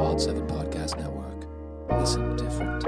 Wild 0.00 0.18
7 0.18 0.46
Podcast 0.46 0.96
Network. 0.96 1.46
Listen 2.00 2.34
different. 2.34 2.84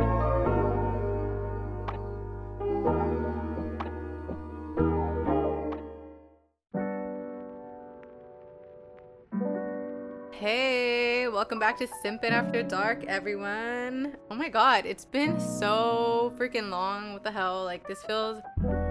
Hey, 10.33 11.02
welcome 11.43 11.59
back 11.59 11.77
to 11.77 11.89
Simpin 12.05 12.31
After 12.31 12.63
Dark, 12.63 13.03
everyone. 13.09 14.17
Oh 14.31 14.35
my 14.37 14.49
god, 14.49 14.87
it's 14.87 15.05
been 15.05 15.41
so 15.41 16.33
freaking 16.39 16.71
long. 16.71 17.15
What 17.15 17.25
the 17.25 17.33
hell? 17.33 17.65
Like, 17.65 17.85
this 17.89 18.01
feels 18.05 18.41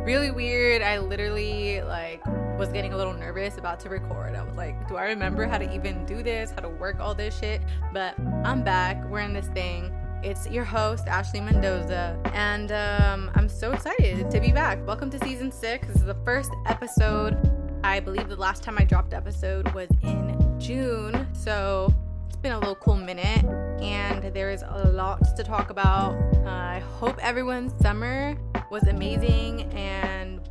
really 0.03 0.31
weird. 0.31 0.81
I 0.81 0.97
literally, 0.99 1.81
like, 1.81 2.22
was 2.59 2.67
getting 2.73 2.91
a 2.91 2.97
little 2.97 3.13
nervous 3.13 3.57
about 3.57 3.79
to 3.79 3.89
record. 3.89 4.35
I 4.35 4.44
was 4.44 4.57
like, 4.57 4.85
do 4.89 4.97
I 4.97 5.05
remember 5.05 5.45
how 5.45 5.59
to 5.59 5.73
even 5.73 6.05
do 6.05 6.22
this, 6.22 6.51
how 6.51 6.57
to 6.57 6.67
work 6.67 7.00
all 7.00 7.16
this 7.16 7.39
shit? 7.39 7.62
But 7.94 8.19
I'm 8.44 8.66
back. 8.66 9.01
We're 9.09 9.22
in 9.22 9.31
this 9.31 9.47
thing. 9.47 9.89
It's 10.22 10.45
your 10.50 10.66
host, 10.66 11.07
Ashley 11.07 11.39
Mendoza, 11.39 12.19
and 12.33 12.73
um, 12.73 13.31
I'm 13.33 13.47
so 13.47 13.72
excited 13.72 14.29
to 14.29 14.41
be 14.41 14.51
back. 14.51 14.85
Welcome 14.85 15.09
to 15.12 15.19
season 15.19 15.53
six. 15.53 15.88
This 15.88 15.95
is 15.95 16.06
the 16.06 16.18
first 16.25 16.51
episode. 16.66 17.38
I 17.85 18.01
believe 18.01 18.28
the 18.28 18.35
last 18.35 18.62
time 18.62 18.78
I 18.78 18.83
dropped 18.83 19.13
episode 19.13 19.73
was 19.73 19.88
in 20.03 20.59
June, 20.59 21.25
so 21.33 21.94
been 22.41 22.53
a 22.53 22.59
little 22.59 22.75
cool 22.75 22.97
minute, 22.97 23.46
and 23.84 24.24
there 24.34 24.50
is 24.50 24.63
a 24.68 24.90
lot 24.91 25.19
to 25.35 25.44
talk 25.44 25.69
about. 25.69 26.13
Uh, 26.44 26.50
I 26.50 26.84
hope 26.97 27.24
everyone's 27.24 27.72
summer 27.79 28.35
was 28.72 28.84
amazing 28.88 29.72
and 29.74 30.41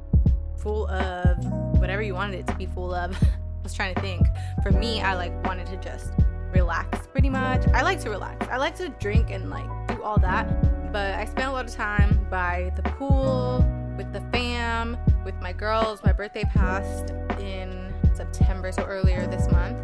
full 0.57 0.87
of 0.89 1.37
whatever 1.81 2.01
you 2.01 2.15
wanted 2.15 2.41
it 2.41 2.47
to 2.47 2.55
be 2.55 2.67
full 2.67 2.95
of. 2.95 3.21
I 3.23 3.63
was 3.65 3.75
trying 3.75 3.95
to 3.97 4.01
think. 4.01 4.25
For 4.63 4.71
me, 4.71 5.01
I 5.01 5.15
like 5.15 5.33
wanted 5.45 5.67
to 5.67 5.77
just 5.79 6.13
relax 6.53 7.09
pretty 7.09 7.29
much. 7.29 7.67
I 7.75 7.83
like 7.83 7.99
to 8.03 8.11
relax. 8.11 8.47
I 8.47 8.57
like 8.57 8.77
to 8.77 8.91
drink 9.01 9.31
and 9.31 9.51
like 9.51 9.89
do 9.89 10.01
all 10.05 10.19
that, 10.21 10.93
but 10.93 11.19
I 11.19 11.25
spent 11.25 11.49
a 11.49 11.53
lot 11.53 11.67
of 11.67 11.75
time 11.75 12.25
by 12.31 12.73
the 12.77 12.83
pool 12.83 13.65
with 13.97 14.13
the 14.13 14.21
fam, 14.31 14.97
with 15.25 15.35
my 15.41 15.53
girls. 15.53 16.05
My 16.05 16.13
birthday 16.13 16.45
passed 16.45 17.11
in 17.41 17.93
September, 18.15 18.71
so 18.71 18.85
earlier 18.85 19.27
this 19.27 19.51
month, 19.51 19.77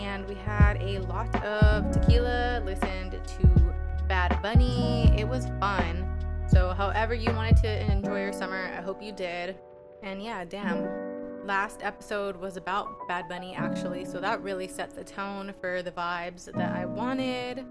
and 0.00 0.26
we 0.26 0.34
had 0.34 0.80
a 0.80 0.98
lot 1.00 1.34
of 1.44 1.90
tequila, 1.92 2.62
listened 2.64 3.12
to 3.12 3.74
Bad 4.08 4.40
Bunny. 4.42 5.12
It 5.16 5.28
was 5.28 5.46
fun. 5.60 6.06
So, 6.46 6.72
however 6.72 7.14
you 7.14 7.32
wanted 7.32 7.58
to 7.58 7.92
enjoy 7.92 8.22
your 8.22 8.32
summer, 8.32 8.72
I 8.76 8.80
hope 8.80 9.02
you 9.02 9.12
did. 9.12 9.56
And 10.02 10.22
yeah, 10.22 10.44
damn. 10.44 11.46
Last 11.46 11.80
episode 11.82 12.36
was 12.36 12.56
about 12.56 12.88
Bad 13.08 13.28
Bunny 13.28 13.54
actually, 13.54 14.04
so 14.04 14.20
that 14.20 14.42
really 14.42 14.68
set 14.68 14.94
the 14.94 15.04
tone 15.04 15.52
for 15.60 15.82
the 15.82 15.90
vibes 15.90 16.46
that 16.52 16.72
I 16.76 16.86
wanted. 16.86 17.64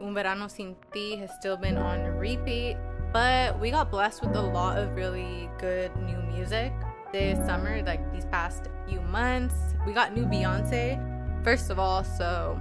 Un 0.00 0.14
Verano 0.14 0.46
Sin 0.46 0.76
Ti 0.92 1.16
has 1.16 1.30
still 1.38 1.56
been 1.56 1.76
on 1.76 2.04
repeat, 2.16 2.76
but 3.12 3.58
we 3.58 3.70
got 3.70 3.90
blessed 3.90 4.22
with 4.22 4.36
a 4.36 4.42
lot 4.42 4.78
of 4.78 4.94
really 4.94 5.50
good 5.58 5.94
new 5.96 6.20
music 6.32 6.72
this 7.12 7.38
summer, 7.46 7.82
like 7.82 8.12
these 8.12 8.26
past 8.26 8.68
few 8.86 9.00
months. 9.00 9.54
We 9.86 9.92
got 9.92 10.14
new 10.14 10.24
Beyonce, 10.24 10.98
first 11.48 11.70
of 11.70 11.78
all, 11.78 12.04
so 12.04 12.60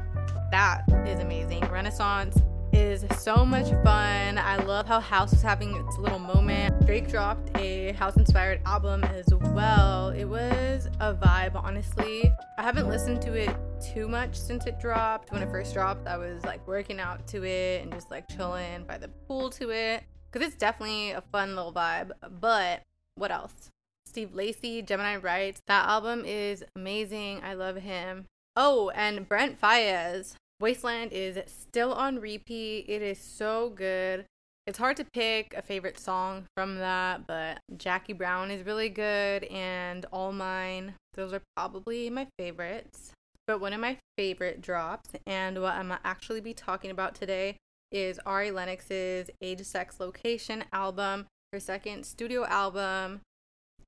that 0.50 0.82
is 1.06 1.20
amazing. 1.20 1.60
Renaissance 1.70 2.38
is 2.72 3.04
so 3.20 3.46
much 3.46 3.68
fun. 3.84 4.38
I 4.38 4.56
love 4.64 4.88
how 4.88 5.02
House 5.02 5.34
is 5.34 5.42
having 5.42 5.76
its 5.76 5.98
little 5.98 6.20
moment. 6.20 6.86
Drake 6.86 7.10
dropped 7.10 7.50
a 7.58 7.92
house 7.92 8.16
inspired 8.16 8.62
album 8.66 9.04
as 9.04 9.26
well. 9.52 10.12
It 10.12 10.24
was 10.24 10.86
a 11.02 11.14
vibe, 11.14 11.62
honestly. 11.62 12.32
I 12.58 12.64
haven't 12.64 12.88
listened 12.88 13.22
to 13.24 13.34
it 13.34 13.54
too 13.82 14.08
much 14.08 14.38
since 14.38 14.66
it 14.66 14.80
dropped. 14.80 15.34
When 15.34 15.44
it 15.44 15.52
first 15.52 15.74
dropped, 15.74 16.08
I 16.08 16.16
was 16.16 16.46
like 16.46 16.66
working 16.66 17.02
out 17.02 17.28
to 17.28 17.44
it 17.44 17.84
and 17.84 17.92
just 17.92 18.10
like 18.10 18.30
chilling 18.30 18.86
by 18.86 18.98
the 18.98 19.10
pool 19.10 19.50
to 19.50 19.70
it 19.70 20.06
because 20.32 20.48
it's 20.48 20.56
definitely 20.56 21.12
a 21.12 21.20
fun 21.34 21.58
little 21.58 21.74
vibe. 21.74 22.12
But 22.40 22.84
what 23.16 23.32
else? 23.32 23.70
Steve 24.06 24.34
Lacy, 24.34 24.82
Gemini 24.82 25.18
Rights. 25.18 25.62
That 25.68 25.90
album 25.90 26.24
is 26.26 26.64
amazing. 26.78 27.42
I 27.44 27.56
love 27.56 27.76
him. 27.76 28.28
Oh, 28.60 28.90
and 28.96 29.30
Brent 29.30 29.62
Faiyaz. 29.62 30.34
Wasteland 30.60 31.14
is 31.14 31.38
still 31.46 31.94
on 31.94 32.20
repeat. 32.20 32.86
It 32.90 33.04
is 33.04 33.20
so 33.20 33.70
good. 33.70 34.26
It's 34.66 34.80
hard 34.80 34.98
to 34.98 35.06
pick 35.06 35.54
a 35.54 35.62
favorite 35.62 36.00
song 36.00 36.48
from 36.58 36.80
that, 36.80 37.28
but 37.28 37.60
Jackie 37.78 38.14
Brown 38.14 38.50
is 38.50 38.66
really 38.66 38.90
good 38.90 39.44
and 39.44 40.08
All 40.12 40.32
Mine. 40.32 40.96
Those 41.14 41.34
are 41.34 41.42
probably 41.56 42.10
my 42.10 42.26
favorites. 42.40 43.12
But 43.46 43.62
one 43.62 43.74
of 43.74 43.80
my 43.80 44.00
favorite 44.18 44.60
drops 44.60 45.12
and 45.28 45.62
what 45.62 45.76
I'm 45.76 45.94
actually 46.04 46.42
be 46.42 46.56
talking 46.56 46.90
about 46.90 47.14
today 47.14 47.58
is 47.92 48.20
Ari 48.26 48.50
Lennox's 48.50 49.30
Age, 49.40 49.62
Sex, 49.62 50.00
Location 50.00 50.64
album, 50.74 51.28
her 51.54 51.60
second 51.60 52.08
studio 52.08 52.44
album. 52.48 53.22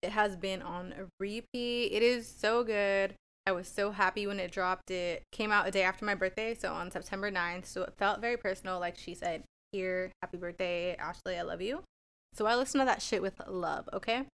It 0.03 0.11
has 0.11 0.35
been 0.35 0.61
on 0.61 0.93
repeat. 1.19 1.91
It 1.91 2.03
is 2.03 2.27
so 2.27 2.63
good. 2.63 3.15
I 3.45 3.51
was 3.51 3.67
so 3.67 3.91
happy 3.91 4.27
when 4.27 4.39
it 4.39 4.51
dropped. 4.51 4.91
It 4.91 5.23
came 5.31 5.51
out 5.51 5.67
a 5.67 5.71
day 5.71 5.83
after 5.83 6.05
my 6.05 6.15
birthday, 6.15 6.55
so 6.55 6.73
on 6.73 6.91
September 6.91 7.31
9th. 7.31 7.65
So 7.65 7.83
it 7.83 7.93
felt 7.97 8.21
very 8.21 8.37
personal. 8.37 8.79
Like 8.79 8.97
she 8.97 9.13
said, 9.15 9.43
Here, 9.71 10.11
happy 10.21 10.37
birthday, 10.37 10.95
Ashley, 10.95 11.37
I 11.37 11.41
love 11.41 11.61
you. 11.61 11.83
So 12.33 12.45
I 12.45 12.55
listened 12.55 12.81
to 12.81 12.85
that 12.85 13.01
shit 13.01 13.21
with 13.21 13.41
love, 13.47 13.89
okay? 13.91 14.25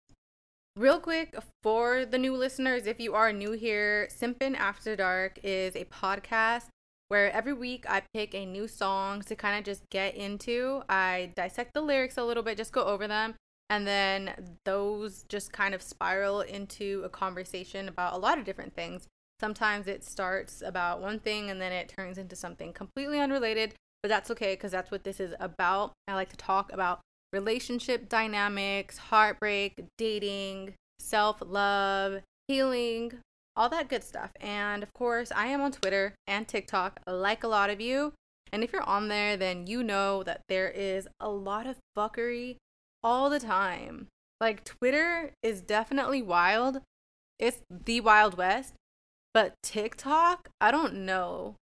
Real 0.77 0.99
quick, 0.99 1.37
for 1.63 2.05
the 2.05 2.17
new 2.17 2.35
listeners, 2.35 2.85
if 2.85 2.99
you 2.99 3.13
are 3.13 3.31
new 3.31 3.53
here, 3.53 4.09
Simpin 4.11 4.55
After 4.55 4.97
Dark 4.97 5.39
is 5.41 5.73
a 5.75 5.85
podcast 5.85 6.65
where 7.07 7.31
every 7.31 7.53
week 7.53 7.85
I 7.87 8.01
pick 8.13 8.35
a 8.35 8.45
new 8.45 8.67
song 8.67 9.21
to 9.21 9.35
kind 9.35 9.57
of 9.57 9.63
just 9.63 9.89
get 9.89 10.15
into. 10.15 10.83
I 10.89 11.31
dissect 11.35 11.73
the 11.73 11.81
lyrics 11.81 12.17
a 12.17 12.25
little 12.25 12.43
bit, 12.43 12.57
just 12.57 12.73
go 12.73 12.83
over 12.83 13.07
them, 13.07 13.35
and 13.69 13.87
then 13.87 14.57
those 14.63 15.23
just 15.27 15.51
kind 15.51 15.73
of 15.73 15.81
spiral 15.81 16.41
into 16.41 17.01
a 17.03 17.09
conversation 17.09 17.87
about 17.87 18.13
a 18.13 18.17
lot 18.17 18.37
of 18.37 18.45
different 18.45 18.75
things. 18.75 19.07
Sometimes 19.39 19.87
it 19.87 20.03
starts 20.03 20.61
about 20.61 21.01
one 21.01 21.19
thing 21.19 21.49
and 21.49 21.59
then 21.59 21.71
it 21.71 21.89
turns 21.89 22.17
into 22.17 22.35
something 22.35 22.71
completely 22.73 23.19
unrelated, 23.19 23.73
but 24.01 24.09
that's 24.09 24.31
okay 24.31 24.53
because 24.53 24.71
that's 24.71 24.91
what 24.91 25.03
this 25.03 25.19
is 25.19 25.33
about. 25.39 25.93
I 26.07 26.13
like 26.13 26.29
to 26.29 26.37
talk 26.37 26.71
about 26.71 27.01
relationship 27.33 28.07
dynamics, 28.07 28.97
heartbreak, 28.97 29.83
dating, 29.97 30.75
self 30.99 31.41
love, 31.45 32.21
healing, 32.47 33.19
all 33.55 33.69
that 33.69 33.89
good 33.89 34.03
stuff. 34.03 34.31
And 34.39 34.83
of 34.83 34.93
course, 34.93 35.31
I 35.35 35.47
am 35.47 35.61
on 35.61 35.71
Twitter 35.71 36.13
and 36.27 36.47
TikTok, 36.47 36.99
like 37.07 37.43
a 37.43 37.47
lot 37.47 37.69
of 37.69 37.81
you. 37.81 38.13
And 38.53 38.63
if 38.63 38.71
you're 38.71 38.83
on 38.83 39.07
there, 39.07 39.35
then 39.35 39.67
you 39.67 39.83
know 39.83 40.23
that 40.23 40.41
there 40.47 40.69
is 40.69 41.07
a 41.19 41.29
lot 41.29 41.67
of 41.67 41.77
fuckery 41.97 42.57
all 43.05 43.29
the 43.29 43.39
time. 43.39 44.07
Like, 44.41 44.65
Twitter 44.65 45.31
is 45.43 45.61
definitely 45.61 46.21
wild, 46.21 46.81
it's 47.39 47.59
the 47.69 48.01
Wild 48.01 48.37
West. 48.37 48.73
But 49.33 49.53
TikTok, 49.61 50.49
I 50.61 50.71
don't 50.71 51.05
know. 51.05 51.55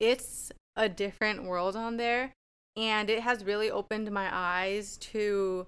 It's 0.00 0.52
a 0.76 0.88
different 0.88 1.44
world 1.44 1.76
on 1.76 1.96
there. 1.96 2.32
And 2.76 3.08
it 3.08 3.20
has 3.20 3.44
really 3.44 3.70
opened 3.70 4.10
my 4.10 4.28
eyes 4.30 4.96
to 4.98 5.66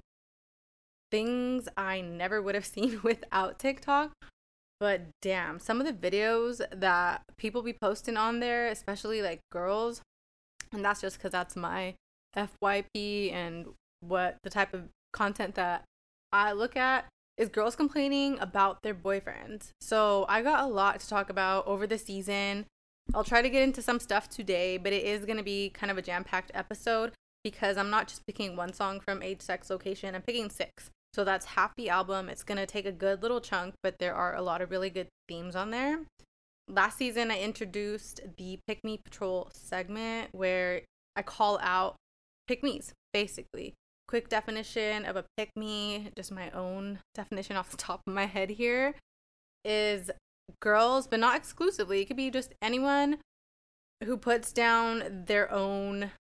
things 1.11 1.69
I 1.77 2.01
never 2.01 2.43
would 2.43 2.55
have 2.55 2.67
seen 2.77 3.01
without 3.03 3.59
TikTok. 3.59 4.13
But 4.81 5.03
damn, 5.23 5.61
some 5.61 5.81
of 5.81 5.87
the 5.87 5.93
videos 5.93 6.61
that 6.73 7.23
people 7.37 7.63
be 7.63 7.73
posting 7.73 8.17
on 8.17 8.41
there, 8.41 8.67
especially 8.67 9.23
like 9.23 9.41
girls, 9.53 10.03
and 10.73 10.85
that's 10.85 11.01
just 11.01 11.17
because 11.17 11.31
that's 11.31 11.55
my 11.55 11.95
FYP 12.37 13.33
and 13.33 13.67
what 14.01 14.37
the 14.43 14.51
type 14.51 14.75
of 14.75 14.89
content 15.15 15.55
that 15.55 15.85
I 16.33 16.53
look 16.53 16.77
at 16.77 17.07
is 17.39 17.49
girls 17.49 17.75
complaining 17.75 18.39
about 18.41 18.83
their 18.83 18.95
boyfriends. 18.95 19.71
So 19.81 20.27
I 20.29 20.43
got 20.43 20.65
a 20.65 20.67
lot 20.67 21.01
to 21.01 21.09
talk 21.09 21.31
about 21.31 21.67
over 21.67 21.87
the 21.87 21.99
season. 21.99 22.67
I'll 23.15 23.25
try 23.25 23.43
to 23.43 23.51
get 23.51 23.63
into 23.63 23.83
some 23.83 24.01
stuff 24.01 24.29
today, 24.29 24.77
but 24.77 24.93
it 24.93 25.05
is 25.05 25.25
going 25.25 25.37
to 25.39 25.43
be 25.43 25.71
kind 25.71 25.91
of 25.91 25.99
a 25.99 26.03
jam 26.03 26.25
packed 26.25 26.51
episode 26.55 27.13
because 27.43 27.77
I'm 27.77 27.91
not 27.91 28.09
just 28.09 28.27
picking 28.27 28.57
one 28.57 28.73
song 28.73 29.01
from 29.01 29.23
Age, 29.23 29.41
Sex, 29.41 29.69
Location, 29.69 30.15
I'm 30.15 30.23
picking 30.23 30.51
six. 30.51 30.91
So 31.13 31.23
that's 31.23 31.47
half 31.47 31.77
the 31.77 31.91
album. 31.91 32.29
It's 32.29 32.43
going 32.43 32.59
to 32.59 32.67
take 32.67 32.87
a 32.87 32.93
good 32.93 33.23
little 33.23 33.41
chunk, 33.41 33.75
but 33.83 33.99
there 33.99 34.15
are 34.15 34.35
a 34.35 34.43
lot 34.43 34.63
of 34.63 34.71
really 34.71 34.91
good 34.91 35.09
themes 35.29 35.55
on 35.55 35.71
there. 35.71 36.01
Last 36.67 36.99
season, 36.99 37.31
I 37.31 37.41
introduced 37.41 38.23
the 38.37 38.59
Pick 38.67 38.83
Me 38.83 38.99
Patrol 39.05 39.51
segment 39.53 40.31
where 40.33 40.81
I 41.15 41.23
call 41.23 41.59
out 41.63 41.97
pick 42.49 42.63
me's, 42.63 42.95
basically. 43.13 43.75
Quick 44.07 44.29
definition 44.29 45.05
of 45.05 45.17
a 45.17 45.25
pick 45.37 45.51
me, 45.57 46.11
just 46.15 46.31
my 46.31 46.51
own 46.51 47.01
definition 47.15 47.57
off 47.57 47.71
the 47.71 47.77
top 47.77 48.01
of 48.07 48.13
my 48.13 48.27
head 48.27 48.51
here, 48.51 48.95
is 49.65 50.11
girls, 50.61 51.07
but 51.07 51.21
not 51.21 51.37
exclusively. 51.37 52.03
It 52.03 52.07
could 52.07 52.17
be 52.17 52.31
just 52.31 52.55
anyone 52.63 53.19
who 54.05 54.17
puts 54.17 54.53
down 54.53 55.25
their 55.27 55.51
own 55.51 56.11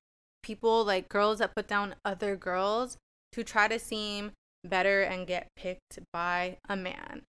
people, 0.42 0.84
like 0.84 1.08
girls 1.08 1.38
that 1.38 1.54
put 1.54 1.68
down 1.68 1.94
other 2.04 2.36
girls 2.36 2.96
to 3.32 3.44
try 3.44 3.68
to 3.68 3.78
seem 3.78 4.32
better 4.64 5.02
and 5.02 5.26
get 5.26 5.48
picked 5.56 5.98
by 6.12 6.56
a 6.68 6.76
man. 6.76 7.22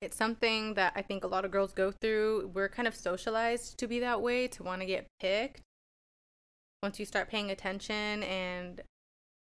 It's 0.00 0.16
something 0.16 0.74
that 0.74 0.92
I 0.96 1.02
think 1.02 1.24
a 1.24 1.28
lot 1.28 1.44
of 1.44 1.50
girls 1.50 1.72
go 1.72 1.92
through. 1.92 2.50
We're 2.52 2.68
kind 2.68 2.88
of 2.88 2.96
socialized 2.96 3.78
to 3.78 3.86
be 3.86 4.00
that 4.00 4.20
way, 4.20 4.48
to 4.48 4.62
want 4.62 4.82
to 4.82 4.86
get 4.86 5.06
picked. 5.20 5.60
Once 6.82 6.98
you 6.98 7.06
start 7.06 7.30
paying 7.30 7.50
attention 7.50 8.22
and 8.24 8.82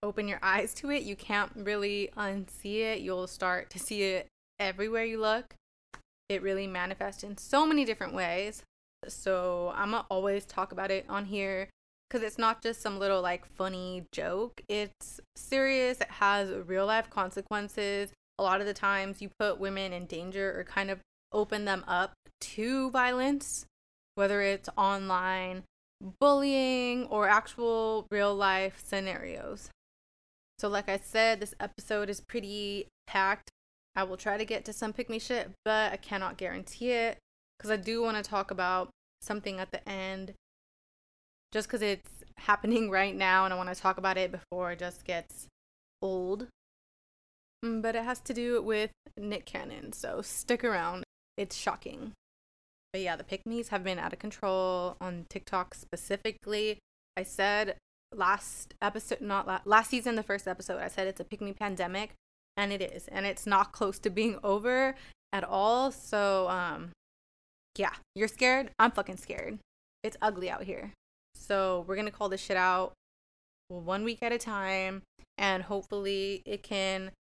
open 0.03 0.29
your 0.29 0.39
eyes 0.43 0.75
to 0.75 0.91
it, 0.91 1.03
you 1.03 1.17
can't 1.17 1.53
really 1.55 2.11
unsee 2.17 2.81
it. 2.81 3.01
You'll 3.01 3.27
start 3.27 3.71
to 3.71 3.79
see 3.79 4.03
it 4.03 4.27
everywhere 4.59 5.05
you 5.05 5.21
look. 5.21 5.55
It 6.29 6.43
really 6.43 6.67
manifests 6.67 7.23
in 7.23 7.37
so 7.37 7.67
many 7.67 7.85
different 7.85 8.15
ways. 8.15 8.63
So 9.09 9.73
I'm 9.75 9.93
gonna 9.93 10.07
always 10.11 10.45
talk 10.45 10.73
about 10.73 10.91
it 10.91 11.07
on 11.09 11.27
here 11.27 11.69
because 12.09 12.25
it's 12.25 12.39
not 12.39 12.63
just 12.63 12.81
some 12.81 12.99
little 12.99 13.23
like 13.23 13.47
funny 13.47 14.05
joke. 14.13 14.63
It's 14.69 15.21
serious, 15.37 16.01
it 16.01 16.11
has 16.11 16.51
real 16.67 16.87
life 16.87 17.11
consequences. 17.11 18.11
A 18.39 18.43
lot 18.43 18.61
of 18.61 18.67
the 18.67 18.75
times 18.75 19.21
you 19.21 19.31
put 19.39 19.61
women 19.61 19.93
in 19.93 20.07
danger 20.07 20.59
or 20.59 20.65
kind 20.65 20.91
of 20.91 21.01
open 21.33 21.65
them 21.65 21.85
up 21.87 22.13
to 22.41 22.91
violence, 22.91 23.67
whether 24.15 24.41
it's 24.41 24.69
online 24.77 25.65
bullying 26.19 27.07
or 27.07 27.29
actual 27.29 28.07
real 28.11 28.35
life 28.35 28.83
scenarios. 28.85 29.69
So, 30.61 30.69
like 30.69 30.91
I 30.91 30.99
said, 30.99 31.41
this 31.41 31.55
episode 31.59 32.11
is 32.11 32.21
pretty 32.21 32.87
packed. 33.07 33.49
I 33.97 34.03
will 34.03 34.19
try 34.19 34.37
to 34.37 34.45
get 34.45 34.67
to 34.67 34.75
some 34.75 34.93
pick 34.93 35.09
me 35.09 35.19
shit, 35.19 35.51
but 35.65 35.91
I 35.91 35.97
cannot 35.97 36.37
guarantee 36.37 36.91
it 36.91 37.17
because 37.57 37.71
I 37.71 37.77
do 37.77 38.03
want 38.03 38.19
to 38.19 38.23
talk 38.23 38.51
about 38.51 38.91
something 39.23 39.59
at 39.59 39.73
the 39.73 39.89
end 39.89 40.35
just 41.51 41.67
because 41.67 41.81
it's 41.81 42.11
happening 42.37 42.91
right 42.91 43.17
now 43.17 43.47
and 43.47 43.55
I 43.55 43.57
want 43.57 43.71
to 43.71 43.75
talk 43.75 43.97
about 43.97 44.19
it 44.19 44.31
before 44.31 44.73
it 44.73 44.81
just 44.81 45.07
gets 45.07 45.47
old. 46.03 46.49
Mm, 47.65 47.81
but 47.81 47.97
it 47.97 48.05
has 48.05 48.21
to 48.21 48.35
do 48.35 48.61
with 48.61 48.91
Nick 49.17 49.47
Cannon, 49.47 49.95
so 49.95 50.21
stick 50.21 50.63
around. 50.63 51.05
It's 51.39 51.57
shocking. 51.57 52.13
But 52.93 53.01
yeah, 53.01 53.17
the 53.17 53.25
pick 53.25 53.47
me's 53.47 53.69
have 53.69 53.83
been 53.83 53.99
out 53.99 54.13
of 54.13 54.19
control 54.19 54.99
on 55.01 55.25
TikTok 55.31 55.73
specifically. 55.73 56.81
I 57.17 57.23
said 57.23 57.77
last 58.15 58.75
episode, 58.83 59.21
not 59.21 59.47
last, 59.47 59.67
last 59.67 59.91
season, 59.91 60.17
the 60.17 60.23
first 60.23 60.49
episode, 60.49 60.81
I 60.81 60.89
said 60.89 61.07
it's 61.07 61.21
a 61.21 61.25
pick 61.25 61.41
me 61.41 61.53
pandemic, 61.53 62.13
and 62.57 62.73
it 62.73 62.83
is. 62.83 63.09
And 63.09 63.27
it's 63.27 63.47
not 63.47 63.73
close 63.73 63.99
to 64.01 64.11
being 64.11 64.39
over 64.43 64.95
at 65.33 65.45
all. 65.45 65.91
So, 65.91 66.49
um, 66.49 66.91
yeah, 67.77 67.93
you're 68.15 68.29
scared. 68.29 68.71
I'm 68.79 68.91
fucking 68.91 69.17
scared. 69.17 69.59
It's 70.03 70.17
ugly 70.21 70.51
out 70.51 70.65
here. 70.65 70.93
So 71.35 71.85
we're 71.87 71.97
gonna 71.97 72.11
call 72.11 72.29
this 72.29 72.41
shit 72.41 72.57
out 72.57 72.93
one 73.69 74.05
week 74.05 74.23
at 74.23 74.33
a 74.33 74.39
time, 74.39 75.03
and 75.39 75.63
hopefully 75.63 76.43
it 76.45 76.63
can 76.63 77.13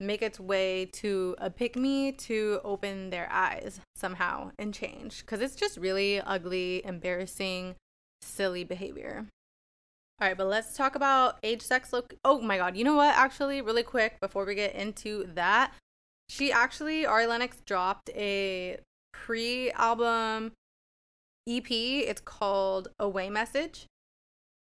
make 0.00 0.22
its 0.22 0.40
way 0.40 0.86
to 0.86 1.36
a 1.38 1.50
pick 1.50 1.76
me 1.76 2.10
to 2.10 2.58
open 2.64 3.10
their 3.10 3.28
eyes 3.30 3.80
somehow 3.94 4.50
and 4.58 4.72
change 4.72 5.20
because 5.20 5.42
it's 5.42 5.54
just 5.54 5.76
really 5.76 6.20
ugly, 6.20 6.84
embarrassing, 6.86 7.76
silly 8.22 8.64
behavior. 8.64 9.26
All 10.20 10.28
right, 10.28 10.36
but 10.36 10.48
let's 10.48 10.76
talk 10.76 10.96
about 10.96 11.38
age, 11.42 11.62
sex, 11.62 11.94
look. 11.94 12.12
Oh 12.24 12.40
my 12.40 12.58
god, 12.58 12.76
you 12.76 12.84
know 12.84 12.96
what? 12.96 13.16
Actually, 13.16 13.62
really 13.62 13.82
quick 13.82 14.20
before 14.20 14.44
we 14.44 14.54
get 14.54 14.74
into 14.74 15.26
that, 15.34 15.72
she 16.28 16.52
actually 16.52 17.06
Ari 17.06 17.26
Lennox 17.26 17.62
dropped 17.64 18.10
a 18.10 18.78
pre-album 19.14 20.52
EP. 21.48 21.70
It's 21.70 22.20
called 22.20 22.88
Away 22.98 23.30
Message. 23.30 23.86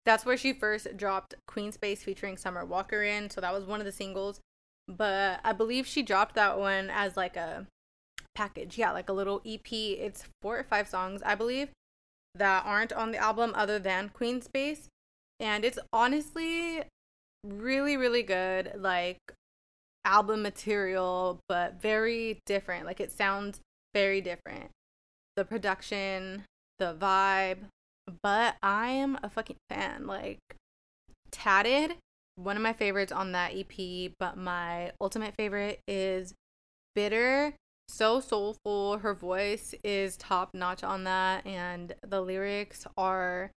That's 0.07 0.25
where 0.25 0.39
she 0.39 0.55
first 0.55 0.97
dropped 0.97 1.35
Queen 1.47 1.71
Space 1.71 2.03
featuring 2.03 2.37
Summer 2.37 2.65
Walker 2.65 3.03
in. 3.03 3.29
So 3.29 3.41
that 3.41 3.53
was 3.53 3.65
one 3.65 3.81
of 3.81 3.87
the 3.87 3.93
singles. 3.93 4.41
But 4.89 5.41
I 5.45 5.53
believe 5.53 5.87
she 5.87 6.03
dropped 6.03 6.35
that 6.35 6.59
one 6.59 6.91
as 6.91 7.17
like 7.17 7.37
a 7.37 7.67
package. 8.35 8.79
Yeah, 8.79 8.93
like 8.93 9.09
a 9.09 9.13
little 9.13 9.43
EP. 9.47 9.71
It's 9.71 10.25
four 10.41 10.59
or 10.59 10.65
five 10.65 10.89
songs, 10.89 11.23
I 11.25 11.35
believe, 11.35 11.69
that 12.35 12.65
aren't 12.65 12.93
on 12.93 13.13
the 13.13 13.19
album 13.19 13.53
other 13.55 13.79
than 13.79 14.09
Queen 14.09 14.41
Space. 14.41 14.89
And 15.43 15.65
it's 15.65 15.79
honestly 15.93 16.85
really, 17.45 17.99
really 17.99 18.23
good. 18.23 18.73
Like 18.77 19.19
album 20.05 20.43
material, 20.43 21.41
but 21.49 21.83
very 21.83 22.41
different. 22.47 22.87
Like 22.87 23.01
it 23.01 23.13
sounds 23.13 23.61
very 23.93 24.21
different. 24.21 24.71
The 25.37 25.45
production, 25.45 26.45
the 26.79 26.95
vibe, 26.95 27.59
but 28.23 28.57
I 28.63 28.89
am 28.89 29.19
a 29.23 29.29
fucking 29.29 29.57
fan. 29.71 30.07
Like, 30.07 30.39
Tatted, 31.31 31.97
one 32.37 32.57
of 32.57 32.63
my 32.63 32.73
favorites 32.73 33.13
on 33.13 33.33
that 33.33 33.53
EP, 33.55 34.13
but 34.19 34.37
my 34.37 34.93
ultimate 35.01 35.35
favorite 35.39 35.81
is 35.89 36.35
Bitter. 36.95 37.55
So 37.89 38.21
soulful. 38.21 38.99
Her 38.99 39.15
voice 39.15 39.75
is 39.83 40.17
top 40.17 40.51
notch 40.55 40.83
on 40.85 41.05
that, 41.05 41.47
and 41.47 41.95
the 42.07 42.21
lyrics 42.21 42.87
are 42.97 43.51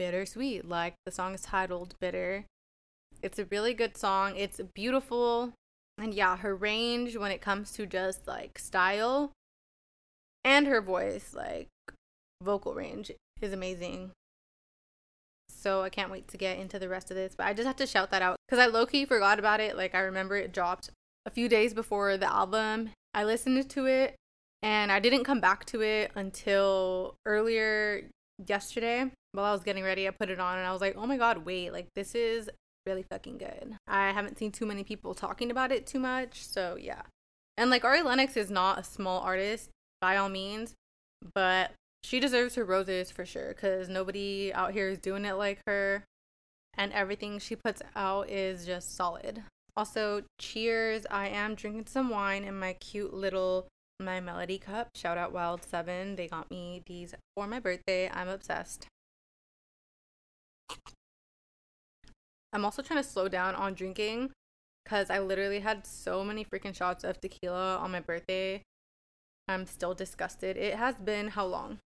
bittersweet. 0.00 0.66
Like, 0.66 0.94
the 1.04 1.12
song 1.12 1.34
is 1.34 1.42
titled 1.42 1.94
Bitter. 2.00 2.46
It's 3.22 3.38
a 3.38 3.44
really 3.44 3.74
good 3.74 3.98
song. 3.98 4.34
It's 4.34 4.58
beautiful. 4.74 5.52
And 5.98 6.14
yeah, 6.14 6.38
her 6.38 6.56
range 6.56 7.18
when 7.18 7.30
it 7.30 7.42
comes 7.42 7.72
to 7.72 7.84
just 7.84 8.26
like 8.26 8.58
style 8.58 9.32
and 10.42 10.66
her 10.66 10.80
voice, 10.80 11.34
like 11.34 11.68
vocal 12.42 12.72
range 12.72 13.12
is 13.42 13.52
amazing. 13.52 14.12
So 15.50 15.82
I 15.82 15.90
can't 15.90 16.10
wait 16.10 16.28
to 16.28 16.38
get 16.38 16.58
into 16.58 16.78
the 16.78 16.88
rest 16.88 17.10
of 17.10 17.18
this. 17.18 17.34
But 17.36 17.48
I 17.48 17.52
just 17.52 17.66
have 17.66 17.76
to 17.76 17.86
shout 17.86 18.10
that 18.10 18.22
out 18.22 18.36
because 18.48 18.58
I 18.58 18.68
low 18.68 18.86
key 18.86 19.04
forgot 19.04 19.38
about 19.38 19.60
it. 19.60 19.76
Like 19.76 19.94
I 19.94 20.00
remember 20.00 20.38
it 20.38 20.50
dropped 20.50 20.88
a 21.26 21.30
few 21.30 21.46
days 21.46 21.74
before 21.74 22.16
the 22.16 22.32
album. 22.32 22.92
I 23.12 23.24
listened 23.24 23.68
to 23.68 23.84
it 23.84 24.16
and 24.62 24.90
I 24.90 24.98
didn't 24.98 25.24
come 25.24 25.42
back 25.42 25.66
to 25.66 25.82
it 25.82 26.10
until 26.14 27.16
earlier 27.26 28.08
yesterday 28.46 29.10
while 29.32 29.46
I 29.46 29.52
was 29.52 29.62
getting 29.62 29.84
ready. 29.84 30.06
I 30.06 30.10
put 30.10 30.30
it 30.30 30.40
on 30.40 30.58
and 30.58 30.66
I 30.66 30.72
was 30.72 30.80
like, 30.80 30.96
oh 30.96 31.06
my 31.06 31.16
god, 31.16 31.44
wait, 31.44 31.72
like 31.72 31.88
this 31.94 32.14
is 32.14 32.50
really 32.86 33.02
fucking 33.02 33.38
good. 33.38 33.76
I 33.86 34.10
haven't 34.10 34.38
seen 34.38 34.52
too 34.52 34.66
many 34.66 34.84
people 34.84 35.14
talking 35.14 35.50
about 35.50 35.72
it 35.72 35.86
too 35.86 35.98
much. 35.98 36.44
So 36.46 36.76
yeah. 36.80 37.02
And 37.56 37.70
like 37.70 37.84
Ari 37.84 38.02
Lennox 38.02 38.36
is 38.36 38.50
not 38.50 38.78
a 38.78 38.84
small 38.84 39.20
artist 39.20 39.70
by 40.00 40.16
all 40.16 40.28
means, 40.28 40.74
but 41.34 41.72
she 42.02 42.18
deserves 42.20 42.54
her 42.54 42.64
roses 42.64 43.10
for 43.10 43.26
sure 43.26 43.48
because 43.48 43.88
nobody 43.88 44.52
out 44.54 44.72
here 44.72 44.88
is 44.88 44.98
doing 44.98 45.24
it 45.24 45.34
like 45.34 45.60
her. 45.66 46.04
and 46.76 46.92
everything 46.92 47.38
she 47.38 47.56
puts 47.56 47.82
out 47.94 48.30
is 48.30 48.64
just 48.64 48.96
solid. 48.96 49.42
Also, 49.76 50.22
cheers. 50.40 51.06
I 51.10 51.28
am 51.28 51.54
drinking 51.54 51.86
some 51.86 52.08
wine 52.10 52.44
in 52.44 52.58
my 52.58 52.74
cute 52.74 53.12
little 53.12 53.68
my 53.98 54.20
melody 54.20 54.58
cup. 54.58 54.88
Shout 54.94 55.18
out 55.18 55.32
Wild 55.32 55.62
7. 55.62 56.16
They 56.16 56.26
got 56.26 56.50
me 56.50 56.82
these 56.86 57.14
for 57.36 57.46
my 57.46 57.60
birthday. 57.60 58.10
I'm 58.12 58.28
obsessed. 58.28 58.86
I'm 62.52 62.64
also 62.64 62.82
trying 62.82 63.02
to 63.02 63.08
slow 63.08 63.28
down 63.28 63.54
on 63.54 63.74
drinking 63.74 64.30
because 64.84 65.10
I 65.10 65.20
literally 65.20 65.60
had 65.60 65.86
so 65.86 66.24
many 66.24 66.44
freaking 66.44 66.74
shots 66.74 67.04
of 67.04 67.20
tequila 67.20 67.76
on 67.76 67.92
my 67.92 68.00
birthday. 68.00 68.62
I'm 69.46 69.66
still 69.66 69.94
disgusted. 69.94 70.56
It 70.56 70.74
has 70.74 70.96
been 70.96 71.28
how 71.28 71.46
long? 71.46 71.78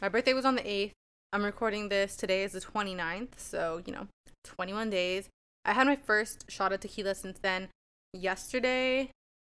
My 0.00 0.08
birthday 0.08 0.32
was 0.32 0.44
on 0.44 0.54
the 0.54 0.62
8th. 0.62 0.92
I'm 1.32 1.44
recording 1.44 1.88
this. 1.88 2.16
Today 2.16 2.44
is 2.44 2.52
the 2.52 2.60
29th. 2.60 3.38
So, 3.38 3.82
you 3.84 3.92
know, 3.92 4.06
21 4.44 4.90
days. 4.90 5.28
I 5.64 5.72
had 5.72 5.86
my 5.86 5.96
first 5.96 6.50
shot 6.50 6.72
of 6.72 6.80
tequila 6.80 7.14
since 7.14 7.38
then. 7.40 7.68
Yesterday, 8.12 9.10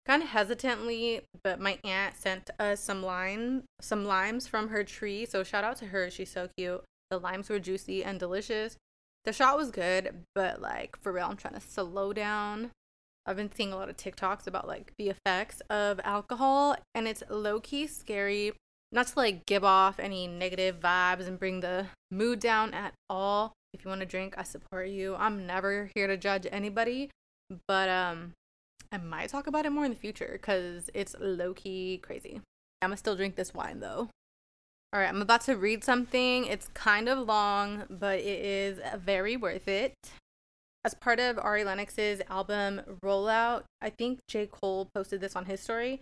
kind 0.06 0.22
of 0.22 0.30
hesitantly, 0.30 1.20
but 1.44 1.60
my 1.60 1.78
aunt 1.84 2.16
sent 2.16 2.50
us 2.58 2.80
some 2.80 3.02
lime, 3.02 3.64
some 3.80 4.04
limes 4.04 4.48
from 4.48 4.68
her 4.68 4.82
tree. 4.82 5.26
So 5.26 5.44
shout 5.44 5.64
out 5.64 5.76
to 5.76 5.86
her. 5.86 6.10
She's 6.10 6.30
so 6.30 6.48
cute. 6.56 6.82
The 7.10 7.18
limes 7.18 7.48
were 7.48 7.58
juicy 7.58 8.04
and 8.04 8.18
delicious. 8.18 8.76
The 9.24 9.32
shot 9.32 9.56
was 9.56 9.70
good, 9.70 10.24
but 10.34 10.60
like 10.60 10.96
for 11.00 11.12
real, 11.12 11.26
I'm 11.26 11.36
trying 11.36 11.54
to 11.54 11.60
slow 11.60 12.12
down. 12.12 12.70
I've 13.26 13.36
been 13.36 13.52
seeing 13.52 13.72
a 13.72 13.76
lot 13.76 13.90
of 13.90 13.96
TikToks 13.96 14.46
about 14.46 14.66
like 14.66 14.92
the 14.98 15.10
effects 15.10 15.60
of 15.68 16.00
alcohol, 16.02 16.76
and 16.94 17.06
it's 17.06 17.22
low 17.28 17.60
key 17.60 17.86
scary. 17.86 18.52
Not 18.90 19.08
to 19.08 19.18
like 19.18 19.44
give 19.44 19.64
off 19.64 20.00
any 20.00 20.26
negative 20.26 20.80
vibes 20.80 21.26
and 21.26 21.38
bring 21.38 21.60
the 21.60 21.86
mood 22.10 22.40
down 22.40 22.72
at 22.72 22.94
all. 23.10 23.52
If 23.74 23.84
you 23.84 23.90
want 23.90 24.00
to 24.00 24.06
drink, 24.06 24.34
I 24.38 24.44
support 24.44 24.88
you. 24.88 25.14
I'm 25.16 25.46
never 25.46 25.90
here 25.94 26.06
to 26.06 26.16
judge 26.16 26.46
anybody, 26.50 27.10
but 27.66 27.90
um, 27.90 28.32
I 28.90 28.96
might 28.96 29.28
talk 29.28 29.46
about 29.46 29.66
it 29.66 29.70
more 29.70 29.84
in 29.84 29.90
the 29.90 29.96
future 29.98 30.30
because 30.32 30.88
it's 30.94 31.14
low 31.20 31.52
key 31.52 32.00
crazy. 32.02 32.40
I'm 32.80 32.88
gonna 32.90 32.96
still 32.96 33.16
drink 33.16 33.36
this 33.36 33.52
wine 33.52 33.80
though. 33.80 34.08
All 34.90 35.00
right, 35.00 35.08
I'm 35.08 35.20
about 35.20 35.42
to 35.42 35.56
read 35.56 35.84
something. 35.84 36.46
It's 36.46 36.68
kind 36.72 37.10
of 37.10 37.26
long, 37.26 37.84
but 37.90 38.20
it 38.20 38.44
is 38.44 38.80
very 38.96 39.36
worth 39.36 39.68
it. 39.68 39.92
As 40.82 40.94
part 40.94 41.20
of 41.20 41.38
Ari 41.38 41.64
Lennox's 41.64 42.22
album 42.30 42.80
Rollout, 43.04 43.64
I 43.82 43.90
think 43.90 44.20
J. 44.28 44.46
Cole 44.46 44.88
posted 44.94 45.20
this 45.20 45.36
on 45.36 45.44
his 45.44 45.60
story. 45.60 46.00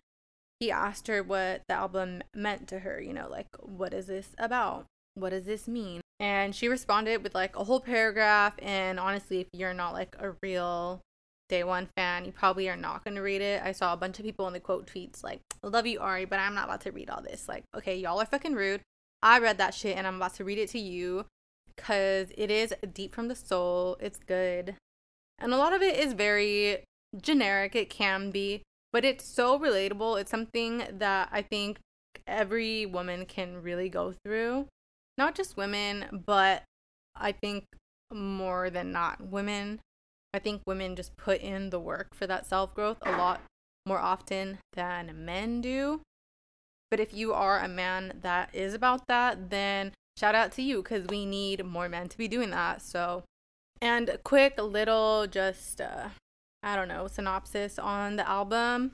He 0.60 0.70
asked 0.70 1.08
her 1.08 1.20
what 1.24 1.62
the 1.68 1.74
album 1.74 2.22
meant 2.32 2.68
to 2.68 2.78
her, 2.78 3.00
you 3.00 3.12
know, 3.12 3.26
like, 3.28 3.48
what 3.60 3.92
is 3.92 4.06
this 4.06 4.28
about? 4.38 4.86
What 5.14 5.30
does 5.30 5.46
this 5.46 5.66
mean? 5.66 6.00
And 6.20 6.54
she 6.54 6.68
responded 6.68 7.24
with 7.24 7.34
like 7.34 7.56
a 7.56 7.64
whole 7.64 7.80
paragraph. 7.80 8.54
And 8.62 9.00
honestly, 9.00 9.40
if 9.40 9.48
you're 9.52 9.74
not 9.74 9.94
like 9.94 10.14
a 10.20 10.34
real 10.44 11.00
day 11.48 11.64
one 11.64 11.88
fan, 11.96 12.24
you 12.24 12.30
probably 12.30 12.68
are 12.68 12.76
not 12.76 13.02
going 13.02 13.16
to 13.16 13.22
read 13.22 13.40
it. 13.40 13.62
I 13.64 13.72
saw 13.72 13.92
a 13.92 13.96
bunch 13.96 14.20
of 14.20 14.24
people 14.24 14.46
in 14.46 14.52
the 14.52 14.60
quote 14.60 14.86
tweets 14.86 15.24
like, 15.24 15.40
love 15.68 15.86
you, 15.86 16.00
Ari, 16.00 16.24
but 16.24 16.38
I'm 16.38 16.54
not 16.54 16.64
about 16.64 16.82
to 16.82 16.92
read 16.92 17.10
all 17.10 17.22
this. 17.22 17.48
Like, 17.48 17.64
okay, 17.76 17.96
y'all 17.96 18.20
are 18.20 18.26
fucking 18.26 18.54
rude. 18.54 18.80
I 19.22 19.38
read 19.38 19.58
that 19.58 19.74
shit 19.74 19.96
and 19.96 20.06
I'm 20.06 20.16
about 20.16 20.34
to 20.34 20.44
read 20.44 20.58
it 20.58 20.70
to 20.70 20.78
you 20.78 21.26
because 21.74 22.28
it 22.36 22.50
is 22.50 22.74
deep 22.92 23.14
from 23.14 23.28
the 23.28 23.34
soul. 23.34 23.96
It's 24.00 24.18
good. 24.18 24.76
And 25.38 25.52
a 25.52 25.56
lot 25.56 25.72
of 25.72 25.82
it 25.82 25.96
is 25.96 26.12
very 26.12 26.84
generic. 27.20 27.74
It 27.74 27.90
can 27.90 28.30
be, 28.30 28.62
but 28.92 29.04
it's 29.04 29.24
so 29.24 29.58
relatable. 29.58 30.20
It's 30.20 30.30
something 30.30 30.84
that 30.92 31.28
I 31.32 31.42
think 31.42 31.78
every 32.26 32.86
woman 32.86 33.26
can 33.26 33.62
really 33.62 33.88
go 33.88 34.14
through. 34.24 34.66
Not 35.18 35.34
just 35.34 35.56
women, 35.56 36.22
but 36.26 36.62
I 37.14 37.32
think 37.32 37.64
more 38.12 38.70
than 38.70 38.92
not 38.92 39.20
women 39.20 39.80
I 40.36 40.38
think 40.38 40.60
women 40.66 40.96
just 40.96 41.16
put 41.16 41.40
in 41.40 41.70
the 41.70 41.80
work 41.80 42.14
for 42.14 42.26
that 42.26 42.44
self 42.44 42.74
growth 42.74 42.98
a 43.00 43.12
lot 43.12 43.40
more 43.86 44.00
often 44.00 44.58
than 44.74 45.24
men 45.24 45.60
do. 45.60 46.00
But 46.90 47.00
if 47.00 47.14
you 47.14 47.32
are 47.32 47.60
a 47.60 47.68
man 47.68 48.18
that 48.22 48.54
is 48.54 48.74
about 48.74 49.06
that, 49.08 49.50
then 49.50 49.92
shout 50.18 50.34
out 50.34 50.52
to 50.52 50.62
you 50.62 50.82
because 50.82 51.06
we 51.06 51.24
need 51.24 51.64
more 51.64 51.88
men 51.88 52.08
to 52.08 52.18
be 52.18 52.28
doing 52.28 52.50
that. 52.50 52.82
So, 52.82 53.24
and 53.80 54.08
a 54.08 54.18
quick 54.18 54.60
little 54.60 55.26
just, 55.26 55.80
uh, 55.80 56.08
I 56.62 56.76
don't 56.76 56.88
know, 56.88 57.06
synopsis 57.06 57.78
on 57.78 58.16
the 58.16 58.28
album. 58.28 58.92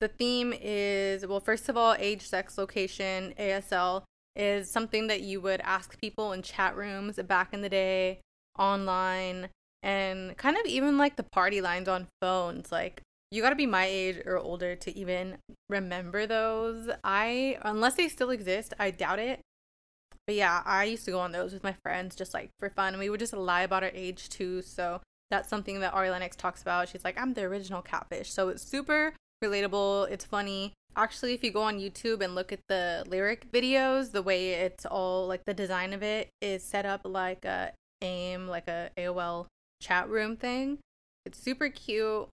The 0.00 0.08
theme 0.08 0.54
is 0.58 1.26
well, 1.26 1.40
first 1.40 1.68
of 1.68 1.76
all, 1.76 1.94
age, 1.98 2.22
sex, 2.22 2.56
location, 2.56 3.34
ASL 3.38 4.04
is 4.34 4.70
something 4.70 5.08
that 5.08 5.20
you 5.20 5.40
would 5.40 5.60
ask 5.60 6.00
people 6.00 6.32
in 6.32 6.42
chat 6.42 6.76
rooms 6.76 7.16
back 7.26 7.52
in 7.52 7.62
the 7.62 7.68
day, 7.68 8.20
online, 8.58 9.50
and 9.82 10.36
kind 10.36 10.56
of 10.56 10.64
even 10.66 10.98
like 10.98 11.16
the 11.16 11.22
party 11.22 11.60
lines 11.60 11.88
on 11.88 12.06
phones 12.20 12.70
like 12.70 13.02
you 13.30 13.42
got 13.42 13.50
to 13.50 13.56
be 13.56 13.66
my 13.66 13.86
age 13.86 14.20
or 14.26 14.38
older 14.38 14.74
to 14.74 14.96
even 14.96 15.38
remember 15.68 16.26
those. 16.26 16.90
I 17.04 17.58
unless 17.62 17.94
they 17.94 18.08
still 18.08 18.30
exist 18.30 18.74
i 18.78 18.90
doubt 18.90 19.18
it. 19.18 19.40
But 20.26 20.36
yeah 20.36 20.62
i 20.64 20.84
used 20.84 21.04
to 21.06 21.10
go 21.10 21.20
on 21.20 21.32
those 21.32 21.52
with 21.52 21.62
my 21.62 21.74
friends 21.82 22.14
just 22.14 22.34
like 22.34 22.50
for 22.58 22.70
fun 22.70 22.98
we 22.98 23.10
would 23.10 23.20
just 23.20 23.32
lie 23.32 23.62
about 23.62 23.82
our 23.82 23.90
age 23.94 24.28
too 24.28 24.62
so 24.62 25.00
that's 25.30 25.48
something 25.48 25.80
that 25.80 25.94
ari 25.94 26.10
lennox 26.10 26.36
talks 26.36 26.62
about. 26.62 26.88
She's 26.88 27.04
like 27.04 27.20
i'm 27.20 27.34
the 27.34 27.42
original 27.42 27.82
catfish. 27.82 28.30
So 28.32 28.48
it's 28.48 28.62
super 28.62 29.14
relatable 29.42 30.10
it's 30.10 30.24
funny. 30.24 30.72
Actually 30.96 31.34
if 31.34 31.44
you 31.44 31.52
go 31.52 31.62
on 31.62 31.78
youtube 31.78 32.20
and 32.22 32.34
look 32.34 32.52
at 32.52 32.60
the 32.68 33.04
lyric 33.06 33.50
videos 33.52 34.10
the 34.10 34.22
way 34.22 34.50
it's 34.50 34.84
all 34.84 35.28
like 35.28 35.44
the 35.44 35.54
design 35.54 35.92
of 35.92 36.02
it 36.02 36.28
is 36.40 36.64
set 36.64 36.84
up 36.84 37.02
like 37.04 37.44
a 37.44 37.72
aim 38.02 38.48
like 38.48 38.66
a 38.66 38.90
aol 38.98 39.46
chat 39.80 40.08
room 40.08 40.36
thing. 40.36 40.78
It's 41.24 41.38
super 41.38 41.68
cute 41.68 42.28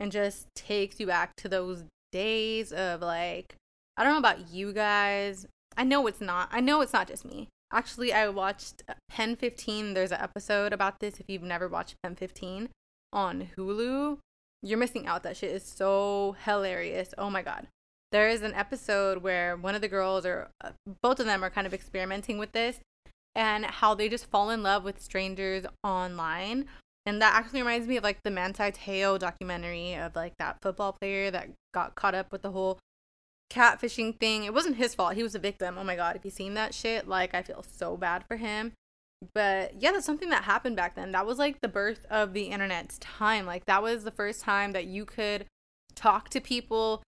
and 0.00 0.10
just 0.10 0.46
takes 0.56 0.98
you 0.98 1.06
back 1.06 1.36
to 1.36 1.48
those 1.48 1.84
days 2.10 2.72
of 2.72 3.02
like 3.02 3.54
I 3.96 4.02
don't 4.02 4.14
know 4.14 4.18
about 4.18 4.50
you 4.50 4.72
guys. 4.72 5.46
I 5.76 5.84
know 5.84 6.06
it's 6.06 6.22
not. 6.22 6.48
I 6.50 6.60
know 6.60 6.80
it's 6.80 6.94
not 6.94 7.06
just 7.06 7.24
me. 7.24 7.48
Actually, 7.72 8.12
I 8.12 8.28
watched 8.28 8.82
Pen 9.08 9.36
15. 9.36 9.94
There's 9.94 10.10
an 10.10 10.20
episode 10.20 10.72
about 10.72 10.98
this 11.00 11.20
if 11.20 11.26
you've 11.28 11.42
never 11.42 11.68
watched 11.68 11.96
Pen 12.02 12.16
15 12.16 12.70
on 13.12 13.50
Hulu. 13.56 14.18
You're 14.62 14.78
missing 14.78 15.06
out. 15.06 15.22
That 15.22 15.36
shit 15.36 15.52
is 15.52 15.62
so 15.62 16.34
hilarious. 16.44 17.14
Oh 17.18 17.30
my 17.30 17.42
god. 17.42 17.68
There 18.10 18.28
is 18.28 18.42
an 18.42 18.54
episode 18.54 19.18
where 19.18 19.56
one 19.56 19.74
of 19.74 19.82
the 19.82 19.88
girls 19.88 20.26
or 20.26 20.48
uh, 20.64 20.70
both 21.02 21.20
of 21.20 21.26
them 21.26 21.44
are 21.44 21.50
kind 21.50 21.66
of 21.66 21.74
experimenting 21.74 22.38
with 22.38 22.52
this 22.52 22.80
and 23.36 23.64
how 23.64 23.94
they 23.94 24.08
just 24.08 24.26
fall 24.26 24.50
in 24.50 24.62
love 24.62 24.82
with 24.82 25.00
strangers 25.00 25.64
online 25.84 26.66
and 27.06 27.20
that 27.22 27.34
actually 27.34 27.60
reminds 27.60 27.86
me 27.86 27.96
of 27.96 28.04
like 28.04 28.22
the 28.22 28.30
Manti 28.30 28.70
Te'o 28.70 29.18
documentary 29.18 29.94
of 29.94 30.14
like 30.14 30.34
that 30.38 30.60
football 30.60 30.92
player 30.92 31.30
that 31.30 31.50
got 31.72 31.94
caught 31.94 32.14
up 32.14 32.30
with 32.32 32.42
the 32.42 32.50
whole 32.50 32.78
catfishing 33.50 34.18
thing. 34.18 34.44
It 34.44 34.54
wasn't 34.54 34.76
his 34.76 34.94
fault. 34.94 35.14
He 35.14 35.22
was 35.22 35.34
a 35.34 35.40
victim. 35.40 35.76
Oh 35.78 35.84
my 35.84 35.96
god, 35.96 36.16
if 36.16 36.24
you 36.24 36.30
seen 36.30 36.54
that 36.54 36.74
shit, 36.74 37.08
like 37.08 37.34
I 37.34 37.42
feel 37.42 37.62
so 37.62 37.96
bad 37.96 38.24
for 38.26 38.36
him. 38.36 38.72
But 39.34 39.80
yeah, 39.80 39.92
that's 39.92 40.06
something 40.06 40.30
that 40.30 40.44
happened 40.44 40.76
back 40.76 40.94
then. 40.94 41.12
That 41.12 41.26
was 41.26 41.38
like 41.38 41.60
the 41.60 41.68
birth 41.68 42.06
of 42.10 42.32
the 42.32 42.44
internet's 42.44 42.98
time. 42.98 43.44
Like 43.46 43.66
that 43.66 43.82
was 43.82 44.04
the 44.04 44.10
first 44.10 44.42
time 44.42 44.72
that 44.72 44.86
you 44.86 45.04
could 45.04 45.46
talk 45.94 46.30
to 46.30 46.40
people 46.40 47.02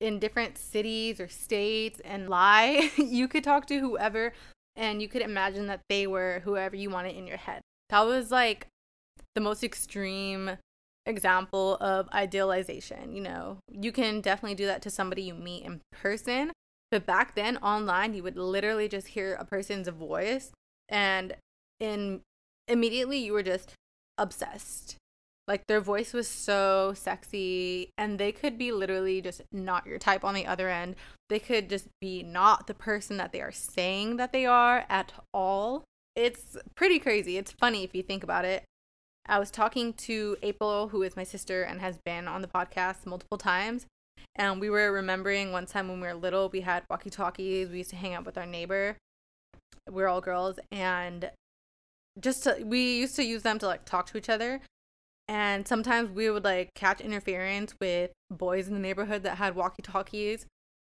in 0.00 0.18
different 0.18 0.58
cities 0.58 1.20
or 1.20 1.28
states 1.28 2.00
and 2.04 2.28
lie. 2.28 2.90
you 2.96 3.28
could 3.28 3.44
talk 3.44 3.66
to 3.66 3.78
whoever 3.78 4.32
and 4.74 5.00
you 5.00 5.08
could 5.08 5.22
imagine 5.22 5.66
that 5.66 5.82
they 5.88 6.06
were 6.06 6.40
whoever 6.44 6.74
you 6.74 6.90
wanted 6.90 7.16
in 7.16 7.26
your 7.26 7.36
head. 7.36 7.60
That 7.90 8.00
was 8.00 8.30
like 8.30 8.66
the 9.34 9.40
most 9.40 9.64
extreme 9.64 10.58
example 11.06 11.76
of 11.80 12.08
idealization. 12.12 13.12
You 13.14 13.22
know, 13.22 13.58
you 13.70 13.92
can 13.92 14.20
definitely 14.20 14.54
do 14.54 14.66
that 14.66 14.82
to 14.82 14.90
somebody 14.90 15.22
you 15.22 15.34
meet 15.34 15.64
in 15.64 15.80
person. 15.92 16.52
But 16.90 17.06
back 17.06 17.34
then, 17.34 17.56
online, 17.58 18.12
you 18.12 18.22
would 18.22 18.36
literally 18.36 18.86
just 18.86 19.08
hear 19.08 19.34
a 19.34 19.46
person's 19.46 19.88
voice, 19.88 20.52
and 20.90 21.36
in 21.80 22.20
immediately 22.68 23.18
you 23.18 23.32
were 23.32 23.42
just 23.42 23.72
obsessed. 24.18 24.96
Like 25.48 25.66
their 25.66 25.80
voice 25.80 26.12
was 26.12 26.28
so 26.28 26.92
sexy, 26.94 27.90
and 27.96 28.18
they 28.18 28.30
could 28.30 28.58
be 28.58 28.72
literally 28.72 29.22
just 29.22 29.40
not 29.50 29.86
your 29.86 29.98
type 29.98 30.22
on 30.22 30.34
the 30.34 30.46
other 30.46 30.68
end. 30.68 30.96
They 31.30 31.38
could 31.38 31.70
just 31.70 31.88
be 32.00 32.22
not 32.22 32.66
the 32.66 32.74
person 32.74 33.16
that 33.16 33.32
they 33.32 33.40
are 33.40 33.50
saying 33.50 34.18
that 34.18 34.32
they 34.32 34.44
are 34.44 34.84
at 34.90 35.14
all. 35.32 35.84
It's 36.14 36.58
pretty 36.76 36.98
crazy. 36.98 37.38
It's 37.38 37.52
funny 37.52 37.84
if 37.84 37.94
you 37.94 38.02
think 38.02 38.22
about 38.22 38.44
it. 38.44 38.64
I 39.26 39.38
was 39.38 39.50
talking 39.50 39.92
to 39.94 40.36
April, 40.42 40.88
who 40.88 41.02
is 41.02 41.16
my 41.16 41.24
sister 41.24 41.62
and 41.62 41.80
has 41.80 41.98
been 42.04 42.26
on 42.26 42.42
the 42.42 42.48
podcast 42.48 43.06
multiple 43.06 43.38
times. 43.38 43.86
And 44.34 44.60
we 44.60 44.70
were 44.70 44.92
remembering 44.92 45.52
one 45.52 45.66
time 45.66 45.88
when 45.88 46.00
we 46.00 46.06
were 46.06 46.14
little, 46.14 46.48
we 46.48 46.62
had 46.62 46.84
walkie 46.90 47.10
talkies. 47.10 47.68
We 47.68 47.78
used 47.78 47.90
to 47.90 47.96
hang 47.96 48.14
out 48.14 48.24
with 48.24 48.38
our 48.38 48.46
neighbor. 48.46 48.96
We 49.90 50.02
are 50.02 50.08
all 50.08 50.20
girls. 50.20 50.58
And 50.70 51.30
just 52.20 52.44
to, 52.44 52.56
we 52.64 52.98
used 52.98 53.16
to 53.16 53.24
use 53.24 53.42
them 53.42 53.58
to 53.60 53.66
like 53.66 53.84
talk 53.84 54.06
to 54.06 54.18
each 54.18 54.28
other. 54.28 54.60
And 55.28 55.66
sometimes 55.66 56.10
we 56.10 56.28
would 56.30 56.44
like 56.44 56.74
catch 56.74 57.00
interference 57.00 57.74
with 57.80 58.10
boys 58.30 58.68
in 58.68 58.74
the 58.74 58.80
neighborhood 58.80 59.22
that 59.22 59.38
had 59.38 59.54
walkie 59.54 59.82
talkies. 59.82 60.46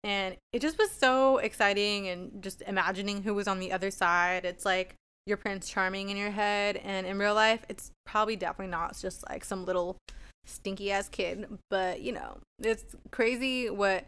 And 0.04 0.36
it 0.52 0.60
just 0.60 0.78
was 0.78 0.90
so 0.90 1.38
exciting 1.38 2.08
and 2.08 2.42
just 2.42 2.62
imagining 2.62 3.22
who 3.22 3.34
was 3.34 3.48
on 3.48 3.58
the 3.58 3.72
other 3.72 3.90
side. 3.90 4.44
It's 4.44 4.64
like 4.64 4.94
you're 5.28 5.36
Prince 5.36 5.68
Charming 5.68 6.08
in 6.08 6.16
your 6.16 6.30
head. 6.30 6.76
And 6.76 7.06
in 7.06 7.18
real 7.18 7.34
life, 7.34 7.64
it's 7.68 7.90
probably 8.06 8.36
definitely 8.36 8.70
not. 8.70 8.90
It's 8.90 9.02
just 9.02 9.28
like 9.28 9.44
some 9.44 9.64
little 9.64 9.96
stinky 10.44 10.90
ass 10.90 11.08
kid. 11.08 11.46
But, 11.70 12.00
you 12.00 12.12
know, 12.12 12.38
it's 12.58 12.96
crazy 13.10 13.70
what 13.70 14.06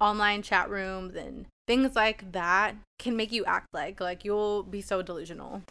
online 0.00 0.42
chat 0.42 0.70
rooms 0.70 1.14
and 1.14 1.46
things 1.66 1.96
like 1.96 2.32
that 2.32 2.74
can 2.98 3.16
make 3.16 3.32
you 3.32 3.44
act 3.44 3.68
like. 3.72 4.00
Like, 4.00 4.24
you'll 4.24 4.62
be 4.62 4.82
so 4.82 5.02
delusional. 5.02 5.62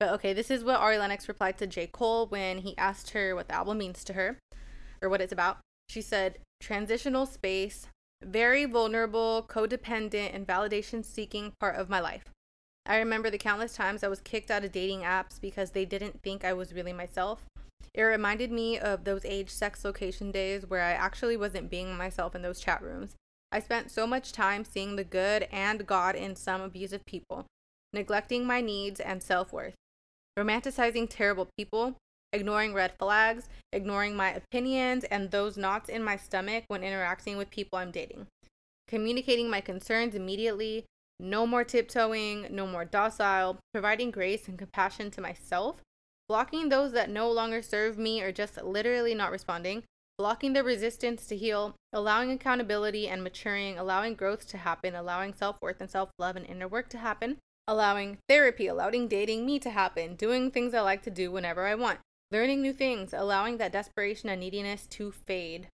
But 0.00 0.10
okay, 0.14 0.32
this 0.32 0.50
is 0.50 0.64
what 0.64 0.80
Ari 0.80 0.98
Lennox 0.98 1.28
replied 1.28 1.56
to 1.58 1.66
J. 1.66 1.86
Cole 1.86 2.26
when 2.26 2.58
he 2.58 2.76
asked 2.76 3.10
her 3.10 3.34
what 3.34 3.48
the 3.48 3.54
album 3.54 3.78
means 3.78 4.02
to 4.04 4.14
her 4.14 4.38
or 5.00 5.08
what 5.08 5.20
it's 5.20 5.32
about. 5.32 5.58
She 5.88 6.02
said, 6.02 6.38
Transitional 6.60 7.26
space, 7.26 7.86
very 8.22 8.64
vulnerable, 8.64 9.44
codependent, 9.48 10.34
and 10.34 10.46
validation 10.46 11.04
seeking 11.04 11.52
part 11.60 11.76
of 11.76 11.90
my 11.90 12.00
life. 12.00 12.33
I 12.86 12.98
remember 12.98 13.30
the 13.30 13.38
countless 13.38 13.74
times 13.74 14.04
I 14.04 14.08
was 14.08 14.20
kicked 14.20 14.50
out 14.50 14.64
of 14.64 14.72
dating 14.72 15.00
apps 15.00 15.40
because 15.40 15.70
they 15.70 15.84
didn't 15.84 16.22
think 16.22 16.44
I 16.44 16.52
was 16.52 16.74
really 16.74 16.92
myself. 16.92 17.46
It 17.94 18.02
reminded 18.02 18.50
me 18.50 18.78
of 18.78 19.04
those 19.04 19.24
age, 19.24 19.50
sex, 19.50 19.84
location 19.84 20.30
days 20.30 20.66
where 20.68 20.82
I 20.82 20.92
actually 20.92 21.36
wasn't 21.36 21.70
being 21.70 21.96
myself 21.96 22.34
in 22.34 22.42
those 22.42 22.60
chat 22.60 22.82
rooms. 22.82 23.14
I 23.52 23.60
spent 23.60 23.90
so 23.90 24.06
much 24.06 24.32
time 24.32 24.64
seeing 24.64 24.96
the 24.96 25.04
good 25.04 25.46
and 25.52 25.86
God 25.86 26.16
in 26.16 26.34
some 26.34 26.60
abusive 26.60 27.06
people, 27.06 27.46
neglecting 27.92 28.44
my 28.44 28.60
needs 28.60 28.98
and 28.98 29.22
self 29.22 29.52
worth, 29.52 29.74
romanticizing 30.36 31.08
terrible 31.08 31.48
people, 31.56 31.96
ignoring 32.32 32.74
red 32.74 32.92
flags, 32.98 33.48
ignoring 33.72 34.16
my 34.16 34.32
opinions 34.32 35.04
and 35.04 35.30
those 35.30 35.56
knots 35.56 35.88
in 35.88 36.02
my 36.02 36.16
stomach 36.16 36.64
when 36.66 36.82
interacting 36.82 37.36
with 37.36 37.48
people 37.50 37.78
I'm 37.78 37.92
dating, 37.92 38.26
communicating 38.88 39.48
my 39.48 39.60
concerns 39.60 40.16
immediately, 40.16 40.84
no 41.20 41.46
more 41.46 41.64
tiptoeing, 41.64 42.48
no 42.50 42.66
more 42.66 42.84
docile, 42.84 43.58
providing 43.72 44.10
grace 44.10 44.48
and 44.48 44.58
compassion 44.58 45.10
to 45.12 45.20
myself, 45.20 45.82
blocking 46.28 46.68
those 46.68 46.92
that 46.92 47.10
no 47.10 47.30
longer 47.30 47.62
serve 47.62 47.98
me 47.98 48.22
or 48.22 48.32
just 48.32 48.62
literally 48.62 49.14
not 49.14 49.30
responding, 49.30 49.82
blocking 50.18 50.52
the 50.52 50.62
resistance 50.62 51.26
to 51.26 51.36
heal, 51.36 51.74
allowing 51.92 52.30
accountability 52.30 53.08
and 53.08 53.22
maturing, 53.22 53.78
allowing 53.78 54.14
growth 54.14 54.46
to 54.48 54.58
happen, 54.58 54.94
allowing 54.94 55.34
self 55.34 55.60
worth 55.60 55.80
and 55.80 55.90
self 55.90 56.10
love 56.18 56.36
and 56.36 56.46
inner 56.46 56.68
work 56.68 56.88
to 56.88 56.98
happen, 56.98 57.38
allowing 57.66 58.18
therapy, 58.28 58.66
allowing 58.66 59.08
dating 59.08 59.46
me 59.46 59.58
to 59.58 59.70
happen, 59.70 60.16
doing 60.16 60.50
things 60.50 60.74
I 60.74 60.80
like 60.80 61.02
to 61.02 61.10
do 61.10 61.30
whenever 61.30 61.66
I 61.66 61.74
want, 61.74 62.00
learning 62.30 62.62
new 62.62 62.72
things, 62.72 63.12
allowing 63.12 63.58
that 63.58 63.72
desperation 63.72 64.28
and 64.28 64.40
neediness 64.40 64.86
to 64.90 65.12
fade. 65.12 65.68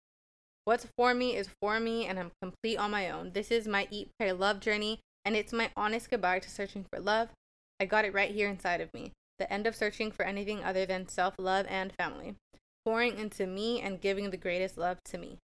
What's 0.64 0.86
for 0.96 1.14
me 1.14 1.34
is 1.36 1.48
for 1.60 1.80
me, 1.80 2.06
and 2.06 2.18
I'm 2.18 2.30
complete 2.42 2.76
on 2.76 2.90
my 2.90 3.10
own. 3.10 3.32
This 3.32 3.50
is 3.50 3.66
my 3.66 3.88
Eat, 3.90 4.10
Pray, 4.18 4.32
Love 4.32 4.60
journey, 4.60 5.00
and 5.24 5.36
it's 5.36 5.52
my 5.52 5.70
honest 5.76 6.10
goodbye 6.10 6.38
to 6.38 6.50
searching 6.50 6.84
for 6.90 7.00
love. 7.00 7.28
I 7.78 7.84
got 7.86 8.04
it 8.04 8.14
right 8.14 8.30
here 8.30 8.48
inside 8.48 8.80
of 8.80 8.92
me. 8.92 9.12
The 9.38 9.50
end 9.52 9.66
of 9.66 9.74
searching 9.74 10.10
for 10.10 10.24
anything 10.24 10.62
other 10.62 10.84
than 10.84 11.08
self 11.08 11.34
love 11.38 11.66
and 11.68 11.92
family. 11.92 12.34
Pouring 12.84 13.18
into 13.18 13.46
me 13.46 13.80
and 13.80 14.00
giving 14.00 14.30
the 14.30 14.36
greatest 14.36 14.76
love 14.76 14.98
to 15.04 15.18
me. 15.18 15.38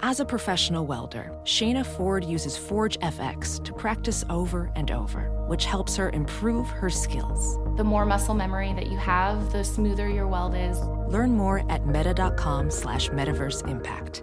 As 0.00 0.20
a 0.20 0.24
professional 0.24 0.86
welder, 0.86 1.36
Shayna 1.42 1.84
Ford 1.84 2.24
uses 2.24 2.56
Forge 2.56 2.96
FX 3.00 3.62
to 3.64 3.72
practice 3.72 4.24
over 4.30 4.70
and 4.76 4.92
over, 4.92 5.30
which 5.48 5.64
helps 5.64 5.96
her 5.96 6.10
improve 6.10 6.68
her 6.68 6.88
skills. 6.88 7.58
The 7.76 7.82
more 7.82 8.06
muscle 8.06 8.34
memory 8.34 8.72
that 8.74 8.86
you 8.86 8.96
have, 8.98 9.50
the 9.50 9.64
smoother 9.64 10.08
your 10.08 10.28
weld 10.28 10.54
is. 10.54 10.78
Learn 11.08 11.32
more 11.32 11.68
at 11.68 11.84
meta.com 11.86 12.70
slash 12.70 13.08
metaverse 13.08 13.68
impact. 13.68 14.22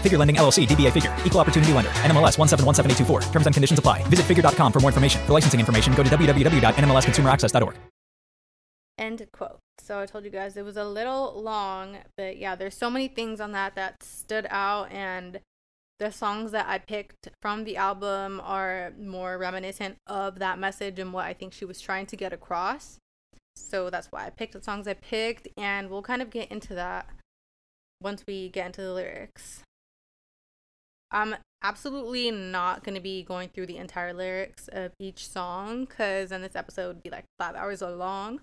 Figure 0.00 0.16
Lending 0.16 0.36
LLC, 0.36 0.66
DBA 0.66 0.90
Figure, 0.92 1.14
Equal 1.26 1.40
Opportunity 1.40 1.74
Lender, 1.74 1.90
NMLS 1.90 2.38
1717824. 2.38 3.30
Terms 3.30 3.46
and 3.46 3.54
conditions 3.54 3.78
apply. 3.78 4.02
Visit 4.04 4.24
figure.com 4.24 4.72
for 4.72 4.80
more 4.80 4.88
information. 4.88 5.20
For 5.26 5.34
licensing 5.34 5.60
information, 5.60 5.92
go 5.92 6.02
to 6.02 6.08
www.nmlsconsumeraccess.org. 6.08 7.76
End 8.98 9.26
quote. 9.32 9.60
So 9.78 9.98
I 9.98 10.06
told 10.06 10.24
you 10.24 10.30
guys 10.30 10.56
it 10.58 10.64
was 10.64 10.76
a 10.76 10.84
little 10.84 11.40
long, 11.42 11.98
but 12.18 12.36
yeah, 12.36 12.54
there's 12.54 12.76
so 12.76 12.90
many 12.90 13.08
things 13.08 13.40
on 13.40 13.52
that 13.52 13.74
that 13.74 14.02
stood 14.02 14.46
out, 14.50 14.92
and 14.92 15.40
the 15.98 16.12
songs 16.12 16.52
that 16.52 16.66
I 16.68 16.78
picked 16.78 17.28
from 17.40 17.64
the 17.64 17.76
album 17.78 18.40
are 18.44 18.92
more 19.00 19.38
reminiscent 19.38 19.96
of 20.06 20.38
that 20.38 20.58
message 20.58 20.98
and 20.98 21.12
what 21.12 21.24
I 21.24 21.32
think 21.32 21.54
she 21.54 21.64
was 21.64 21.80
trying 21.80 22.06
to 22.06 22.16
get 22.16 22.32
across. 22.32 22.98
So 23.56 23.90
that's 23.90 24.08
why 24.12 24.26
I 24.26 24.30
picked 24.30 24.52
the 24.52 24.62
songs 24.62 24.86
I 24.86 24.94
picked, 24.94 25.48
and 25.56 25.88
we'll 25.88 26.02
kind 26.02 26.20
of 26.20 26.30
get 26.30 26.52
into 26.52 26.74
that 26.74 27.08
once 28.02 28.24
we 28.26 28.50
get 28.50 28.66
into 28.66 28.82
the 28.82 28.92
lyrics. 28.92 29.62
I'm 31.10 31.36
absolutely 31.62 32.30
not 32.30 32.84
going 32.84 32.94
to 32.94 33.00
be 33.00 33.22
going 33.22 33.48
through 33.48 33.66
the 33.66 33.76
entire 33.76 34.12
lyrics 34.12 34.68
of 34.68 34.92
each 34.98 35.28
song 35.28 35.84
because 35.84 36.30
then 36.30 36.42
this 36.42 36.56
episode 36.56 36.88
would 36.88 37.02
be 37.02 37.10
like 37.10 37.24
five 37.38 37.54
hours 37.54 37.82
long. 37.82 38.40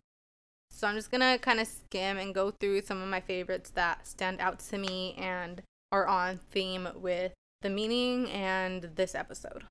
So 0.70 0.88
I'm 0.88 0.96
just 0.96 1.12
going 1.12 1.22
to 1.22 1.38
kind 1.40 1.60
of 1.60 1.68
skim 1.68 2.18
and 2.18 2.36
go 2.36 2.52
through 2.52 2.82
some 2.82 3.02
of 3.02 3.08
my 3.08 3.22
favorites 3.22 3.72
that 3.72 4.06
stand 4.06 4.40
out 4.40 4.60
to 4.60 4.78
me 4.78 5.16
and 5.18 5.62
are 5.92 6.06
on 6.06 6.40
theme 6.52 6.90
with 6.96 7.34
the 7.62 7.70
meaning 7.70 8.30
and 8.30 8.92
this 8.96 9.16
episode. 9.16 9.64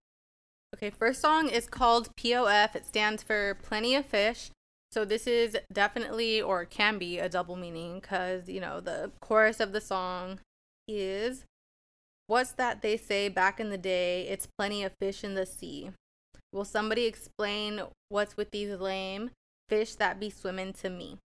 Okay, 0.75 0.91
first 0.91 1.21
song 1.21 1.49
is 1.49 1.69
called 1.69 2.15
POF. 2.17 2.75
It 2.75 2.87
stands 2.87 3.23
for 3.23 3.55
Plenty 3.63 3.95
of 3.95 4.07
Fish. 4.07 4.51
So 4.91 5.05
this 5.05 5.27
is 5.27 5.57
definitely 5.73 6.41
or 6.41 6.65
can 6.65 6.99
be 6.99 7.19
a 7.19 7.29
double 7.29 7.57
meaning 7.57 8.01
because, 8.01 8.49
you 8.49 8.61
know, 8.61 8.81
the 8.81 9.13
chorus 9.21 9.61
of 9.61 9.73
the 9.73 9.81
song 9.81 10.41
is 10.89 11.45
What's 12.29 12.53
that 12.53 12.83
they 12.83 12.97
say 12.97 13.29
back 13.29 13.61
in 13.61 13.71
the 13.71 13.79
day? 13.79 14.27
It's 14.29 14.49
plenty 14.59 14.83
of 14.83 14.93
fish 15.01 15.23
in 15.23 15.35
the 15.35 15.47
sea. 15.47 15.91
Will 16.53 16.65
somebody 16.65 17.05
explain 17.05 17.83
what's 18.09 18.37
with 18.37 18.51
these 18.51 18.79
lame 18.81 19.31
fish 19.69 19.95
that 19.97 20.19
be 20.19 20.31
swimming 20.31 20.73
to 20.75 20.91
me? 20.91 21.19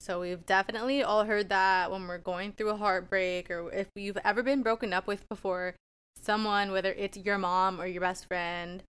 So 0.00 0.20
we've 0.20 0.46
definitely 0.46 1.02
all 1.02 1.24
heard 1.24 1.48
that 1.50 1.90
when 1.90 2.06
we're 2.06 2.18
going 2.18 2.52
through 2.52 2.70
a 2.70 2.76
heartbreak 2.76 3.50
or 3.50 3.70
if 3.70 3.88
you've 3.94 4.18
ever 4.24 4.42
been 4.42 4.62
broken 4.62 4.92
up 4.92 5.06
with 5.06 5.28
before, 5.28 5.74
someone, 6.20 6.72
whether 6.72 6.92
it's 6.92 7.18
your 7.18 7.38
mom 7.38 7.80
or 7.80 7.86
your 7.86 8.00
best 8.00 8.26
friend, 8.26 8.82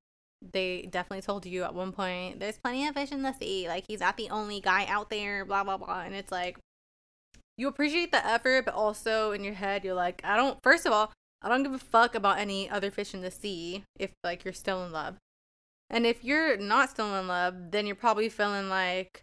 they 0.54 0.84
definitely 0.84 1.22
told 1.22 1.46
you 1.46 1.64
at 1.64 1.74
one 1.74 1.92
point, 1.92 2.40
there's 2.40 2.58
plenty 2.58 2.88
of 2.88 2.96
fish 2.96 3.12
in 3.12 3.24
the 3.24 3.34
sea. 3.34 3.68
Like 3.68 3.86
he's 3.88 4.00
not 4.00 4.18
the 4.18 4.30
only 4.30 4.62
guy 4.62 4.86
out 4.86 5.10
there, 5.10 5.46
blah, 5.46 5.64
blah, 5.64 5.78
blah. 5.78 6.02
And 6.02 6.16
it's 6.16 6.32
like, 6.32 6.58
you 7.62 7.68
appreciate 7.68 8.12
the 8.12 8.26
effort, 8.26 8.66
but 8.66 8.74
also 8.74 9.32
in 9.32 9.44
your 9.44 9.54
head, 9.54 9.86
you're 9.86 9.94
like, 9.94 10.20
I 10.24 10.36
don't, 10.36 10.58
first 10.64 10.88
of 10.88 10.92
all, 10.92 11.14
I 11.44 11.48
don't 11.48 11.62
give 11.62 11.74
a 11.74 11.78
fuck 11.80 12.16
about 12.16 12.40
any 12.40 12.68
other 12.68 12.90
fish 12.90 13.14
in 13.14 13.22
the 13.22 13.30
sea 13.30 13.84
if 14.00 14.12
like 14.24 14.44
you're 14.44 14.54
still 14.54 14.84
in 14.84 14.92
love. 14.92 15.18
And 15.90 16.06
if 16.06 16.24
you're 16.24 16.58
not 16.58 16.90
still 16.90 17.16
in 17.16 17.28
love, 17.28 17.72
then 17.72 17.86
you're 17.86 17.96
probably 17.96 18.30
feeling 18.30 18.68
like 18.68 19.22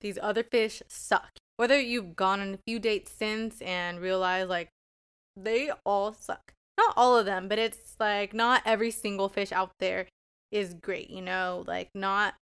these 0.00 0.18
other 0.22 0.44
fish 0.44 0.82
suck. 0.86 1.30
Whether 1.56 1.80
you've 1.80 2.14
gone 2.14 2.40
on 2.40 2.54
a 2.54 2.58
few 2.66 2.78
dates 2.78 3.10
since 3.10 3.60
and 3.60 4.00
realize 4.00 4.48
like 4.48 4.68
they 5.36 5.70
all 5.84 6.12
suck. 6.12 6.52
Not 6.78 6.94
all 6.96 7.16
of 7.16 7.26
them, 7.26 7.48
but 7.48 7.58
it's 7.58 7.96
like 7.98 8.32
not 8.32 8.62
every 8.64 8.90
single 8.90 9.28
fish 9.28 9.50
out 9.50 9.72
there 9.80 10.06
is 10.52 10.74
great, 10.74 11.10
you 11.10 11.22
know? 11.22 11.64
Like 11.66 11.88
not 11.94 12.34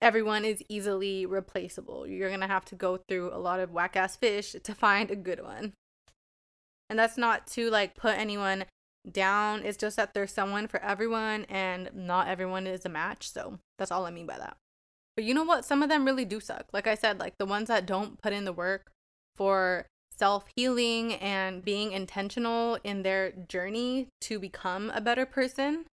everyone 0.00 0.44
is 0.44 0.62
easily 0.68 1.26
replaceable. 1.26 2.06
You're 2.06 2.28
going 2.28 2.40
to 2.40 2.46
have 2.46 2.64
to 2.66 2.74
go 2.74 2.98
through 3.08 3.32
a 3.32 3.38
lot 3.38 3.60
of 3.60 3.72
whack 3.72 3.96
ass 3.96 4.16
fish 4.16 4.54
to 4.62 4.74
find 4.74 5.10
a 5.10 5.16
good 5.16 5.42
one. 5.42 5.72
And 6.88 6.98
that's 6.98 7.18
not 7.18 7.46
to 7.48 7.70
like 7.70 7.96
put 7.96 8.16
anyone 8.18 8.64
down. 9.10 9.62
It's 9.64 9.78
just 9.78 9.96
that 9.96 10.14
there's 10.14 10.32
someone 10.32 10.66
for 10.66 10.80
everyone 10.82 11.44
and 11.48 11.90
not 11.94 12.28
everyone 12.28 12.66
is 12.66 12.84
a 12.84 12.90
match. 12.90 13.30
So 13.30 13.58
that's 13.78 13.90
all 13.90 14.06
I 14.06 14.10
mean 14.10 14.26
by 14.26 14.38
that. 14.38 14.56
But 15.16 15.24
you 15.24 15.34
know 15.34 15.44
what? 15.44 15.64
Some 15.64 15.82
of 15.82 15.88
them 15.88 16.04
really 16.04 16.24
do 16.24 16.40
suck. 16.40 16.66
Like 16.72 16.86
I 16.86 16.94
said, 16.94 17.18
like 17.18 17.38
the 17.38 17.46
ones 17.46 17.68
that 17.68 17.86
don't 17.86 18.20
put 18.20 18.32
in 18.32 18.44
the 18.44 18.52
work 18.52 18.92
for 19.34 19.86
self 20.14 20.46
healing 20.54 21.14
and 21.14 21.64
being 21.64 21.92
intentional 21.92 22.78
in 22.84 23.02
their 23.02 23.32
journey 23.32 24.08
to 24.22 24.38
become 24.38 24.90
a 24.94 25.00
better 25.00 25.26
person 25.26 25.86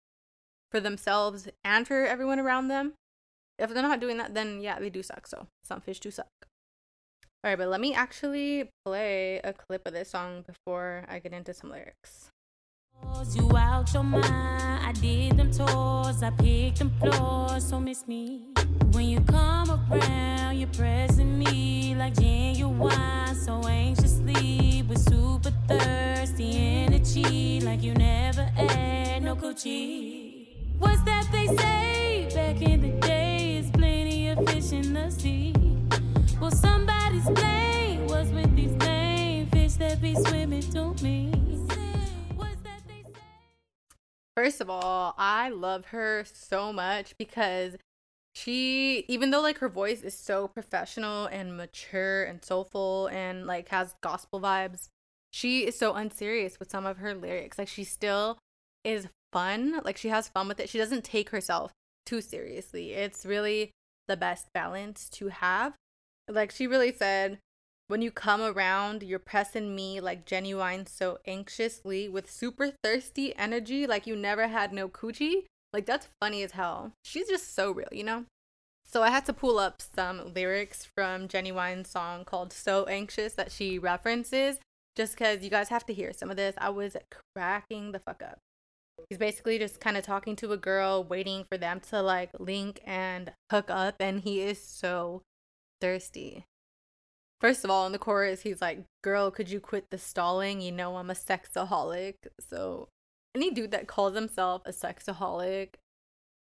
for 0.70 0.80
themselves 0.80 1.48
and 1.64 1.86
for 1.86 2.04
everyone 2.06 2.40
around 2.40 2.68
them 2.68 2.94
if 3.62 3.72
they're 3.72 3.82
not 3.82 4.00
doing 4.00 4.18
that, 4.18 4.34
then 4.34 4.60
yeah, 4.60 4.78
they 4.78 4.90
do 4.90 5.02
suck. 5.02 5.26
So 5.26 5.46
some 5.62 5.80
fish 5.80 6.00
do 6.00 6.10
suck. 6.10 6.28
All 7.44 7.50
right, 7.50 7.58
but 7.58 7.68
let 7.68 7.80
me 7.80 7.94
actually 7.94 8.70
play 8.84 9.40
a 9.42 9.52
clip 9.52 9.86
of 9.86 9.94
this 9.94 10.10
song 10.10 10.44
before 10.46 11.04
I 11.08 11.18
get 11.18 11.32
into 11.32 11.54
some 11.54 11.70
lyrics. 11.70 12.30
You 13.34 13.56
out 13.56 13.92
your 13.94 14.04
mind. 14.04 14.24
I 14.84 14.92
did 14.92 15.36
them 15.36 15.50
tours, 15.50 16.22
I 16.22 16.30
picked 16.30 16.78
them 16.78 16.92
floors, 17.00 17.68
so 17.68 17.80
miss 17.80 18.06
me. 18.06 18.42
When 18.92 19.06
you 19.06 19.20
come 19.22 19.70
around, 19.70 20.58
you're 20.58 20.68
pressing 20.68 21.38
me 21.38 21.94
like 21.96 22.14
Ginuwine, 22.14 23.34
so 23.34 23.66
anxiously 23.66 24.62
super 24.96 25.52
thirsty 25.66 26.56
energy, 26.56 27.60
like 27.60 27.82
you 27.82 27.94
never 27.94 28.42
had 28.42 29.22
no 29.22 29.34
coochie. 29.34 30.41
What's 30.82 31.02
that 31.04 31.26
they 31.32 31.46
say 31.56 32.28
back 32.34 32.60
in 32.60 32.82
the 32.82 33.06
day? 33.06 33.70
Plenty 33.72 34.28
of 34.28 34.38
fish 34.48 34.72
in 34.72 34.92
the 34.92 35.10
sea. 35.10 35.54
Well, 36.40 36.50
somebody's 36.50 37.26
with 38.32 39.50
fish 39.52 39.74
that 39.74 40.00
be 40.00 40.14
swimming 40.14 40.62
me. 41.02 41.32
First 44.36 44.60
of 44.60 44.70
all, 44.70 45.14
I 45.18 45.50
love 45.50 45.86
her 45.86 46.24
so 46.32 46.72
much 46.72 47.16
because 47.18 47.76
she, 48.34 49.04
even 49.06 49.30
though 49.30 49.42
like 49.42 49.58
her 49.58 49.68
voice 49.68 50.00
is 50.02 50.14
so 50.18 50.48
professional 50.48 51.26
and 51.26 51.56
mature 51.56 52.24
and 52.24 52.42
soulful 52.42 53.08
and 53.08 53.46
like 53.46 53.68
has 53.68 53.94
gospel 54.00 54.40
vibes, 54.40 54.88
she 55.30 55.66
is 55.66 55.78
so 55.78 55.94
unserious 55.94 56.58
with 56.58 56.70
some 56.70 56.86
of 56.86 56.96
her 56.96 57.14
lyrics. 57.14 57.58
Like 57.58 57.68
she 57.68 57.84
still 57.84 58.38
is 58.84 59.06
fun. 59.32 59.80
Like 59.84 59.96
she 59.96 60.08
has 60.08 60.28
fun 60.28 60.48
with 60.48 60.60
it. 60.60 60.68
She 60.68 60.78
doesn't 60.78 61.04
take 61.04 61.30
herself 61.30 61.72
too 62.06 62.20
seriously. 62.20 62.92
It's 62.92 63.24
really 63.24 63.70
the 64.08 64.16
best 64.16 64.52
balance 64.52 65.08
to 65.10 65.28
have. 65.28 65.74
Like 66.28 66.50
she 66.50 66.66
really 66.66 66.92
said, 66.92 67.38
when 67.88 68.02
you 68.02 68.10
come 68.10 68.40
around, 68.40 69.02
you're 69.02 69.18
pressing 69.18 69.74
me 69.74 70.00
like 70.00 70.26
Ginuwine 70.26 70.88
so 70.88 71.18
anxiously 71.26 72.08
with 72.08 72.30
super 72.30 72.72
thirsty 72.82 73.36
energy, 73.36 73.86
like 73.86 74.06
you 74.06 74.16
never 74.16 74.48
had 74.48 74.72
no 74.72 74.88
coochie. 74.88 75.44
Like 75.72 75.86
that's 75.86 76.08
funny 76.20 76.42
as 76.42 76.52
hell. 76.52 76.92
She's 77.04 77.28
just 77.28 77.54
so 77.54 77.70
real, 77.70 77.88
you 77.92 78.04
know? 78.04 78.24
So 78.84 79.02
I 79.02 79.10
had 79.10 79.24
to 79.26 79.32
pull 79.32 79.58
up 79.58 79.80
some 79.80 80.34
lyrics 80.34 80.86
from 80.94 81.28
Ginuwine's 81.28 81.88
song 81.88 82.24
called 82.24 82.52
So 82.52 82.84
Anxious 82.84 83.34
that 83.34 83.50
she 83.50 83.78
references 83.78 84.58
just 84.96 85.14
because 85.14 85.42
you 85.42 85.50
guys 85.50 85.70
have 85.70 85.86
to 85.86 85.94
hear 85.94 86.12
some 86.12 86.30
of 86.30 86.36
this. 86.36 86.54
I 86.58 86.68
was 86.68 86.96
cracking 87.34 87.92
the 87.92 87.98
fuck 87.98 88.22
up. 88.22 88.38
He's 89.12 89.18
basically 89.18 89.58
just 89.58 89.78
kind 89.78 89.98
of 89.98 90.04
talking 90.04 90.36
to 90.36 90.52
a 90.52 90.56
girl, 90.56 91.04
waiting 91.04 91.44
for 91.44 91.58
them 91.58 91.80
to 91.90 92.00
like 92.00 92.30
link 92.38 92.80
and 92.86 93.30
hook 93.50 93.66
up, 93.68 93.96
and 94.00 94.22
he 94.22 94.40
is 94.40 94.58
so 94.64 95.20
thirsty. 95.82 96.46
First 97.38 97.62
of 97.62 97.68
all, 97.70 97.84
in 97.84 97.92
the 97.92 97.98
chorus, 97.98 98.40
he's 98.40 98.62
like, 98.62 98.86
Girl, 99.04 99.30
could 99.30 99.50
you 99.50 99.60
quit 99.60 99.90
the 99.90 99.98
stalling? 99.98 100.62
You 100.62 100.72
know, 100.72 100.96
I'm 100.96 101.10
a 101.10 101.12
sexaholic. 101.12 102.14
So, 102.40 102.88
any 103.34 103.50
dude 103.50 103.72
that 103.72 103.86
calls 103.86 104.14
himself 104.14 104.62
a 104.64 104.70
sexaholic, 104.70 105.74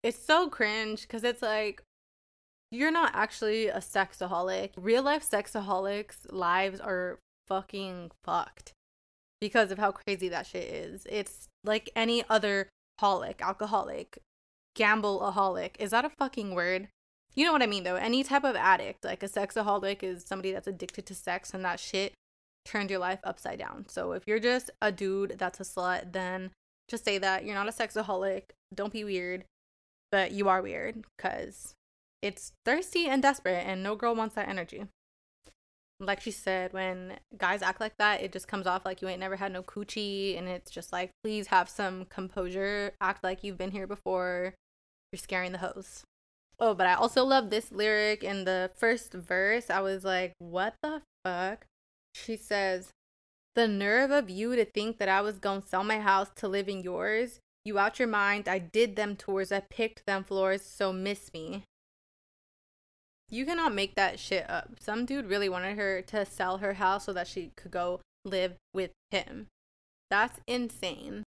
it's 0.05 0.25
so 0.25 0.49
cringe 0.49 1.03
because 1.03 1.25
it's 1.25 1.43
like, 1.43 1.83
you're 2.71 2.93
not 2.93 3.11
actually 3.17 3.67
a 3.67 3.79
sexaholic. 3.79 4.75
Real 4.77 5.03
life 5.03 5.29
sexaholics' 5.29 6.19
lives 6.31 6.79
are 6.79 7.19
fucking 7.49 8.13
fucked 8.23 8.75
because 9.41 9.71
of 9.71 9.79
how 9.79 9.93
crazy 9.93 10.29
that 10.29 10.47
shit 10.47 10.65
is. 10.65 11.07
It's 11.09 11.49
like 11.65 11.91
any 11.97 12.23
other 12.29 12.69
holic, 13.01 13.41
alcoholic, 13.41 14.19
gambleaholic. 14.77 15.77
Is 15.79 15.91
that 15.91 16.05
a 16.05 16.11
fucking 16.11 16.55
word? 16.55 16.89
You 17.35 17.45
know 17.45 17.53
what 17.53 17.63
I 17.63 17.67
mean 17.67 17.85
though. 17.85 17.97
Any 17.97 18.23
type 18.23 18.45
of 18.45 18.57
addict, 18.57 19.05
like 19.05 19.23
a 19.23 19.29
sexaholic 19.29 20.03
is 20.03 20.25
somebody 20.25 20.53
that's 20.53 20.67
addicted 20.67 21.07
to 21.07 21.15
sex 21.15 21.55
and 21.55 21.65
that 21.65 21.81
shit 21.81 22.13
turned 22.65 22.91
your 22.91 22.99
life 22.99 23.21
upside 23.25 23.59
down. 23.59 23.87
So 23.89 24.13
if 24.13 24.27
you're 24.27 24.41
just 24.41 24.71
a 24.83 24.93
dude 24.93 25.37
that's 25.39 25.61
a 25.61 25.65
slut, 25.65 26.13
then 26.13 26.51
just 26.89 27.05
say 27.05 27.19
that 27.19 27.45
you're 27.45 27.55
not 27.55 27.69
a 27.69 27.73
sexaholic. 27.73 28.43
Don't 28.75 28.93
be 28.93 29.05
weird, 29.05 29.45
but 30.11 30.33
you 30.33 30.49
are 30.49 30.61
weird 30.61 31.05
cuz 31.19 31.75
it's 32.21 32.53
thirsty 32.67 33.07
and 33.07 33.23
desperate 33.23 33.65
and 33.67 33.83
no 33.83 33.97
girl 33.97 34.15
wants 34.15 34.35
that 34.35 34.49
energy. 34.49 34.87
Like 36.01 36.21
she 36.23 36.31
said, 36.31 36.73
when 36.73 37.19
guys 37.37 37.61
act 37.61 37.79
like 37.79 37.99
that, 37.99 38.23
it 38.23 38.33
just 38.33 38.49
comes 38.49 38.67
off 38.67 38.87
like 38.87 39.03
you 39.03 39.09
ain't 39.09 39.21
never 39.21 39.37
had 39.37 39.53
no 39.53 39.63
coochie 39.63 40.39
and 40.39 40.49
it's 40.49 40.71
just 40.71 40.93
like 40.93 41.11
please 41.23 41.49
have 41.49 41.69
some 41.69 42.07
composure, 42.07 42.93
act 43.01 43.23
like 43.23 43.45
you've 43.45 43.59
been 43.59 43.71
here 43.71 43.87
before. 43.87 44.55
You're 45.13 45.19
scaring 45.19 45.53
the 45.53 45.59
hoes. 45.59 46.05
Oh, 46.59 46.75
but 46.75 46.87
I 46.87 46.95
also 46.95 47.25
love 47.25 47.51
this 47.51 47.73
lyric 47.73 48.23
in 48.23 48.45
the 48.45 48.71
first 48.77 49.13
verse. 49.13 49.71
I 49.71 49.81
was 49.81 50.05
like, 50.05 50.35
what 50.39 50.75
the 50.83 51.03
fuck? 51.25 51.67
She 52.15 52.37
says, 52.37 52.91
The 53.55 53.69
nerve 53.69 54.11
of 54.11 54.31
you 54.31 54.57
to 54.57 54.65
think 54.65 54.99
that 54.99 55.09
I 55.09 55.21
was 55.21 55.39
gonna 55.39 55.63
sell 55.67 55.85
my 55.85 56.01
house 56.01 56.29
to 56.37 56.49
live 56.49 56.69
in 56.69 56.83
yours. 56.83 57.41
You 57.65 57.79
out 57.79 57.99
your 57.99 58.09
mind. 58.09 58.49
I 58.49 58.59
did 58.59 58.97
them 58.97 59.17
tours. 59.17 59.53
I 59.53 59.61
picked 59.61 60.07
them 60.07 60.25
floors. 60.25 60.63
So 60.63 60.93
miss 60.93 61.33
me. 61.33 61.65
You 63.31 63.47
cannot 63.47 63.75
make 63.75 63.95
that 63.95 64.19
shit 64.19 64.49
up. 64.51 64.71
Some 64.81 65.07
dude 65.07 65.27
really 65.27 65.49
wanted 65.49 65.77
her 65.77 66.03
to 66.03 66.27
sell 66.27 66.59
her 66.59 66.75
house 66.75 67.05
so 67.05 67.13
that 67.13 67.29
she 67.29 67.53
could 67.57 67.71
go 67.71 68.01
live 68.25 68.55
with 68.75 68.91
him. 69.11 69.47
That's 70.11 70.41
insane. 70.49 71.23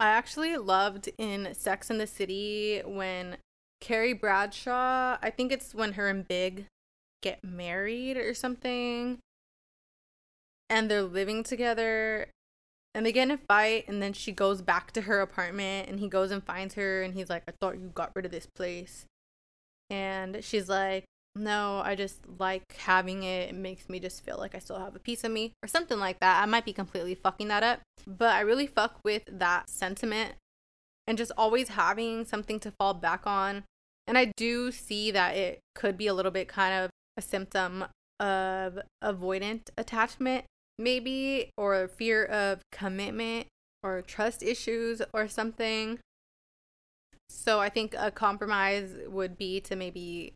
I 0.00 0.08
actually 0.08 0.56
loved 0.56 1.10
in 1.16 1.54
Sex 1.54 1.88
in 1.88 1.98
the 1.98 2.08
City 2.08 2.82
when 2.84 3.36
Carrie 3.80 4.12
Bradshaw, 4.12 5.16
I 5.22 5.30
think 5.30 5.52
it's 5.52 5.74
when 5.74 5.92
her 5.92 6.08
and 6.08 6.26
Big 6.26 6.66
get 7.22 7.44
married 7.44 8.16
or 8.16 8.34
something. 8.34 9.18
And 10.68 10.90
they're 10.90 11.02
living 11.02 11.44
together 11.44 12.28
and 12.94 13.06
they 13.06 13.12
get 13.12 13.24
in 13.24 13.30
a 13.30 13.38
fight 13.38 13.84
and 13.86 14.02
then 14.02 14.12
she 14.12 14.32
goes 14.32 14.60
back 14.60 14.90
to 14.92 15.02
her 15.02 15.20
apartment 15.20 15.88
and 15.88 16.00
he 16.00 16.08
goes 16.08 16.32
and 16.32 16.42
finds 16.42 16.74
her 16.74 17.02
and 17.02 17.14
he's 17.14 17.30
like, 17.30 17.44
I 17.46 17.52
thought 17.60 17.78
you 17.78 17.92
got 17.94 18.10
rid 18.16 18.24
of 18.24 18.32
this 18.32 18.48
place. 18.56 19.04
And 19.88 20.42
she's 20.42 20.68
like, 20.68 21.04
No, 21.34 21.80
I 21.82 21.94
just 21.94 22.18
like 22.38 22.76
having 22.76 23.22
it. 23.22 23.50
It 23.50 23.54
makes 23.54 23.88
me 23.88 23.98
just 23.98 24.24
feel 24.24 24.36
like 24.38 24.54
I 24.54 24.58
still 24.58 24.78
have 24.78 24.94
a 24.94 24.98
piece 24.98 25.24
of 25.24 25.32
me 25.32 25.52
or 25.62 25.66
something 25.66 25.98
like 25.98 26.20
that. 26.20 26.42
I 26.42 26.46
might 26.46 26.64
be 26.64 26.72
completely 26.72 27.14
fucking 27.14 27.48
that 27.48 27.62
up, 27.62 27.80
but 28.06 28.34
I 28.34 28.40
really 28.40 28.66
fuck 28.66 29.00
with 29.02 29.22
that 29.26 29.70
sentiment 29.70 30.34
and 31.06 31.16
just 31.16 31.32
always 31.36 31.68
having 31.68 32.24
something 32.24 32.60
to 32.60 32.70
fall 32.70 32.94
back 32.94 33.26
on 33.26 33.64
and 34.06 34.18
I 34.18 34.26
do 34.36 34.72
see 34.72 35.10
that 35.10 35.36
it 35.36 35.60
could 35.74 35.96
be 35.96 36.06
a 36.06 36.14
little 36.14 36.32
bit 36.32 36.48
kind 36.48 36.84
of 36.84 36.90
a 37.16 37.22
symptom 37.22 37.84
of 38.18 38.78
avoidant 39.02 39.70
attachment, 39.78 40.44
maybe, 40.78 41.50
or 41.56 41.88
fear 41.88 42.24
of 42.24 42.60
commitment 42.72 43.46
or 43.82 44.02
trust 44.02 44.42
issues 44.42 45.02
or 45.12 45.28
something. 45.28 45.98
So 47.28 47.60
I 47.60 47.68
think 47.68 47.94
a 47.96 48.10
compromise 48.10 48.94
would 49.06 49.38
be 49.38 49.60
to 49.62 49.76
maybe 49.76 50.34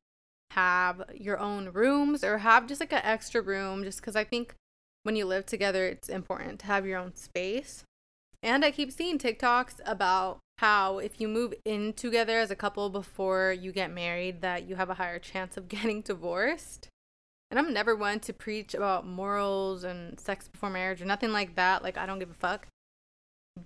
have 0.53 1.03
your 1.15 1.39
own 1.39 1.71
rooms 1.71 2.25
or 2.25 2.39
have 2.39 2.67
just 2.67 2.81
like 2.81 2.93
an 2.93 3.03
extra 3.05 3.41
room, 3.41 3.85
just 3.85 4.01
because 4.01 4.17
I 4.17 4.25
think 4.25 4.55
when 5.03 5.17
you 5.17 5.25
live 5.25 5.47
together, 5.47 5.87
it's 5.87 6.09
important 6.09 6.61
to 6.61 6.67
have 6.67 6.87
your 6.87 6.99
own 6.99 7.15
space. 7.15 7.85
And 8.43 8.65
I 8.65 8.71
keep 8.71 8.93
seeing 8.93 9.19
TikToks 9.19 9.81
about 9.85 10.39
how 10.59 10.99
if 10.99 11.21
you 11.21 11.29
move 11.29 11.53
in 11.65 11.93
together 11.93 12.39
as 12.39 12.51
a 12.51 12.57
couple 12.57 12.89
before 12.89 13.53
you 13.53 13.73
get 13.73 13.91
married 13.91 14.41
that 14.41 14.69
you 14.69 14.77
have 14.77 14.91
a 14.91 14.95
higher 14.95 15.19
chance 15.19 15.57
of 15.57 15.69
getting 15.69 16.01
divorced. 16.01 16.89
And 17.51 17.61
I'm 17.61 17.73
never 17.73 17.95
one 17.95 18.19
to 18.21 18.33
preach 18.33 18.75
about 18.75 19.07
morals 19.07 19.85
and 19.85 20.19
sex 20.19 20.49
before 20.49 20.71
marriage 20.71 21.01
or 21.01 21.05
nothing 21.05 21.33
like 21.33 21.55
that. 21.55 21.83
Like 21.83 21.97
I 21.97 22.07
don't 22.07 22.19
give 22.19 22.31
a 22.31 22.35
fuck. 22.35 22.67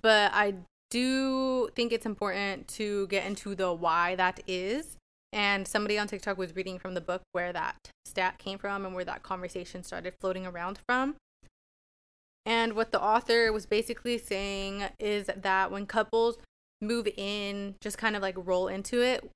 But 0.03 0.33
I 0.35 0.55
do 0.91 1.69
think 1.75 1.93
it's 1.93 2.07
important 2.07 2.69
to 2.69 3.07
get 3.07 3.25
into 3.25 3.55
the 3.55 3.73
why 3.73 4.17
that 4.17 4.41
is. 4.47 4.97
And 5.33 5.67
somebody 5.67 5.99
on 5.99 6.09
TikTok 6.09 6.37
was 6.37 6.57
reading 6.57 6.79
from 6.79 6.95
the 6.95 7.01
book 7.01 7.23
where 7.33 7.53
that 7.53 7.77
stat 8.05 8.39
came 8.39 8.59
from 8.59 8.85
and 8.85 8.95
where 8.95 9.05
that 9.05 9.23
conversation 9.23 9.83
started 9.85 10.15
floating 10.21 10.47
around 10.47 10.79
from. 10.89 11.17
And 12.45 12.73
what 12.73 12.91
the 12.91 13.01
author 13.01 13.53
was 13.53 13.67
basically 13.67 14.19
saying 14.19 14.85
is 14.99 15.31
that 15.37 15.71
when 15.71 15.87
couples 15.87 16.39
move 16.81 17.07
in, 17.17 17.77
just 17.81 17.99
kind 17.99 18.17
of 18.17 18.23
like 18.23 18.35
roll 18.37 18.67
into 18.67 19.03
it, 19.03 19.29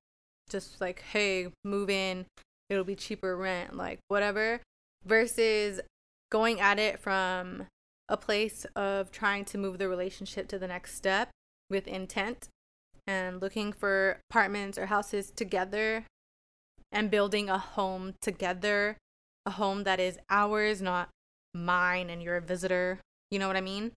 just 0.49 0.81
like, 0.81 1.01
hey, 1.13 1.47
move 1.63 1.89
in, 1.89 2.25
it'll 2.69 2.83
be 2.83 2.95
cheaper 2.95 3.37
rent, 3.37 3.75
like 3.75 3.99
whatever, 4.07 4.61
versus 5.05 5.79
going 6.31 6.59
at 6.59 6.79
it 6.79 6.99
from 6.99 7.67
a 8.09 8.17
place 8.17 8.65
of 8.75 9.11
trying 9.11 9.45
to 9.45 9.57
move 9.57 9.77
the 9.77 9.87
relationship 9.87 10.47
to 10.47 10.59
the 10.59 10.67
next 10.67 10.95
step 10.95 11.29
with 11.69 11.87
intent 11.87 12.49
and 13.07 13.41
looking 13.41 13.71
for 13.71 14.19
apartments 14.29 14.77
or 14.77 14.87
houses 14.87 15.31
together 15.31 16.05
and 16.91 17.11
building 17.11 17.49
a 17.49 17.57
home 17.57 18.13
together, 18.21 18.97
a 19.45 19.51
home 19.51 19.83
that 19.83 19.99
is 19.99 20.17
ours, 20.29 20.81
not 20.81 21.09
mine, 21.53 22.09
and 22.09 22.21
you're 22.21 22.37
a 22.37 22.41
visitor. 22.41 22.99
You 23.31 23.39
know 23.39 23.47
what 23.47 23.57
I 23.57 23.61
mean? 23.61 23.91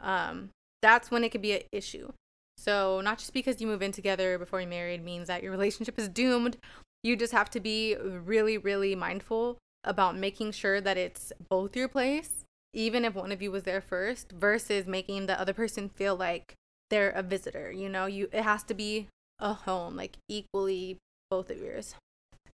Um, 0.00 0.50
that's 0.82 1.10
when 1.10 1.24
it 1.24 1.30
could 1.30 1.42
be 1.42 1.52
an 1.52 1.62
issue. 1.72 2.12
So, 2.56 3.00
not 3.00 3.18
just 3.18 3.32
because 3.32 3.60
you 3.60 3.66
move 3.66 3.82
in 3.82 3.92
together 3.92 4.38
before 4.38 4.60
you're 4.60 4.68
married 4.68 5.04
means 5.04 5.28
that 5.28 5.42
your 5.42 5.52
relationship 5.58 5.98
is 5.98 6.08
doomed. 6.08 6.56
You 7.02 7.16
just 7.16 7.32
have 7.32 7.50
to 7.50 7.60
be 7.60 7.96
really, 7.96 8.58
really 8.58 8.94
mindful 8.94 9.58
about 9.84 10.16
making 10.16 10.52
sure 10.52 10.80
that 10.80 10.96
it's 10.96 11.32
both 11.48 11.76
your 11.76 11.88
place 11.88 12.44
even 12.72 13.04
if 13.04 13.14
one 13.14 13.32
of 13.32 13.42
you 13.42 13.50
was 13.50 13.64
there 13.64 13.80
first, 13.80 14.32
versus 14.32 14.86
making 14.86 15.26
the 15.26 15.40
other 15.40 15.52
person 15.52 15.88
feel 15.88 16.14
like 16.14 16.54
they're 16.90 17.10
a 17.10 17.22
visitor. 17.22 17.70
You 17.70 17.88
know, 17.88 18.06
you 18.06 18.28
it 18.32 18.42
has 18.42 18.62
to 18.64 18.74
be 18.74 19.08
a 19.38 19.52
home, 19.52 19.96
like 19.96 20.16
equally 20.28 20.98
both 21.30 21.50
of 21.50 21.58
yours. 21.58 21.94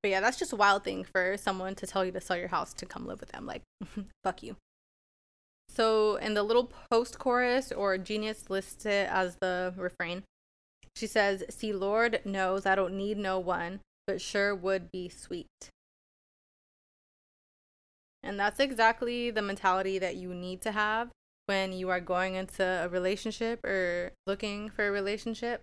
But 0.02 0.10
yeah, 0.10 0.20
that's 0.20 0.38
just 0.38 0.52
a 0.52 0.56
wild 0.56 0.84
thing 0.84 1.04
for 1.04 1.36
someone 1.36 1.74
to 1.76 1.86
tell 1.86 2.04
you 2.04 2.12
to 2.12 2.20
sell 2.20 2.36
your 2.36 2.48
house 2.48 2.74
to 2.74 2.86
come 2.86 3.06
live 3.06 3.20
with 3.20 3.32
them. 3.32 3.46
Like, 3.46 3.62
fuck 4.24 4.42
you. 4.42 4.56
So 5.68 6.16
in 6.16 6.34
the 6.34 6.42
little 6.42 6.70
post 6.90 7.18
chorus, 7.18 7.72
or 7.72 7.96
Genius 7.96 8.50
lists 8.50 8.84
it 8.84 9.08
as 9.10 9.36
the 9.36 9.72
refrain. 9.76 10.22
She 10.94 11.06
says, 11.06 11.42
See, 11.48 11.72
Lord 11.72 12.20
knows 12.24 12.66
I 12.66 12.74
don't 12.74 12.96
need 12.96 13.18
no 13.18 13.38
one, 13.38 13.80
but 14.06 14.20
sure 14.20 14.54
would 14.54 14.92
be 14.92 15.08
sweet. 15.08 15.46
And 18.22 18.38
that's 18.38 18.60
exactly 18.60 19.30
the 19.30 19.42
mentality 19.42 19.98
that 19.98 20.16
you 20.16 20.32
need 20.32 20.62
to 20.62 20.72
have 20.72 21.10
when 21.46 21.72
you 21.72 21.88
are 21.90 22.00
going 22.00 22.34
into 22.34 22.64
a 22.64 22.88
relationship 22.88 23.64
or 23.64 24.12
looking 24.26 24.70
for 24.70 24.88
a 24.88 24.90
relationship 24.90 25.60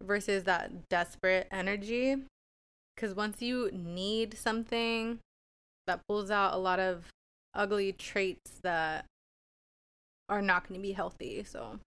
versus 0.00 0.44
that 0.44 0.88
desperate 0.88 1.48
energy. 1.50 2.16
Because 2.94 3.14
once 3.14 3.40
you 3.40 3.70
need 3.72 4.36
something, 4.36 5.18
that 5.86 6.00
pulls 6.06 6.30
out 6.30 6.54
a 6.54 6.58
lot 6.58 6.78
of 6.78 7.06
ugly 7.54 7.92
traits 7.92 8.60
that 8.62 9.06
are 10.28 10.42
not 10.42 10.68
going 10.68 10.78
to 10.78 10.82
be 10.82 10.92
healthy. 10.92 11.44
So, 11.44 11.78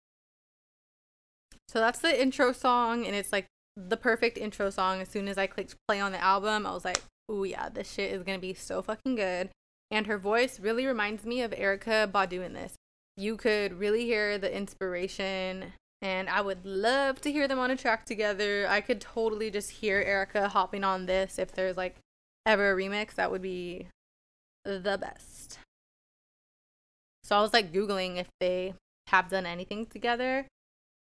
so 1.68 1.80
that's 1.80 2.00
the 2.00 2.22
intro 2.22 2.52
song, 2.52 3.06
and 3.06 3.16
it's 3.16 3.32
like 3.32 3.46
the 3.76 3.98
perfect 3.98 4.38
intro 4.38 4.70
song. 4.70 5.02
As 5.02 5.10
soon 5.10 5.28
as 5.28 5.38
I 5.38 5.48
clicked 5.48 5.76
play 5.88 6.00
on 6.00 6.12
the 6.12 6.24
album, 6.24 6.66
I 6.66 6.74
was 6.74 6.86
like, 6.86 7.02
"Oh 7.30 7.44
yeah, 7.44 7.70
this 7.70 7.92
shit 7.92 8.12
is 8.12 8.24
gonna 8.24 8.40
be 8.40 8.54
so 8.54 8.82
fucking 8.82 9.16
good." 9.16 9.50
And 9.96 10.08
her 10.08 10.18
voice 10.18 10.60
really 10.60 10.86
reminds 10.86 11.24
me 11.24 11.42
of 11.42 11.52
Erykah 11.52 12.12
Badu 12.12 12.46
in 12.46 12.52
this. 12.52 12.74
You 13.16 13.38
could 13.38 13.80
really 13.80 14.04
hear 14.04 14.38
the 14.38 14.54
inspiration, 14.54 15.72
and 16.02 16.28
I 16.30 16.42
would 16.42 16.66
love 16.66 17.22
to 17.22 17.32
hear 17.32 17.48
them 17.48 17.60
on 17.60 17.72
a 17.72 17.78
track 17.78 18.04
together. 18.06 18.68
I 18.68 18.82
could 18.82 19.00
totally 19.00 19.50
just 19.50 19.72
hear 19.72 20.04
Erykah 20.04 20.50
hopping 20.50 20.84
on 20.84 21.06
this 21.06 21.40
if 21.40 21.54
there's 21.54 21.78
like 21.78 21.96
ever 22.46 22.74
a 22.74 22.76
remix. 22.76 23.16
That 23.16 23.32
would 23.32 23.42
be 23.42 23.88
the 24.66 24.98
best. 25.00 25.60
So 27.24 27.38
I 27.38 27.42
was 27.42 27.54
like 27.54 27.72
Googling 27.72 28.18
if 28.18 28.28
they 28.42 28.74
have 29.08 29.30
done 29.30 29.46
anything 29.46 29.86
together. 29.86 30.46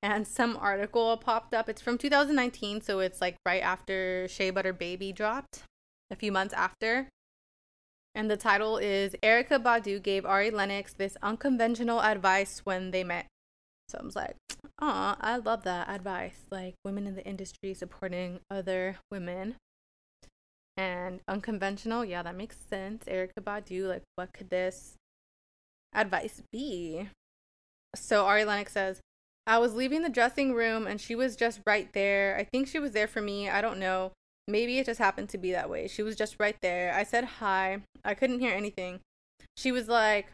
And 0.04 0.28
some 0.28 0.56
article 0.56 1.18
popped 1.18 1.56
up. 1.56 1.68
It's 1.68 1.82
from 1.82 1.98
2019, 1.98 2.82
so 2.82 3.00
it's 3.00 3.22
like 3.22 3.38
right 3.44 3.64
after 3.64 4.28
Shea 4.28 4.52
Butter 4.52 4.72
Baby 4.72 5.12
dropped, 5.12 5.64
a 6.12 6.16
few 6.16 6.32
months 6.32 6.54
after. 6.54 7.08
And 8.16 8.30
the 8.30 8.38
title 8.38 8.78
is 8.78 9.16
Erykah 9.24 9.64
Badu 9.64 10.02
gave 10.02 10.26
Ari 10.26 10.52
Lennox 10.52 10.94
this 10.94 11.18
unconventional 11.22 12.02
advice 12.02 12.62
when 12.64 12.92
they 12.92 13.04
met. 13.04 13.26
So 13.90 13.98
I 14.00 14.06
was 14.06 14.16
like, 14.16 14.36
oh, 14.82 15.16
I 15.20 15.38
love 15.38 15.64
that 15.64 15.90
advice. 15.90 16.38
Like 16.52 16.76
women 16.86 17.08
in 17.08 17.16
the 17.16 17.26
industry 17.26 17.74
supporting 17.74 18.40
other 18.52 18.98
women. 19.12 19.56
And 20.78 21.22
unconventional, 21.28 22.04
yeah, 22.06 22.24
that 22.24 22.36
makes 22.36 22.58
sense. 22.70 23.06
Erykah 23.06 23.44
Badu, 23.44 23.88
like, 23.88 24.04
what 24.16 24.34
could 24.34 24.50
this 24.50 24.96
advice 25.94 26.42
be? 26.52 27.10
So 27.96 28.26
Ari 28.26 28.46
Lennox 28.46 28.74
says, 28.74 29.00
I 29.46 29.60
was 29.60 29.74
leaving 29.74 30.02
the 30.02 30.10
dressing 30.10 30.54
room 30.54 30.88
and 30.88 31.02
she 31.02 31.16
was 31.16 31.36
just 31.36 31.62
right 31.66 31.92
there. 31.94 32.36
I 32.38 32.44
think 32.44 32.68
she 32.68 32.80
was 32.80 32.94
there 32.94 33.08
for 33.08 33.22
me. 33.22 33.50
I 33.50 33.62
don't 33.62 33.80
know. 33.80 34.14
Maybe 34.48 34.78
it 34.78 34.86
just 34.86 35.00
happened 35.00 35.30
to 35.30 35.38
be 35.38 35.52
that 35.52 35.70
way. 35.70 35.88
She 35.88 36.04
was 36.04 36.16
just 36.16 36.36
right 36.40 36.58
there. 36.62 36.94
I 36.94 37.04
said 37.04 37.24
hi. 37.24 37.80
I 38.04 38.14
couldn't 38.14 38.40
hear 38.40 38.54
anything. 38.54 39.00
She 39.56 39.72
was 39.72 39.88
like, 39.88 40.28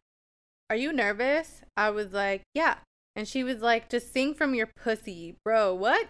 Are 0.69 0.75
you 0.75 0.91
nervous? 0.91 1.61
I 1.77 1.91
was 1.91 2.11
like, 2.11 2.41
Yeah. 2.53 2.77
And 3.15 3.27
she 3.27 3.43
was 3.43 3.59
like, 3.61 3.89
Just 3.89 4.11
sing 4.11 4.33
from 4.33 4.55
your 4.55 4.69
pussy. 4.75 5.35
Bro, 5.45 5.75
what? 5.75 6.07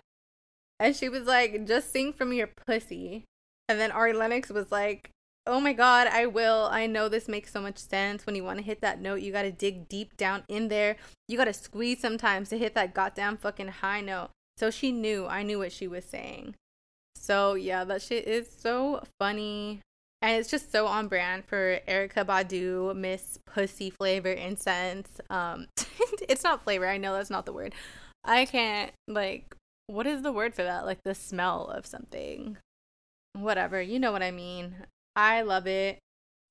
And 0.79 0.95
she 0.95 1.09
was 1.09 1.23
like, 1.23 1.65
Just 1.67 1.91
sing 1.91 2.13
from 2.13 2.31
your 2.31 2.47
pussy. 2.47 3.25
And 3.67 3.79
then 3.79 3.91
Ari 3.91 4.13
Lennox 4.13 4.49
was 4.49 4.71
like, 4.71 5.11
Oh 5.45 5.59
my 5.59 5.73
god, 5.73 6.07
I 6.07 6.25
will. 6.25 6.69
I 6.71 6.85
know 6.85 7.09
this 7.09 7.27
makes 7.27 7.51
so 7.51 7.59
much 7.59 7.79
sense. 7.79 8.25
When 8.25 8.35
you 8.35 8.43
want 8.43 8.59
to 8.59 8.65
hit 8.65 8.81
that 8.81 9.01
note, 9.01 9.21
you 9.21 9.31
got 9.31 9.41
to 9.41 9.51
dig 9.51 9.89
deep 9.89 10.15
down 10.15 10.43
in 10.47 10.67
there. 10.67 10.95
You 11.27 11.37
got 11.37 11.45
to 11.45 11.53
squeeze 11.53 11.99
sometimes 11.99 12.49
to 12.49 12.57
hit 12.57 12.75
that 12.75 12.93
goddamn 12.93 13.37
fucking 13.37 13.67
high 13.67 14.01
note. 14.01 14.29
So 14.57 14.69
she 14.69 14.91
knew. 14.91 15.25
I 15.25 15.43
knew 15.43 15.57
what 15.57 15.71
she 15.71 15.87
was 15.87 16.05
saying. 16.05 16.55
So 17.19 17.55
yeah, 17.55 17.83
that 17.83 18.01
shit 18.01 18.27
is 18.27 18.49
so 18.49 19.03
funny. 19.19 19.81
And 20.21 20.37
it's 20.37 20.49
just 20.49 20.71
so 20.71 20.87
on 20.87 21.07
brand 21.07 21.45
for 21.45 21.79
Erykah 21.87 22.25
Badu, 22.25 22.95
Miss 22.95 23.39
Pussy 23.45 23.89
Flavor 23.89 24.31
Incense. 24.31 25.21
Um 25.29 25.67
it's 26.27 26.43
not 26.43 26.63
flavor, 26.63 26.87
I 26.87 26.97
know 26.97 27.13
that's 27.13 27.29
not 27.29 27.45
the 27.45 27.53
word. 27.53 27.73
I 28.23 28.45
can't 28.45 28.91
like 29.07 29.55
what 29.87 30.05
is 30.05 30.21
the 30.21 30.31
word 30.31 30.53
for 30.53 30.63
that? 30.63 30.85
Like 30.85 30.99
the 31.03 31.15
smell 31.15 31.65
of 31.65 31.85
something. 31.85 32.57
Whatever, 33.33 33.81
you 33.81 33.99
know 33.99 34.11
what 34.11 34.23
I 34.23 34.31
mean. 34.31 34.75
I 35.15 35.41
love 35.41 35.67
it. 35.67 35.99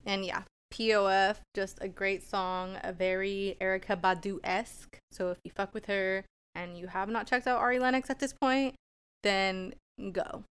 And 0.05 0.25
yeah, 0.25 0.43
POF, 0.73 1.37
just 1.55 1.79
a 1.81 1.89
great 1.89 2.23
song, 2.23 2.79
a 2.83 2.93
very 2.93 3.57
Erykah 3.61 4.01
Badu 4.01 4.39
esque. 4.45 4.99
So 5.11 5.31
if 5.31 5.39
you 5.45 5.51
fuck 5.55 5.73
with 5.75 5.87
her 5.87 6.25
and 6.55 6.77
you 6.77 6.89
have 6.89 7.09
not 7.09 7.27
checked 7.27 7.47
out 7.47 7.59
Ari 7.59 7.79
Lennox 7.79 8.11
at 8.11 8.21
this 8.21 8.33
point, 8.33 8.75
then 9.23 9.75
go. 10.13 10.45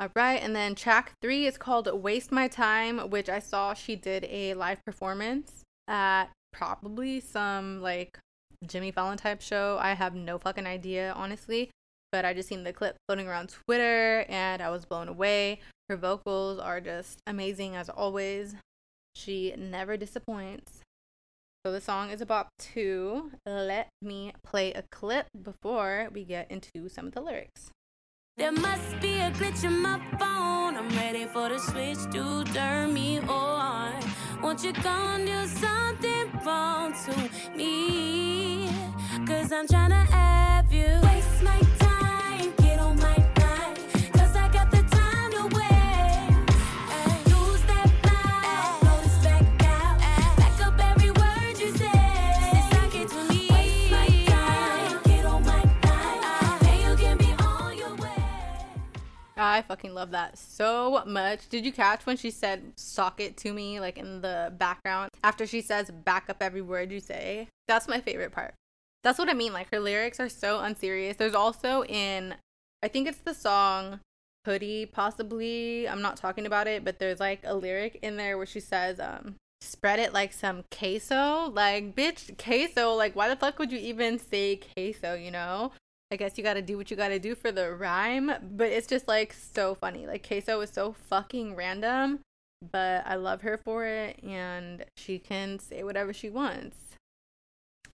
All 0.00 0.10
right, 0.14 0.40
and 0.40 0.54
then 0.54 0.76
track 0.76 1.14
three 1.20 1.46
is 1.46 1.58
called 1.58 1.88
Waste 1.92 2.30
My 2.30 2.46
Time, 2.46 3.10
which 3.10 3.28
I 3.28 3.40
saw 3.40 3.74
she 3.74 3.96
did 3.96 4.24
a 4.30 4.54
live 4.54 4.78
performance 4.84 5.64
at 5.88 6.26
probably 6.52 7.18
some 7.18 7.82
like 7.82 8.16
Jimmy 8.64 8.92
Fallon 8.92 9.18
type 9.18 9.42
show. 9.42 9.76
I 9.80 9.94
have 9.94 10.14
no 10.14 10.38
fucking 10.38 10.68
idea, 10.68 11.12
honestly, 11.16 11.70
but 12.12 12.24
I 12.24 12.32
just 12.32 12.48
seen 12.48 12.62
the 12.62 12.72
clip 12.72 12.94
floating 13.08 13.26
around 13.26 13.48
Twitter 13.48 14.24
and 14.28 14.62
I 14.62 14.70
was 14.70 14.84
blown 14.84 15.08
away. 15.08 15.58
Her 15.88 15.96
vocals 15.96 16.60
are 16.60 16.80
just 16.80 17.18
amazing 17.26 17.74
as 17.74 17.88
always. 17.88 18.54
She 19.16 19.52
never 19.58 19.96
disappoints. 19.96 20.80
So 21.66 21.72
the 21.72 21.80
song 21.80 22.10
is 22.10 22.20
about 22.20 22.50
two. 22.60 23.32
Let 23.44 23.88
me 24.00 24.32
play 24.44 24.72
a 24.74 24.84
clip 24.92 25.26
before 25.42 26.08
we 26.12 26.22
get 26.22 26.48
into 26.52 26.88
some 26.88 27.08
of 27.08 27.14
the 27.14 27.20
lyrics. 27.20 27.72
There 28.38 28.52
must 28.52 29.00
be 29.00 29.18
a 29.18 29.32
glitch 29.32 29.64
in 29.64 29.82
my 29.82 29.98
phone. 30.16 30.76
I'm 30.76 30.88
ready 30.90 31.24
for 31.24 31.48
the 31.48 31.58
switch 31.58 31.98
to 32.12 32.44
turn 32.54 32.94
me 32.94 33.18
on. 33.18 33.94
Won't 34.40 34.62
you 34.62 34.72
come 34.72 35.24
do 35.24 35.44
something 35.48 36.30
wrong 36.46 36.94
to 37.04 37.56
me? 37.56 38.68
Cause 39.26 39.50
I'm 39.50 39.66
trying 39.66 39.90
to 39.90 40.04
have 40.14 40.72
you. 40.72 41.17
I 59.38 59.62
fucking 59.62 59.94
love 59.94 60.10
that 60.10 60.36
so 60.36 61.02
much. 61.06 61.48
Did 61.48 61.64
you 61.64 61.72
catch 61.72 62.04
when 62.04 62.16
she 62.16 62.30
said 62.30 62.72
sock 62.76 63.20
it 63.20 63.36
to 63.38 63.52
me, 63.52 63.78
like 63.78 63.96
in 63.96 64.20
the 64.20 64.52
background? 64.58 65.10
After 65.22 65.46
she 65.46 65.60
says 65.60 65.90
back 65.90 66.28
up 66.28 66.38
every 66.40 66.60
word 66.60 66.90
you 66.90 66.98
say. 66.98 67.48
That's 67.68 67.86
my 67.86 68.00
favorite 68.00 68.32
part. 68.32 68.54
That's 69.04 69.18
what 69.18 69.30
I 69.30 69.34
mean. 69.34 69.52
Like 69.52 69.70
her 69.70 69.78
lyrics 69.78 70.18
are 70.18 70.28
so 70.28 70.58
unserious. 70.60 71.16
There's 71.16 71.34
also 71.34 71.84
in, 71.84 72.34
I 72.82 72.88
think 72.88 73.06
it's 73.06 73.18
the 73.18 73.32
song 73.34 74.00
Hoodie, 74.44 74.86
possibly. 74.86 75.88
I'm 75.88 76.02
not 76.02 76.16
talking 76.16 76.46
about 76.46 76.66
it, 76.66 76.84
but 76.84 76.98
there's 76.98 77.20
like 77.20 77.40
a 77.44 77.54
lyric 77.54 77.98
in 78.02 78.16
there 78.16 78.36
where 78.36 78.46
she 78.46 78.60
says, 78.60 78.98
um, 78.98 79.36
spread 79.60 80.00
it 80.00 80.12
like 80.12 80.32
some 80.32 80.64
queso. 80.70 81.50
Like, 81.50 81.94
bitch, 81.94 82.36
queso. 82.38 82.94
Like, 82.94 83.14
why 83.14 83.28
the 83.28 83.36
fuck 83.36 83.58
would 83.58 83.70
you 83.70 83.78
even 83.78 84.18
say 84.18 84.56
queso, 84.74 85.14
you 85.14 85.30
know? 85.30 85.72
I 86.10 86.16
guess 86.16 86.38
you 86.38 86.44
gotta 86.44 86.62
do 86.62 86.76
what 86.76 86.90
you 86.90 86.96
gotta 86.96 87.18
do 87.18 87.34
for 87.34 87.52
the 87.52 87.74
rhyme, 87.74 88.32
but 88.42 88.68
it's 88.68 88.86
just 88.86 89.06
like 89.06 89.34
so 89.34 89.74
funny. 89.74 90.06
Like 90.06 90.26
queso 90.26 90.60
is 90.62 90.70
so 90.70 90.92
fucking 90.92 91.54
random, 91.54 92.20
but 92.72 93.06
I 93.06 93.16
love 93.16 93.42
her 93.42 93.58
for 93.58 93.84
it, 93.84 94.22
and 94.22 94.84
she 94.96 95.18
can 95.18 95.58
say 95.58 95.82
whatever 95.82 96.12
she 96.12 96.30
wants. 96.30 96.76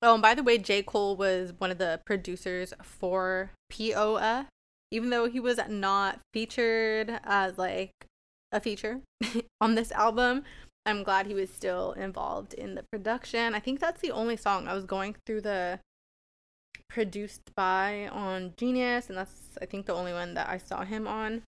Oh, 0.01 0.15
and 0.15 0.23
by 0.23 0.35
the 0.35 0.43
way, 0.43 0.59
J. 0.59 0.83
Cole 0.83 1.17
was 1.17 1.55
one 1.59 1.71
of 1.71 1.79
the 1.79 2.01
producers 2.05 2.73
for 2.83 3.51
POA, 3.71 4.49
even 4.91 5.11
though 5.11 5.29
he 5.29 5.41
was 5.41 5.59
not 5.69 6.21
featured 6.33 7.21
as 7.25 7.59
like 7.59 7.91
a 8.53 8.61
feature 8.61 9.01
on 9.61 9.75
this 9.75 9.91
album. 9.93 10.45
I'm 10.87 11.03
glad 11.03 11.27
he 11.27 11.35
was 11.35 11.51
still 11.51 11.93
involved 11.93 12.53
in 12.55 12.75
the 12.75 12.85
production. 12.93 13.55
I 13.55 13.61
think 13.61 13.81
that's 13.81 14.01
the 14.01 14.11
only 14.11 14.37
song 14.37 14.69
I 14.69 14.75
was 14.75 14.85
going 14.85 15.17
through 15.27 15.41
the 15.41 15.81
produced 16.95 17.51
by 17.57 18.09
on 18.13 18.55
Genius, 18.57 19.09
and 19.09 19.19
that's 19.19 19.59
I 19.61 19.67
think 19.67 19.87
the 19.87 19.95
only 19.95 20.13
one 20.13 20.35
that 20.35 20.49
I 20.49 20.59
saw 20.59 20.85
him 20.85 21.09
on. 21.09 21.43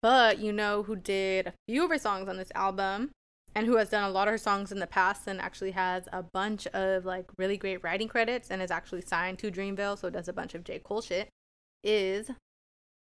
But 0.00 0.38
you 0.38 0.52
know 0.52 0.84
who 0.84 0.94
did 0.94 1.48
a 1.48 1.52
few 1.68 1.84
of 1.84 1.90
her 1.90 1.98
songs 1.98 2.28
on 2.28 2.36
this 2.36 2.52
album, 2.54 3.10
and 3.56 3.66
who 3.66 3.76
has 3.76 3.90
done 3.90 4.04
a 4.04 4.10
lot 4.10 4.28
of 4.28 4.32
her 4.32 4.38
songs 4.38 4.70
in 4.70 4.78
the 4.78 4.86
past 4.86 5.26
and 5.26 5.40
actually 5.40 5.72
has 5.72 6.04
a 6.12 6.22
bunch 6.22 6.68
of 6.68 7.04
like 7.04 7.26
really 7.36 7.56
great 7.56 7.82
writing 7.82 8.06
credits 8.06 8.48
and 8.48 8.62
is 8.62 8.70
actually 8.70 9.00
signed 9.00 9.40
to 9.40 9.50
Dreamville, 9.50 9.98
so 9.98 10.10
does 10.10 10.28
a 10.28 10.32
bunch 10.32 10.54
of 10.54 10.62
J. 10.62 10.78
Cole 10.78 11.02
shit, 11.02 11.28
is 11.82 12.30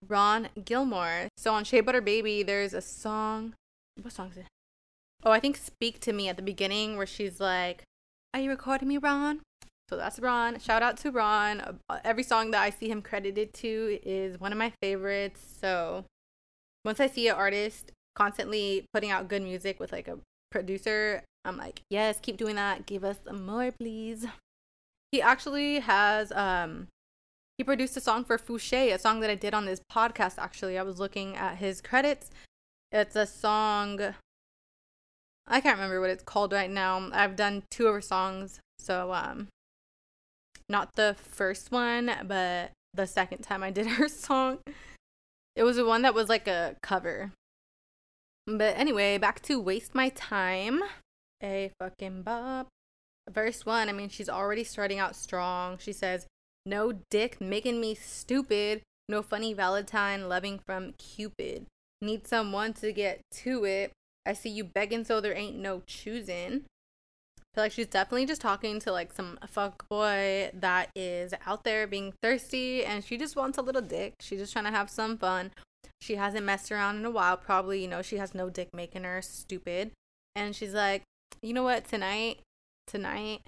Ron 0.08 0.50
Gilmore. 0.66 1.28
So 1.38 1.54
on 1.54 1.64
Shea 1.64 1.82
Butter 1.82 2.02
Baby, 2.02 2.42
there's 2.42 2.74
a 2.74 2.82
song. 2.82 3.54
What 4.02 4.14
song 4.14 4.32
is 4.32 4.38
it? 4.38 4.48
Oh, 5.24 5.32
I 5.32 5.40
think 5.40 5.56
Speak 5.56 6.00
to 6.02 6.14
Me 6.14 6.30
at 6.30 6.36
the 6.36 6.42
beginning 6.42 6.98
where 6.98 7.06
she's 7.06 7.40
like, 7.40 7.84
Are 8.34 8.40
you 8.40 8.50
recording 8.50 8.88
me, 8.88 8.98
Ron? 8.98 9.42
So 9.90 9.96
that's 9.96 10.20
Ron. 10.20 10.60
Shout 10.60 10.84
out 10.84 10.98
to 10.98 11.12
Ron. 11.12 11.62
Uh, 11.62 12.00
Every 12.04 12.24
song 12.24 12.52
that 12.52 12.62
I 12.62 12.70
see 12.70 12.90
him 12.90 13.02
credited 13.02 13.54
to 13.56 14.00
is 14.04 14.40
one 14.40 14.52
of 14.52 14.58
my 14.58 14.74
favorites. 14.82 15.40
So 15.62 16.04
once 16.84 17.00
I 17.00 17.08
see 17.08 17.28
an 17.30 17.36
artist 17.36 17.92
constantly 18.16 18.86
putting 18.94 19.12
out 19.12 19.30
good 19.30 19.42
music 19.42 19.80
with 19.80 19.92
like 19.92 20.08
a 20.08 20.18
producer, 20.52 21.24
I'm 21.46 21.58
like, 21.58 21.82
yes, 21.90 22.20
keep 22.22 22.36
doing 22.36 22.56
that. 22.56 22.86
Give 22.86 23.04
us 23.06 23.18
some 23.24 23.46
more, 23.46 23.72
please. 23.72 24.26
He 25.12 25.22
actually 25.22 25.80
has 25.80 26.34
um 26.34 26.88
he 27.58 27.64
produced 27.64 27.96
a 27.98 28.02
song 28.02 28.26
for 28.26 28.38
Fousheé, 28.38 28.94
a 28.94 29.00
song 29.00 29.22
that 29.22 29.30
I 29.30 29.36
did 29.36 29.54
on 29.54 29.66
this 29.66 29.82
podcast 29.90 30.36
actually. 30.38 30.78
I 30.78 30.84
was 30.84 31.00
looking 31.00 31.38
at 31.38 31.58
his 31.58 31.80
credits. 31.80 32.30
It's 32.92 33.16
a 33.16 33.26
song 33.26 34.14
I 35.48 35.62
can't 35.62 35.78
remember 35.78 36.02
what 36.02 36.10
it's 36.10 36.24
called 36.24 36.52
right 36.52 36.70
now. 36.70 37.10
I've 37.14 37.38
done 37.38 37.64
two 37.72 37.88
of 37.88 37.94
her 37.94 38.02
songs, 38.02 38.60
so 38.78 39.14
um 39.14 39.48
not 40.70 40.96
the 40.96 41.16
first 41.18 41.72
one, 41.72 42.12
but 42.26 42.72
the 42.94 43.08
second 43.08 43.40
time 43.40 43.64
I 43.64 43.72
did 43.72 43.88
her 43.98 44.08
song. 44.08 44.60
It 45.56 45.64
was 45.64 45.78
the 45.78 45.86
one 45.86 46.04
that 46.04 46.14
was 46.14 46.30
like 46.30 46.48
a 46.48 46.76
cover. 46.84 47.32
But 48.46 48.78
anyway, 48.78 49.18
back 49.18 49.42
to 49.44 49.60
Waste 49.60 49.96
My 49.96 50.10
Time. 50.10 50.82
A 51.44 51.72
fucking 51.80 52.22
bop. 52.22 52.68
Verse 53.30 53.66
one, 53.66 53.90
I 53.90 53.92
mean, 53.92 54.10
she's 54.10 54.30
already 54.30 54.64
starting 54.64 55.00
out 55.00 55.16
strong. 55.16 55.78
She 55.80 55.92
says, 55.92 56.28
No 56.66 56.94
dick 57.10 57.42
making 57.42 57.82
me 57.82 57.94
stupid. 57.96 58.82
No 59.10 59.22
funny 59.22 59.54
Valentine 59.54 60.30
loving 60.30 60.60
from 60.66 60.94
Cupid. 60.94 61.66
Need 62.02 62.28
someone 62.28 62.74
to 62.74 62.92
get 62.94 63.22
to 63.44 63.66
it. 63.66 63.92
I 64.26 64.34
see 64.34 64.50
you 64.50 64.64
begging, 64.64 65.04
so 65.04 65.20
there 65.20 65.36
ain't 65.36 65.58
no 65.58 65.82
choosing. 65.86 66.66
Feel 67.58 67.64
like 67.64 67.72
she's 67.72 67.88
definitely 67.88 68.28
just 68.28 68.40
talking 68.40 68.80
to 68.82 68.92
like 68.92 69.12
some 69.12 69.40
fuck 69.48 69.90
boy 69.90 70.52
that 70.54 70.92
is 70.96 71.34
out 71.48 71.64
there 71.64 71.88
being 71.88 72.14
thirsty 72.22 72.86
and 72.86 73.04
she 73.04 73.18
just 73.18 73.36
wants 73.36 73.58
a 73.58 73.64
little 73.64 73.82
dick. 73.82 74.14
She's 74.20 74.38
just 74.38 74.54
trying 74.54 74.66
to 74.66 74.72
have 74.72 74.92
some 74.92 75.18
fun. 75.18 75.50
She 76.00 76.18
hasn't 76.18 76.46
messed 76.46 76.72
around 76.72 76.98
in 76.98 77.06
a 77.06 77.10
while. 77.10 77.36
Probably, 77.36 77.82
you 77.82 77.88
know, 77.88 78.04
she 78.04 78.18
has 78.18 78.36
no 78.36 78.52
dick 78.52 78.70
making 78.76 79.06
her 79.06 79.24
stupid. 79.24 79.90
And 80.36 80.56
she's 80.56 80.76
like, 80.76 81.02
you 81.42 81.52
know 81.52 81.64
what, 81.64 81.86
tonight, 81.86 82.42
tonight, 82.86 83.42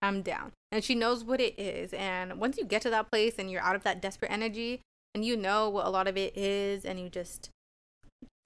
I'm 0.00 0.22
down. 0.22 0.52
And 0.70 0.84
she 0.84 0.94
knows 0.94 1.24
what 1.24 1.40
it 1.40 1.58
is. 1.58 1.92
And 1.94 2.38
once 2.38 2.56
you 2.56 2.64
get 2.64 2.82
to 2.82 2.90
that 2.90 3.10
place 3.10 3.34
and 3.40 3.50
you're 3.50 3.60
out 3.60 3.74
of 3.74 3.82
that 3.82 4.00
desperate 4.00 4.30
energy 4.30 4.82
and 5.16 5.24
you 5.24 5.36
know 5.36 5.68
what 5.68 5.86
a 5.86 5.90
lot 5.90 6.06
of 6.06 6.16
it 6.16 6.36
is 6.36 6.84
and 6.84 7.00
you 7.00 7.08
just 7.08 7.50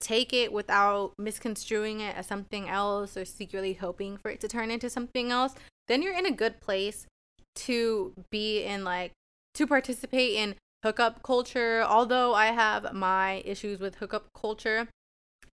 take 0.01 0.33
it 0.33 0.51
without 0.51 1.13
misconstruing 1.17 2.01
it 2.01 2.15
as 2.15 2.27
something 2.27 2.67
else 2.67 3.15
or 3.15 3.25
secretly 3.25 3.73
hoping 3.73 4.17
for 4.17 4.29
it 4.29 4.41
to 4.41 4.47
turn 4.47 4.71
into 4.71 4.89
something 4.89 5.31
else, 5.31 5.55
then 5.87 6.01
you're 6.01 6.17
in 6.17 6.25
a 6.25 6.31
good 6.31 6.59
place 6.59 7.05
to 7.53 8.13
be 8.31 8.63
in 8.63 8.83
like 8.83 9.11
to 9.53 9.67
participate 9.67 10.35
in 10.35 10.55
hookup 10.83 11.23
culture. 11.23 11.81
Although 11.81 12.33
I 12.33 12.47
have 12.47 12.93
my 12.93 13.41
issues 13.45 13.79
with 13.79 13.95
hookup 13.95 14.27
culture, 14.33 14.87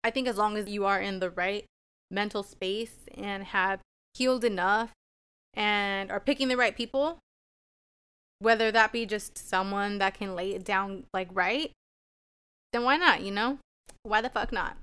I 0.02 0.10
think 0.10 0.28
as 0.28 0.36
long 0.36 0.56
as 0.56 0.68
you 0.68 0.84
are 0.84 1.00
in 1.00 1.20
the 1.20 1.30
right 1.30 1.64
mental 2.10 2.42
space 2.42 3.06
and 3.16 3.44
have 3.44 3.80
healed 4.14 4.44
enough 4.44 4.90
and 5.54 6.10
are 6.10 6.20
picking 6.20 6.48
the 6.48 6.56
right 6.56 6.76
people, 6.76 7.18
whether 8.38 8.70
that 8.70 8.92
be 8.92 9.04
just 9.04 9.36
someone 9.36 9.98
that 9.98 10.14
can 10.14 10.34
lay 10.34 10.54
it 10.54 10.64
down 10.64 11.04
like 11.12 11.28
right, 11.32 11.72
then 12.72 12.84
why 12.84 12.96
not, 12.96 13.22
you 13.22 13.32
know? 13.32 13.58
Why 14.02 14.20
the 14.20 14.30
fuck 14.30 14.52
not? 14.52 14.76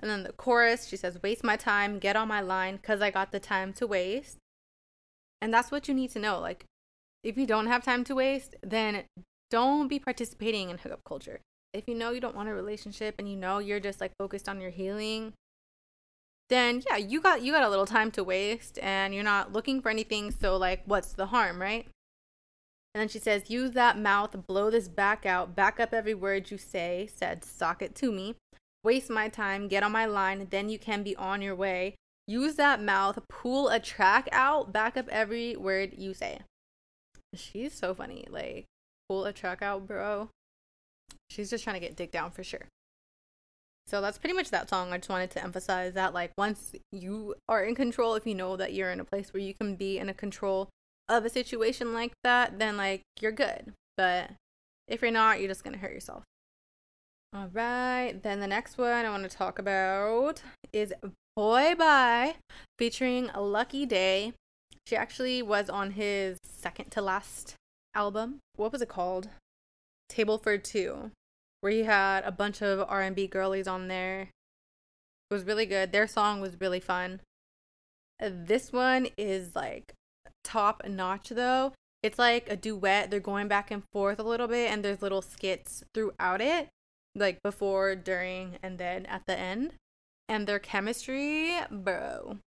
And 0.00 0.10
then 0.10 0.22
the 0.22 0.32
chorus, 0.32 0.86
she 0.86 0.96
says, 0.96 1.22
Waste 1.22 1.44
my 1.44 1.56
time, 1.56 1.98
get 1.98 2.16
on 2.16 2.28
my 2.28 2.40
line, 2.40 2.76
because 2.76 3.00
I 3.00 3.10
got 3.10 3.32
the 3.32 3.40
time 3.40 3.72
to 3.74 3.86
waste. 3.86 4.38
And 5.40 5.52
that's 5.52 5.70
what 5.70 5.88
you 5.88 5.94
need 5.94 6.10
to 6.10 6.18
know. 6.18 6.40
Like, 6.40 6.64
if 7.22 7.38
you 7.38 7.46
don't 7.46 7.68
have 7.68 7.84
time 7.84 8.04
to 8.04 8.14
waste, 8.14 8.54
then 8.62 9.04
don't 9.50 9.88
be 9.88 9.98
participating 9.98 10.68
in 10.68 10.78
hookup 10.78 11.04
culture. 11.04 11.40
If 11.72 11.88
you 11.88 11.94
know 11.94 12.10
you 12.10 12.20
don't 12.20 12.36
want 12.36 12.48
a 12.48 12.54
relationship 12.54 13.16
and 13.18 13.28
you 13.28 13.36
know 13.36 13.58
you're 13.58 13.80
just 13.80 14.00
like 14.00 14.12
focused 14.18 14.48
on 14.48 14.60
your 14.60 14.70
healing, 14.70 15.32
then 16.50 16.82
yeah, 16.88 16.96
you 16.96 17.20
got 17.20 17.42
you 17.42 17.52
got 17.52 17.64
a 17.64 17.68
little 17.68 17.86
time 17.86 18.10
to 18.12 18.22
waste 18.22 18.78
and 18.80 19.14
you're 19.14 19.24
not 19.24 19.52
looking 19.52 19.80
for 19.80 19.88
anything, 19.88 20.30
so 20.30 20.56
like 20.56 20.82
what's 20.84 21.12
the 21.12 21.26
harm, 21.26 21.60
right? 21.60 21.86
And 22.94 23.00
then 23.00 23.08
she 23.08 23.18
says, 23.18 23.50
Use 23.50 23.72
that 23.72 23.98
mouth, 23.98 24.46
blow 24.46 24.70
this 24.70 24.86
back 24.86 25.26
out, 25.26 25.56
back 25.56 25.80
up 25.80 25.92
every 25.92 26.14
word 26.14 26.50
you 26.50 26.58
say, 26.58 27.08
said, 27.12 27.44
sock 27.44 27.82
it 27.82 27.94
to 27.96 28.12
me. 28.12 28.36
Waste 28.84 29.10
my 29.10 29.28
time, 29.28 29.66
get 29.66 29.82
on 29.82 29.90
my 29.90 30.06
line, 30.06 30.46
then 30.50 30.68
you 30.68 30.78
can 30.78 31.02
be 31.02 31.16
on 31.16 31.42
your 31.42 31.56
way. 31.56 31.96
Use 32.26 32.54
that 32.54 32.80
mouth, 32.80 33.18
pull 33.28 33.68
a 33.68 33.80
track 33.80 34.28
out, 34.30 34.72
back 34.72 34.96
up 34.96 35.08
every 35.08 35.56
word 35.56 35.94
you 35.98 36.14
say. 36.14 36.38
She's 37.34 37.74
so 37.74 37.94
funny. 37.94 38.26
Like, 38.30 38.66
pull 39.08 39.24
a 39.24 39.32
track 39.32 39.60
out, 39.60 39.86
bro. 39.86 40.28
She's 41.28 41.50
just 41.50 41.64
trying 41.64 41.74
to 41.74 41.80
get 41.80 41.96
dick 41.96 42.12
down 42.12 42.30
for 42.30 42.44
sure. 42.44 42.68
So 43.86 44.00
that's 44.00 44.18
pretty 44.18 44.34
much 44.34 44.50
that 44.50 44.70
song. 44.70 44.92
I 44.92 44.98
just 44.98 45.10
wanted 45.10 45.30
to 45.32 45.42
emphasize 45.42 45.94
that, 45.94 46.14
like, 46.14 46.32
once 46.38 46.72
you 46.92 47.34
are 47.48 47.64
in 47.64 47.74
control, 47.74 48.14
if 48.14 48.26
you 48.26 48.34
know 48.34 48.56
that 48.56 48.72
you're 48.72 48.90
in 48.90 49.00
a 49.00 49.04
place 49.04 49.32
where 49.32 49.42
you 49.42 49.52
can 49.52 49.74
be 49.74 49.98
in 49.98 50.08
a 50.08 50.14
control 50.14 50.70
of 51.08 51.24
a 51.24 51.30
situation 51.30 51.92
like 51.92 52.12
that, 52.24 52.58
then 52.58 52.76
like 52.76 53.02
you're 53.20 53.32
good. 53.32 53.72
But 53.96 54.30
if 54.88 55.02
you're 55.02 55.10
not, 55.10 55.38
you're 55.38 55.48
just 55.48 55.64
gonna 55.64 55.78
hurt 55.78 55.92
yourself. 55.92 56.22
All 57.34 57.48
right, 57.52 58.14
then 58.22 58.40
the 58.40 58.46
next 58.46 58.78
one 58.78 59.04
I 59.04 59.10
want 59.10 59.28
to 59.28 59.36
talk 59.36 59.58
about 59.58 60.42
is 60.72 60.92
Boy 61.34 61.74
Bye 61.76 62.36
featuring 62.78 63.28
Lucky 63.36 63.86
Daye. 63.86 64.34
She 64.86 64.94
actually 64.94 65.42
was 65.42 65.68
on 65.68 65.92
his 65.92 66.38
second 66.44 66.90
to 66.92 67.02
last 67.02 67.54
album. 67.94 68.38
What 68.56 68.70
was 68.70 68.82
it 68.82 68.88
called? 68.88 69.30
Table 70.08 70.38
for 70.38 70.58
Two, 70.58 71.10
where 71.60 71.72
he 71.72 71.84
had 71.84 72.22
a 72.24 72.30
bunch 72.30 72.62
of 72.62 72.84
R&B 72.88 73.26
girlies 73.26 73.66
on 73.66 73.88
there. 73.88 74.28
It 75.30 75.34
was 75.34 75.44
really 75.44 75.66
good. 75.66 75.90
Their 75.90 76.06
song 76.06 76.40
was 76.40 76.60
really 76.60 76.80
fun. 76.80 77.20
This 78.20 78.72
one 78.72 79.08
is 79.18 79.56
like 79.56 79.94
top 80.44 80.82
notch 80.86 81.30
though. 81.30 81.72
It's 82.02 82.18
like 82.18 82.50
a 82.50 82.56
duet. 82.56 83.10
They're 83.10 83.18
going 83.18 83.48
back 83.48 83.70
and 83.70 83.82
forth 83.92 84.18
a 84.18 84.22
little 84.24 84.46
bit, 84.46 84.70
and 84.70 84.84
there's 84.84 85.00
little 85.00 85.22
skits 85.22 85.82
throughout 85.94 86.42
it, 86.42 86.68
like 87.14 87.42
before, 87.42 87.96
during, 87.96 88.58
and 88.62 88.78
then 88.78 89.06
at 89.06 89.22
the 89.26 89.38
end. 89.38 89.72
And 90.28 90.46
their 90.46 90.58
chemistry, 90.58 91.52
bro, 91.70 92.38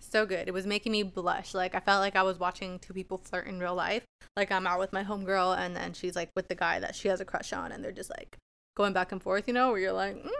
so 0.00 0.26
good. 0.26 0.48
It 0.48 0.54
was 0.54 0.66
making 0.66 0.92
me 0.92 1.02
blush. 1.02 1.54
Like 1.54 1.74
I 1.74 1.80
felt 1.80 2.00
like 2.00 2.16
I 2.16 2.22
was 2.22 2.38
watching 2.38 2.78
two 2.78 2.92
people 2.92 3.18
flirt 3.18 3.46
in 3.46 3.60
real 3.60 3.74
life. 3.74 4.04
Like 4.36 4.50
I'm 4.50 4.66
out 4.66 4.78
with 4.78 4.92
my 4.92 5.04
homegirl, 5.04 5.58
and 5.58 5.76
then 5.76 5.92
she's 5.92 6.16
like 6.16 6.30
with 6.34 6.48
the 6.48 6.54
guy 6.54 6.80
that 6.80 6.94
she 6.94 7.08
has 7.08 7.20
a 7.20 7.24
crush 7.24 7.52
on, 7.52 7.70
and 7.72 7.84
they're 7.84 7.92
just 7.92 8.10
like 8.10 8.36
going 8.76 8.92
back 8.92 9.12
and 9.12 9.22
forth. 9.22 9.46
You 9.46 9.54
know, 9.54 9.70
where 9.70 9.80
you're 9.80 9.92
like, 9.92 10.16
mm, 10.16 10.30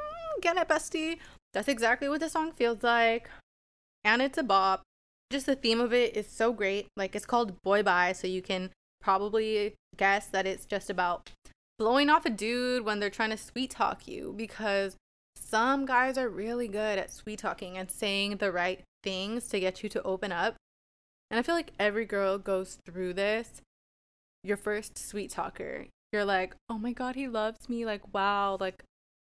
get 0.41 0.57
it, 0.57 0.69
bestie. 0.69 1.19
That's 1.53 1.69
exactly 1.69 2.09
what 2.09 2.21
the 2.21 2.31
song 2.31 2.53
feels 2.53 2.83
like, 2.83 3.29
and 4.03 4.23
it's 4.23 4.39
a 4.39 4.43
bop 4.43 4.83
just 5.33 5.47
the 5.47 5.57
theme 5.57 5.81
of 5.81 5.93
it 5.93 6.17
is 6.17 6.29
so 6.29 6.53
great. 6.53 6.87
Like 6.97 7.17
it's 7.17 7.27
called 7.27 7.61
Boy 7.63 7.83
Bye, 7.83 8.13
so 8.13 8.27
you 8.27 8.43
can 8.43 8.71
probably 9.01 9.75
guess 9.97 10.27
that 10.29 10.47
it's 10.47 10.65
just 10.67 10.89
about 10.89 11.31
blowing 11.79 12.09
off 12.09 12.25
a 12.25 12.31
dude 12.31 12.85
when 12.85 13.01
they're 13.01 13.11
trying 13.11 13.31
to 13.31 13.37
sweet 13.37 13.71
talk 13.71 14.07
you 14.07 14.33
because 14.37 14.97
some 15.35 15.85
guys 15.85 16.17
are 16.17 16.29
really 16.29 16.69
good 16.69 16.99
at 16.99 17.13
sweet 17.13 17.41
talking 17.41 17.77
and 17.77 17.91
saying 17.91 18.37
the 18.37 18.53
right 18.53 18.83
things 19.03 19.49
to 19.49 19.59
get 19.59 19.83
you 19.83 19.89
to 19.89 20.03
open 20.03 20.31
up. 20.31 20.55
And 21.31 21.39
I 21.39 21.43
feel 21.43 21.55
like 21.55 21.73
every 21.79 22.05
girl 22.05 22.39
goes 22.39 22.79
through 22.87 23.15
this. 23.15 23.63
Your 24.45 24.57
first 24.57 24.99
sweet 24.99 25.31
talker, 25.31 25.87
you're 26.13 26.25
like, 26.25 26.55
oh 26.69 26.79
my 26.79 26.93
God, 26.93 27.15
he 27.15 27.27
loves 27.27 27.69
me. 27.69 27.85
Like, 27.87 28.13
wow, 28.13 28.57
like 28.61 28.85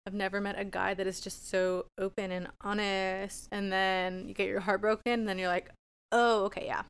I've 0.06 0.14
never 0.14 0.40
met 0.40 0.58
a 0.58 0.66
guy 0.66 0.93
that 0.93 1.08
is 1.08 1.20
just 1.20 1.50
so 1.50 1.86
open 1.97 2.32
and 2.32 2.47
honest. 2.62 3.47
And 3.52 3.72
then 3.72 4.28
you 4.28 4.34
get 4.34 4.47
your 4.47 4.62
heart 4.62 4.82
broken, 4.82 5.14
and 5.14 5.30
then 5.30 5.38
you're 5.38 5.50
like, 5.50 5.70
oh, 6.12 6.45
okay, 6.45 6.66
yeah. 6.66 6.84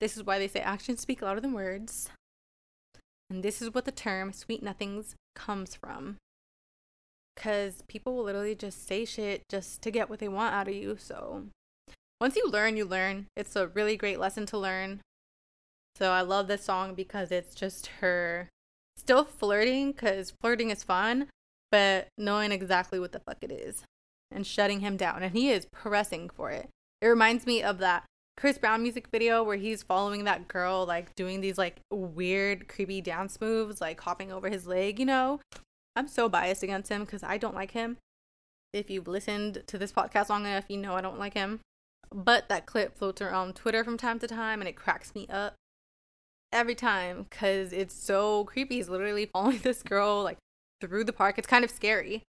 This 0.00 0.16
is 0.16 0.24
why 0.24 0.38
they 0.38 0.48
say 0.48 0.60
actions 0.60 1.00
speak 1.00 1.22
louder 1.22 1.40
than 1.40 1.52
words. 1.52 2.10
And 3.28 3.42
this 3.42 3.60
is 3.60 3.74
what 3.74 3.84
the 3.84 3.92
term 3.92 4.32
sweet 4.32 4.62
nothings 4.62 5.14
comes 5.34 5.74
from. 5.74 6.16
Because 7.34 7.82
people 7.88 8.16
will 8.16 8.24
literally 8.24 8.54
just 8.54 8.86
say 8.86 9.04
shit 9.04 9.42
just 9.50 9.82
to 9.82 9.90
get 9.90 10.08
what 10.08 10.20
they 10.20 10.28
want 10.28 10.54
out 10.54 10.68
of 10.68 10.74
you. 10.74 10.96
So 10.98 11.46
once 12.20 12.36
you 12.36 12.48
learn, 12.48 12.76
you 12.76 12.84
learn. 12.84 13.26
It's 13.36 13.56
a 13.56 13.68
really 13.68 13.96
great 13.96 14.18
lesson 14.18 14.46
to 14.46 14.58
learn. 14.58 15.00
So 15.96 16.12
I 16.12 16.22
love 16.22 16.46
this 16.46 16.64
song 16.64 16.94
because 16.94 17.30
it's 17.30 17.54
just 17.54 17.86
her 18.00 18.48
still 18.96 19.24
flirting 19.24 19.92
because 19.92 20.32
flirting 20.40 20.70
is 20.70 20.82
fun, 20.82 21.28
but 21.70 22.08
knowing 22.16 22.52
exactly 22.52 22.98
what 22.98 23.12
the 23.12 23.20
fuck 23.20 23.38
it 23.42 23.52
is. 23.52 23.84
and 24.30 24.46
shutting 24.46 24.80
him 24.80 24.96
down, 24.96 25.22
and 25.22 25.32
he 25.32 25.50
is 25.50 25.66
pressing 25.66 26.28
for 26.28 26.50
it. 26.50 26.68
It 27.00 27.06
reminds 27.06 27.46
me 27.46 27.62
of 27.62 27.78
that 27.78 28.04
Chris 28.36 28.58
Brown 28.58 28.82
music 28.82 29.08
video 29.10 29.42
where 29.42 29.56
he's 29.56 29.82
following 29.82 30.24
that 30.24 30.46
girl, 30.46 30.84
like 30.84 31.14
doing 31.14 31.40
these 31.40 31.56
like 31.56 31.80
weird, 31.90 32.68
creepy 32.68 33.00
dance 33.00 33.40
moves, 33.40 33.80
like 33.80 34.00
hopping 34.00 34.30
over 34.30 34.50
his 34.50 34.66
leg, 34.66 34.98
you 34.98 35.06
know? 35.06 35.40
I'm 35.94 36.06
so 36.06 36.28
biased 36.28 36.62
against 36.62 36.90
him 36.90 37.04
because 37.04 37.22
I 37.22 37.38
don't 37.38 37.54
like 37.54 37.70
him. 37.70 37.96
If 38.74 38.90
you've 38.90 39.08
listened 39.08 39.62
to 39.66 39.78
this 39.78 39.92
podcast 39.92 40.28
long 40.28 40.44
enough, 40.44 40.66
you 40.68 40.76
know 40.76 40.94
I 40.94 41.00
don't 41.00 41.18
like 41.18 41.32
him. 41.32 41.60
But 42.14 42.50
that 42.50 42.66
clip 42.66 42.96
floats 42.96 43.22
around 43.22 43.56
Twitter 43.56 43.82
from 43.82 43.96
time 43.96 44.18
to 44.18 44.28
time 44.28 44.60
and 44.60 44.68
it 44.68 44.76
cracks 44.76 45.14
me 45.14 45.26
up 45.30 45.54
every 46.52 46.74
time 46.74 47.26
because 47.28 47.72
it's 47.72 47.94
so 47.94 48.44
creepy. 48.44 48.76
He's 48.76 48.90
literally 48.90 49.26
following 49.26 49.58
this 49.62 49.82
girl 49.82 50.22
like 50.22 50.36
through 50.82 51.04
the 51.04 51.12
park. 51.12 51.38
It's 51.38 51.48
kind 51.48 51.64
of 51.64 51.70
scary. 51.70 52.22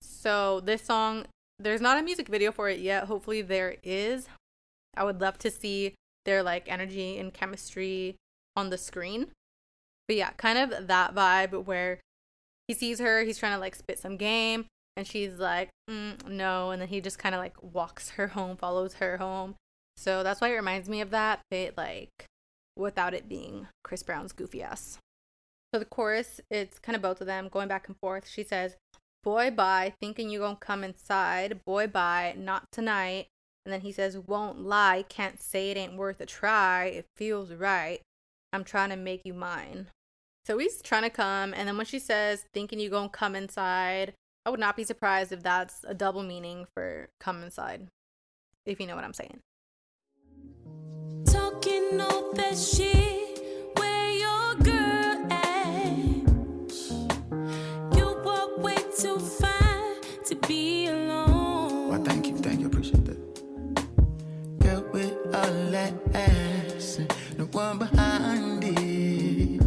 So, 0.00 0.60
this 0.60 0.82
song, 0.82 1.26
there's 1.58 1.80
not 1.80 1.98
a 1.98 2.02
music 2.02 2.28
video 2.28 2.52
for 2.52 2.68
it 2.68 2.78
yet. 2.80 3.04
Hopefully, 3.04 3.42
there 3.42 3.76
is. 3.82 4.28
I 4.98 5.04
would 5.04 5.20
love 5.20 5.38
to 5.38 5.50
see 5.50 5.94
their 6.24 6.42
like 6.42 6.70
energy 6.70 7.18
and 7.18 7.32
chemistry 7.32 8.16
on 8.56 8.70
the 8.70 8.78
screen. 8.78 9.28
But 10.06 10.16
yeah, 10.16 10.30
kind 10.30 10.58
of 10.58 10.88
that 10.88 11.14
vibe 11.14 11.64
where 11.64 12.00
he 12.66 12.74
sees 12.74 12.98
her, 12.98 13.22
he's 13.22 13.38
trying 13.38 13.54
to 13.54 13.60
like 13.60 13.74
spit 13.74 13.98
some 13.98 14.16
game, 14.16 14.66
and 14.96 15.06
she's 15.06 15.38
like, 15.38 15.70
mm, 15.88 16.26
no. 16.28 16.70
And 16.70 16.82
then 16.82 16.88
he 16.88 17.00
just 17.00 17.18
kind 17.18 17.34
of 17.34 17.40
like 17.40 17.56
walks 17.62 18.10
her 18.10 18.28
home, 18.28 18.56
follows 18.56 18.94
her 18.94 19.18
home. 19.18 19.54
So 19.96 20.22
that's 20.22 20.40
why 20.40 20.48
it 20.48 20.56
reminds 20.56 20.88
me 20.88 21.00
of 21.00 21.10
that, 21.10 21.40
but 21.50 21.74
like 21.76 22.26
without 22.76 23.14
it 23.14 23.28
being 23.28 23.66
Chris 23.82 24.02
Brown's 24.02 24.32
goofy 24.32 24.62
ass. 24.62 24.98
So 25.72 25.78
the 25.78 25.84
chorus, 25.84 26.40
it's 26.50 26.78
kind 26.78 26.96
of 26.96 27.02
both 27.02 27.20
of 27.20 27.26
them 27.26 27.48
going 27.48 27.68
back 27.68 27.88
and 27.88 27.96
forth. 27.98 28.28
She 28.28 28.42
says, 28.42 28.76
Boy, 29.24 29.50
bye, 29.50 29.94
thinking 30.00 30.30
you 30.30 30.38
gonna 30.40 30.56
come 30.56 30.84
inside. 30.84 31.60
Boy, 31.66 31.86
bye, 31.86 32.34
not 32.38 32.64
tonight. 32.72 33.26
And 33.68 33.72
then 33.74 33.82
he 33.82 33.92
says, 33.92 34.16
Won't 34.16 34.62
lie, 34.62 35.04
can't 35.10 35.42
say 35.42 35.70
it 35.70 35.76
ain't 35.76 35.98
worth 35.98 36.22
a 36.22 36.26
try. 36.26 36.86
It 36.86 37.04
feels 37.14 37.52
right. 37.52 38.00
I'm 38.50 38.64
trying 38.64 38.88
to 38.88 38.96
make 38.96 39.26
you 39.26 39.34
mine. 39.34 39.88
So 40.46 40.56
he's 40.56 40.80
trying 40.80 41.02
to 41.02 41.10
come. 41.10 41.52
And 41.52 41.68
then 41.68 41.76
when 41.76 41.84
she 41.84 41.98
says, 41.98 42.46
Thinking 42.54 42.80
you 42.80 42.88
gonna 42.88 43.10
come 43.10 43.36
inside, 43.36 44.14
I 44.46 44.48
would 44.48 44.58
not 44.58 44.74
be 44.74 44.84
surprised 44.84 45.32
if 45.32 45.42
that's 45.42 45.84
a 45.86 45.92
double 45.92 46.22
meaning 46.22 46.66
for 46.72 47.10
come 47.20 47.42
inside, 47.42 47.88
if 48.64 48.80
you 48.80 48.86
know 48.86 48.96
what 48.96 49.04
I'm 49.04 49.12
saying. 49.12 49.40
Talking 51.26 52.00
all 52.00 52.32
that 52.32 52.56
shit, 52.56 53.17
Girl 65.30 65.40
with 65.40 65.46
all 65.46 65.70
that 65.70 65.94
ass, 66.14 66.98
and 66.98 67.10
the 67.36 67.46
one 67.46 67.78
behind 67.78 68.64
it. 68.64 69.62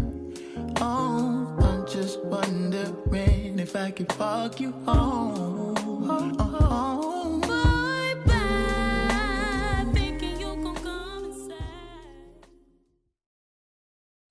Oh, 0.81 1.55
I'm 1.59 1.85
just 1.87 2.19
wondering 2.23 3.59
if 3.59 3.75
I 3.75 3.91
could 3.91 4.11
fuck 4.13 4.59
you 4.59 4.71
home. 4.85 5.75
Oh, 6.09 7.39
Boy, 7.41 8.21
bye, 8.25 9.85
thinking 9.93 10.39
you 10.39 10.55
gon' 10.63 10.75
come 10.75 11.25
inside. 11.25 11.55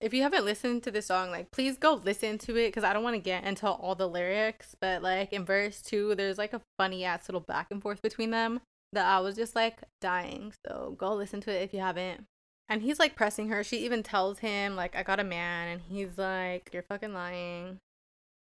if 0.01 0.13
you 0.15 0.23
haven't 0.23 0.45
listened 0.45 0.83
to 0.85 0.91
the 0.91 1.03
song, 1.03 1.31
like 1.31 1.51
please 1.51 1.77
go 1.77 1.95
listen 2.05 2.39
to 2.39 2.57
it 2.57 2.69
because 2.69 2.85
I 2.85 2.93
don't 2.93 3.05
want 3.05 3.15
to 3.15 3.23
get 3.23 3.45
into 3.45 3.69
all 3.69 3.95
the 3.95 4.09
lyrics. 4.09 4.75
But 4.81 5.03
like 5.03 5.33
in 5.33 5.45
verse 5.45 5.81
two, 5.83 6.15
there's 6.15 6.39
like 6.39 6.53
a 6.53 6.61
funny 6.77 7.05
ass 7.05 7.29
little 7.29 7.41
back 7.41 7.69
and 7.71 7.81
forth 7.83 8.03
between 8.03 8.31
them 8.31 8.61
that 8.93 9.07
I 9.07 9.21
was 9.21 9.37
just 9.37 9.55
like 9.55 9.83
dying. 10.01 10.53
So 10.67 10.95
go 10.99 11.15
listen 11.15 11.41
to 11.43 11.51
it 11.51 11.63
if 11.63 11.73
you 11.73 11.81
haven't. 11.81 12.25
And 12.69 12.83
he's 12.83 12.99
like 12.99 13.17
pressing 13.17 13.49
her. 13.49 13.65
She 13.65 13.79
even 13.79 14.03
tells 14.03 14.39
him 14.39 14.77
like 14.77 14.95
I 14.95 15.03
got 15.03 15.21
a 15.21 15.25
man, 15.25 15.69
and 15.69 15.81
he's 15.83 16.19
like 16.19 16.71
you're 16.73 16.85
fucking 16.85 17.13
lying. 17.13 17.79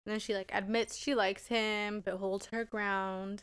And 0.06 0.12
then 0.12 0.20
she 0.20 0.34
like 0.34 0.50
admits 0.52 0.96
she 0.96 1.14
likes 1.14 1.48
him, 1.48 2.02
but 2.04 2.18
holds 2.18 2.46
her 2.46 2.64
ground. 2.64 3.42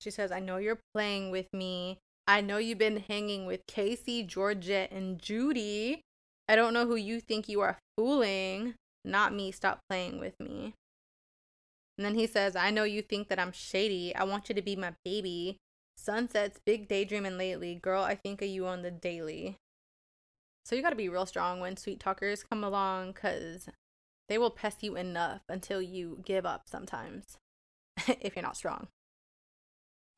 She 0.00 0.10
says, 0.10 0.32
I 0.32 0.40
know 0.40 0.56
you're 0.56 0.80
playing 0.94 1.30
with 1.30 1.46
me. 1.52 1.98
I 2.26 2.40
know 2.40 2.58
you've 2.58 2.78
been 2.78 3.04
hanging 3.08 3.46
with 3.46 3.66
Casey, 3.66 4.22
Georgette, 4.22 4.90
and 4.90 5.18
Judy. 5.18 6.02
I 6.48 6.56
don't 6.56 6.74
know 6.74 6.86
who 6.86 6.96
you 6.96 7.20
think 7.20 7.48
you 7.48 7.60
are 7.60 7.78
fooling. 7.96 8.74
Not 9.04 9.32
me. 9.32 9.52
Stop 9.52 9.80
playing 9.88 10.18
with 10.20 10.34
me. 10.40 10.74
And 11.96 12.04
then 12.04 12.14
he 12.14 12.26
says, 12.26 12.56
I 12.56 12.70
know 12.70 12.84
you 12.84 13.02
think 13.02 13.28
that 13.28 13.38
I'm 13.38 13.52
shady. 13.52 14.14
I 14.14 14.24
want 14.24 14.48
you 14.48 14.54
to 14.54 14.62
be 14.62 14.76
my 14.76 14.92
baby. 15.04 15.56
Sunsets, 16.02 16.58
big 16.64 16.88
daydreaming 16.88 17.38
lately. 17.38 17.76
Girl, 17.76 18.02
I 18.02 18.16
think 18.16 18.42
of 18.42 18.48
you 18.48 18.66
on 18.66 18.82
the 18.82 18.90
daily. 18.90 19.56
So 20.64 20.74
you 20.74 20.82
gotta 20.82 20.96
be 20.96 21.08
real 21.08 21.26
strong 21.26 21.60
when 21.60 21.76
sweet 21.76 22.00
talkers 22.00 22.42
come 22.42 22.64
along 22.64 23.12
because 23.12 23.68
they 24.28 24.36
will 24.36 24.50
pest 24.50 24.82
you 24.82 24.96
enough 24.96 25.42
until 25.48 25.80
you 25.80 26.18
give 26.24 26.44
up 26.44 26.68
sometimes 26.68 27.38
if 28.20 28.34
you're 28.34 28.42
not 28.42 28.56
strong. 28.56 28.88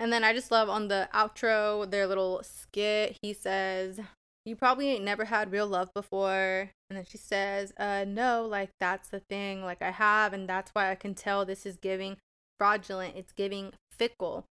And 0.00 0.12
then 0.12 0.24
I 0.24 0.32
just 0.32 0.50
love 0.50 0.68
on 0.68 0.88
the 0.88 1.08
outro, 1.14 1.88
their 1.88 2.06
little 2.06 2.42
skit, 2.42 3.18
he 3.22 3.32
says, 3.32 4.00
You 4.44 4.56
probably 4.56 4.88
ain't 4.90 5.04
never 5.04 5.26
had 5.26 5.52
real 5.52 5.66
love 5.66 5.92
before. 5.94 6.70
And 6.88 6.96
then 6.96 7.04
she 7.06 7.18
says, 7.18 7.72
Uh, 7.78 8.04
no, 8.06 8.46
like 8.46 8.70
that's 8.80 9.08
the 9.08 9.20
thing. 9.20 9.62
Like 9.62 9.82
I 9.82 9.90
have, 9.90 10.32
and 10.32 10.48
that's 10.48 10.70
why 10.72 10.90
I 10.90 10.94
can 10.94 11.14
tell 11.14 11.44
this 11.44 11.66
is 11.66 11.76
giving 11.76 12.16
fraudulent. 12.58 13.16
It's 13.16 13.32
giving 13.32 13.72
fickle. 13.92 14.46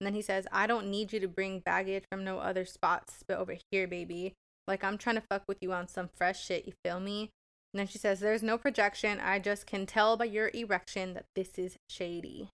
And 0.00 0.06
then 0.06 0.14
he 0.14 0.22
says, 0.22 0.46
I 0.52 0.66
don't 0.66 0.90
need 0.90 1.12
you 1.12 1.20
to 1.20 1.28
bring 1.28 1.60
baggage 1.60 2.04
from 2.10 2.24
no 2.24 2.38
other 2.38 2.64
spots, 2.64 3.24
but 3.26 3.38
over 3.38 3.56
here, 3.70 3.88
baby. 3.88 4.34
Like 4.66 4.84
I'm 4.84 4.98
trying 4.98 5.16
to 5.16 5.22
fuck 5.22 5.44
with 5.48 5.58
you 5.60 5.72
on 5.72 5.88
some 5.88 6.10
fresh 6.16 6.44
shit, 6.44 6.66
you 6.66 6.74
feel 6.84 7.00
me? 7.00 7.30
And 7.72 7.80
then 7.80 7.86
she 7.86 7.98
says, 7.98 8.20
There's 8.20 8.42
no 8.42 8.58
projection. 8.58 9.18
I 9.20 9.38
just 9.38 9.66
can 9.66 9.86
tell 9.86 10.16
by 10.16 10.26
your 10.26 10.50
erection 10.54 11.14
that 11.14 11.26
this 11.34 11.58
is 11.58 11.76
shady. 11.88 12.50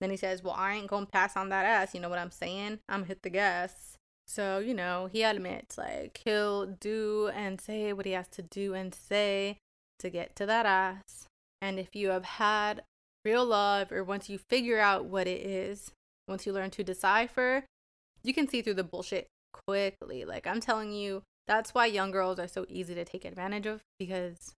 Then 0.00 0.10
he 0.10 0.16
says, 0.16 0.42
Well, 0.42 0.54
I 0.56 0.74
ain't 0.74 0.88
gonna 0.88 1.06
pass 1.06 1.36
on 1.36 1.48
that 1.50 1.66
ass. 1.66 1.94
You 1.94 2.00
know 2.00 2.08
what 2.08 2.18
I'm 2.18 2.30
saying? 2.30 2.78
I'm 2.88 3.04
hit 3.04 3.22
the 3.22 3.30
gas. 3.30 3.96
So, 4.26 4.58
you 4.58 4.74
know, 4.74 5.08
he 5.10 5.22
admits, 5.22 5.78
like, 5.78 6.20
he'll 6.22 6.66
do 6.66 7.30
and 7.34 7.58
say 7.58 7.94
what 7.94 8.04
he 8.04 8.12
has 8.12 8.28
to 8.28 8.42
do 8.42 8.74
and 8.74 8.94
say 8.94 9.56
to 10.00 10.10
get 10.10 10.36
to 10.36 10.44
that 10.44 10.66
ass. 10.66 11.26
And 11.62 11.78
if 11.78 11.96
you 11.96 12.10
have 12.10 12.26
had 12.26 12.82
real 13.24 13.46
love, 13.46 13.90
or 13.90 14.04
once 14.04 14.28
you 14.28 14.36
figure 14.36 14.78
out 14.78 15.06
what 15.06 15.26
it 15.26 15.40
is, 15.40 15.92
once 16.28 16.46
you 16.46 16.52
learn 16.52 16.70
to 16.70 16.84
decipher, 16.84 17.64
you 18.22 18.34
can 18.34 18.48
see 18.48 18.62
through 18.62 18.74
the 18.74 18.84
bullshit 18.84 19.26
quickly. 19.66 20.24
Like, 20.24 20.46
I'm 20.46 20.60
telling 20.60 20.92
you, 20.92 21.22
that's 21.46 21.74
why 21.74 21.86
young 21.86 22.10
girls 22.10 22.38
are 22.38 22.48
so 22.48 22.66
easy 22.68 22.94
to 22.94 23.04
take 23.04 23.24
advantage 23.24 23.66
of 23.66 23.80
because 23.98 24.52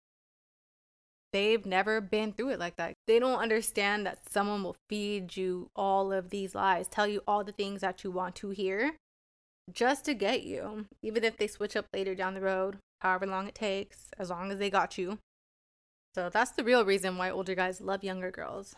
they've 1.32 1.64
never 1.64 2.00
been 2.00 2.32
through 2.32 2.50
it 2.50 2.58
like 2.58 2.76
that. 2.76 2.94
They 3.06 3.18
don't 3.18 3.38
understand 3.38 4.06
that 4.06 4.30
someone 4.30 4.62
will 4.62 4.76
feed 4.88 5.36
you 5.36 5.68
all 5.76 6.12
of 6.12 6.30
these 6.30 6.54
lies, 6.54 6.88
tell 6.88 7.06
you 7.06 7.22
all 7.26 7.44
the 7.44 7.52
things 7.52 7.80
that 7.82 8.02
you 8.02 8.10
want 8.10 8.34
to 8.36 8.50
hear 8.50 8.92
just 9.72 10.04
to 10.06 10.14
get 10.14 10.42
you, 10.42 10.86
even 11.02 11.24
if 11.24 11.36
they 11.36 11.46
switch 11.46 11.76
up 11.76 11.86
later 11.94 12.14
down 12.14 12.34
the 12.34 12.40
road, 12.40 12.78
however 13.00 13.26
long 13.26 13.46
it 13.46 13.54
takes, 13.54 14.10
as 14.18 14.30
long 14.30 14.50
as 14.50 14.58
they 14.58 14.70
got 14.70 14.98
you. 14.98 15.18
So 16.14 16.28
that's 16.28 16.50
the 16.50 16.64
real 16.64 16.84
reason 16.84 17.16
why 17.16 17.30
older 17.30 17.54
guys 17.54 17.80
love 17.80 18.02
younger 18.02 18.30
girls. 18.32 18.74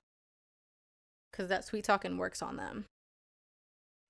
Because 1.33 1.49
that 1.49 1.65
sweet 1.65 1.85
talking 1.85 2.19
works 2.19 2.43
on 2.43 2.57
them. 2.57 2.85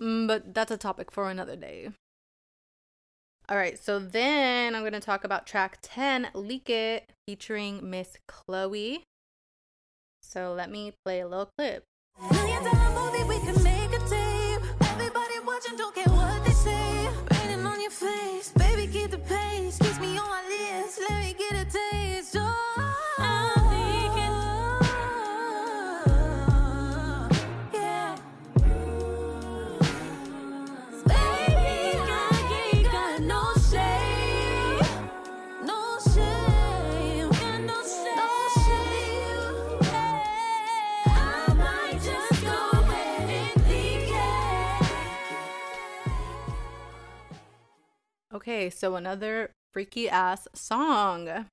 Mm, 0.00 0.26
but 0.26 0.52
that's 0.52 0.72
a 0.72 0.76
topic 0.76 1.10
for 1.10 1.30
another 1.30 1.56
day. 1.56 1.90
All 3.48 3.56
right, 3.56 3.78
so 3.78 3.98
then 3.98 4.74
I'm 4.74 4.82
going 4.82 4.92
to 4.92 5.00
talk 5.00 5.24
about 5.24 5.46
track 5.46 5.78
10, 5.82 6.28
Leak 6.34 6.68
It, 6.68 7.12
featuring 7.26 7.88
Miss 7.88 8.16
Chloe. 8.26 9.04
So 10.22 10.52
let 10.52 10.70
me 10.70 10.92
play 11.04 11.20
a 11.20 11.28
little 11.28 11.50
clip. 11.56 11.84
Baby, 18.56 18.86
keep 18.92 19.10
the 19.10 19.18
pace. 19.18 19.78
Kiss 19.78 20.00
me 20.00 20.18
on 20.18 20.28
my 20.28 20.42
lips, 20.48 20.98
let 21.08 21.20
me 21.20 21.34
get 21.38 21.52
a 21.52 21.64
taste. 21.64 22.51
Okay, 48.42 48.70
so 48.70 48.96
another 48.96 49.52
freaky 49.72 50.08
ass 50.08 50.48
song. 50.52 51.46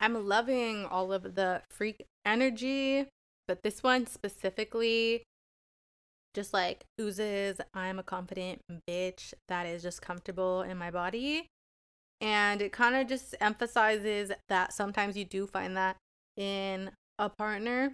I'm 0.00 0.26
loving 0.26 0.86
all 0.86 1.12
of 1.12 1.34
the 1.34 1.60
freak 1.70 2.06
energy, 2.24 3.08
but 3.46 3.62
this 3.62 3.82
one 3.82 4.06
specifically, 4.06 5.22
just 6.32 6.54
like 6.54 6.86
oozes, 6.98 7.60
I'm 7.74 7.98
a 7.98 8.02
confident 8.02 8.62
bitch 8.88 9.34
that 9.48 9.66
is 9.66 9.82
just 9.82 10.00
comfortable 10.00 10.62
in 10.62 10.78
my 10.78 10.90
body. 10.90 11.44
And 12.22 12.62
it 12.62 12.72
kind 12.72 12.96
of 12.96 13.06
just 13.06 13.34
emphasizes 13.38 14.32
that 14.48 14.72
sometimes 14.72 15.18
you 15.18 15.26
do 15.26 15.46
find 15.46 15.76
that 15.76 15.96
in 16.38 16.90
a 17.18 17.28
partner. 17.28 17.92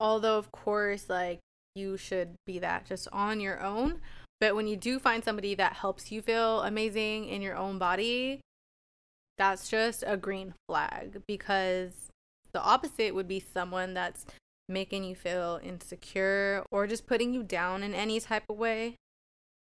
Although, 0.00 0.38
of 0.38 0.50
course, 0.50 1.10
like 1.10 1.40
you 1.74 1.98
should 1.98 2.36
be 2.46 2.58
that 2.58 2.86
just 2.86 3.06
on 3.12 3.38
your 3.38 3.62
own. 3.62 4.00
But 4.40 4.54
when 4.54 4.68
you 4.68 4.76
do 4.76 4.98
find 4.98 5.24
somebody 5.24 5.54
that 5.56 5.74
helps 5.74 6.12
you 6.12 6.22
feel 6.22 6.62
amazing 6.62 7.28
in 7.28 7.42
your 7.42 7.56
own 7.56 7.78
body, 7.78 8.40
that's 9.36 9.68
just 9.68 10.04
a 10.06 10.16
green 10.16 10.54
flag 10.68 11.22
because 11.26 12.08
the 12.52 12.62
opposite 12.62 13.14
would 13.14 13.28
be 13.28 13.40
someone 13.40 13.94
that's 13.94 14.26
making 14.68 15.04
you 15.04 15.14
feel 15.14 15.60
insecure 15.62 16.64
or 16.70 16.86
just 16.86 17.06
putting 17.06 17.32
you 17.32 17.42
down 17.42 17.82
in 17.82 17.94
any 17.94 18.20
type 18.20 18.44
of 18.48 18.56
way. 18.56 18.96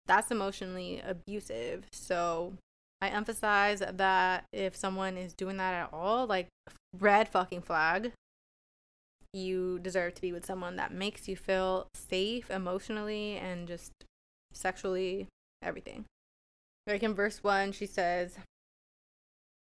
That's 0.07 0.32
emotionally 0.32 1.01
abusive. 1.05 1.86
So 1.91 2.53
I 3.01 3.10
emphasize 3.10 3.82
that 3.91 4.45
if 4.51 4.76
someone 4.76 5.18
is 5.18 5.34
doing 5.34 5.57
that 5.57 5.74
at 5.74 5.89
all, 5.93 6.26
like 6.26 6.47
red 6.97 7.30
fucking 7.30 7.62
flag, 7.62 8.12
you 9.34 9.80
deserve 9.80 10.16
to 10.16 10.22
be 10.22 10.32
with 10.32 10.45
someone 10.45 10.76
that 10.78 10.91
makes 10.91 11.28
you 11.28 11.36
feel 11.36 11.88
safe 11.93 12.49
emotionally 12.49 13.38
and 13.38 13.68
just 13.68 13.91
sexually, 14.52 15.28
everything. 15.62 16.06
Like 16.88 17.04
in 17.04 17.14
verse 17.14 17.43
1, 17.43 17.74
she 17.74 17.86
says, 17.86 18.38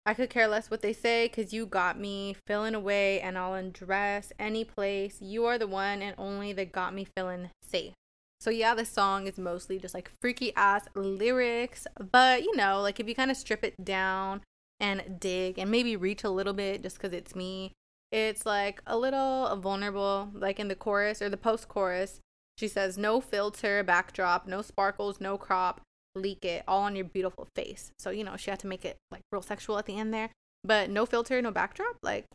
I 0.06 0.14
could 0.14 0.30
care 0.30 0.48
less 0.48 0.72
what 0.72 0.82
they 0.82 0.94
say 0.94 1.28
because 1.28 1.52
you 1.52 1.66
got 1.66 2.00
me 2.00 2.36
feeling 2.46 2.76
away 2.76 3.20
and 3.20 3.38
I'll 3.38 3.56
undress 3.56 4.32
any 4.40 4.64
place. 4.64 5.18
You 5.20 5.46
are 5.46 5.58
the 5.58 5.68
one 5.68 6.02
and 6.02 6.16
only 6.18 6.54
that 6.54 6.72
got 6.72 6.94
me 6.94 7.06
feeling 7.18 7.50
safe. 7.62 7.94
So, 8.40 8.50
yeah, 8.50 8.76
the 8.76 8.86
song 8.86 9.28
is 9.28 9.38
mostly 9.38 9.80
just 9.80 9.94
like 9.94 10.12
freaky 10.22 10.56
ass 10.56 10.86
lyrics, 10.96 11.88
but 12.12 12.44
you 12.44 12.56
know, 12.56 12.82
like 12.82 13.00
if 13.00 13.08
you 13.10 13.16
kind 13.16 13.32
of 13.32 13.38
strip 13.38 13.64
it 13.64 13.84
down 13.84 14.42
and 14.80 15.20
dig 15.20 15.58
and 15.58 15.72
maybe 15.72 15.96
reach 15.96 16.24
a 16.24 16.30
little 16.30 16.54
bit 16.54 16.84
just 16.84 16.98
because 16.98 17.14
it's 17.14 17.36
me, 17.36 17.74
it's 18.12 18.46
like 18.46 18.82
a 18.86 18.98
little 18.98 19.54
vulnerable, 19.58 20.30
like 20.34 20.60
in 20.60 20.68
the 20.68 20.76
chorus 20.76 21.22
or 21.22 21.30
the 21.30 21.36
post 21.36 21.68
chorus. 21.68 22.20
She 22.58 22.68
says, 22.68 22.97
No 22.97 23.22
filter, 23.22 23.84
backdrop, 23.84 24.47
no 24.47 24.62
sparkles, 24.62 25.22
no 25.22 25.38
crop, 25.38 25.82
leak 26.16 26.43
it 26.43 26.64
all 26.68 26.84
on 26.84 26.95
your 26.95 27.05
beautiful 27.05 27.47
face. 27.55 27.91
So, 27.99 28.10
you 28.10 28.24
know, 28.24 28.36
she 28.38 28.49
had 28.49 28.60
to 28.60 28.68
make 28.68 28.86
it 28.86 28.97
like 29.12 29.22
real 29.32 29.41
sexual 29.41 29.78
at 29.78 29.86
the 29.86 29.97
end 29.97 30.14
there. 30.14 30.30
But 30.64 30.89
no 30.89 31.05
filter, 31.05 31.41
no 31.41 31.51
backdrop. 31.51 31.97
Like, 32.01 32.26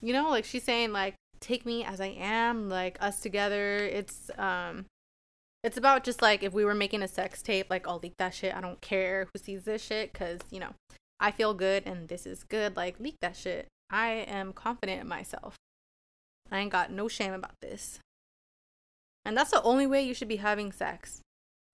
you 0.00 0.12
know, 0.12 0.30
like 0.30 0.44
she's 0.44 0.64
saying, 0.64 0.92
like, 0.92 1.14
take 1.40 1.66
me 1.66 1.84
as 1.84 2.00
I 2.00 2.16
am, 2.18 2.68
like 2.68 2.96
us 3.00 3.20
together. 3.20 3.76
It's, 3.78 4.30
um, 4.38 4.86
it's 5.62 5.76
about 5.76 6.04
just 6.04 6.22
like 6.22 6.42
if 6.42 6.52
we 6.52 6.64
were 6.64 6.74
making 6.74 7.02
a 7.02 7.08
sex 7.08 7.42
tape, 7.42 7.66
like 7.68 7.86
I'll 7.86 7.98
leak 7.98 8.14
that 8.18 8.34
shit. 8.34 8.56
I 8.56 8.60
don't 8.60 8.80
care 8.80 9.28
who 9.32 9.38
sees 9.38 9.64
this 9.64 9.82
shit 9.82 10.12
because, 10.12 10.40
you 10.50 10.60
know, 10.60 10.74
I 11.20 11.30
feel 11.30 11.52
good 11.52 11.82
and 11.84 12.08
this 12.08 12.26
is 12.26 12.44
good. 12.44 12.76
Like, 12.76 12.98
leak 13.00 13.16
that 13.20 13.36
shit. 13.36 13.68
I 13.90 14.10
am 14.28 14.52
confident 14.52 15.02
in 15.02 15.08
myself. 15.08 15.56
I 16.50 16.60
ain't 16.60 16.72
got 16.72 16.90
no 16.90 17.08
shame 17.08 17.32
about 17.32 17.54
this. 17.60 17.98
And 19.28 19.36
that's 19.36 19.50
the 19.50 19.62
only 19.62 19.86
way 19.86 20.00
you 20.02 20.14
should 20.14 20.26
be 20.26 20.36
having 20.36 20.72
sex. 20.72 21.20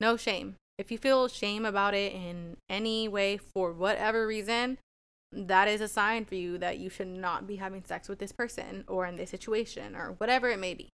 No 0.00 0.16
shame. 0.16 0.56
If 0.76 0.90
you 0.90 0.98
feel 0.98 1.28
shame 1.28 1.64
about 1.64 1.94
it 1.94 2.12
in 2.12 2.56
any 2.68 3.06
way 3.06 3.36
for 3.36 3.72
whatever 3.72 4.26
reason, 4.26 4.78
that 5.30 5.68
is 5.68 5.80
a 5.80 5.86
sign 5.86 6.24
for 6.24 6.34
you 6.34 6.58
that 6.58 6.78
you 6.78 6.90
should 6.90 7.06
not 7.06 7.46
be 7.46 7.54
having 7.54 7.84
sex 7.84 8.08
with 8.08 8.18
this 8.18 8.32
person 8.32 8.82
or 8.88 9.06
in 9.06 9.14
this 9.14 9.30
situation 9.30 9.94
or 9.94 10.16
whatever 10.18 10.50
it 10.50 10.58
may 10.58 10.74
be. 10.74 10.88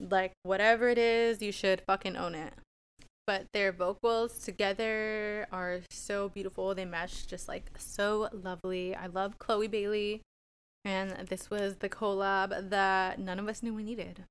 Like, 0.00 0.32
whatever 0.42 0.88
it 0.88 0.96
is, 0.96 1.42
you 1.42 1.52
should 1.52 1.82
fucking 1.82 2.16
own 2.16 2.34
it. 2.34 2.54
But 3.26 3.48
their 3.52 3.70
vocals 3.70 4.38
together 4.38 5.46
are 5.52 5.80
so 5.90 6.30
beautiful. 6.30 6.74
They 6.74 6.86
mesh 6.86 7.26
just 7.26 7.46
like 7.46 7.70
so 7.76 8.30
lovely. 8.32 8.94
I 8.94 9.08
love 9.08 9.38
Chloe 9.38 9.68
Bailey. 9.68 10.22
And 10.82 11.10
this 11.28 11.50
was 11.50 11.76
the 11.76 11.90
collab 11.90 12.70
that 12.70 13.18
none 13.18 13.38
of 13.38 13.48
us 13.48 13.62
knew 13.62 13.74
we 13.74 13.84
needed. 13.84 14.24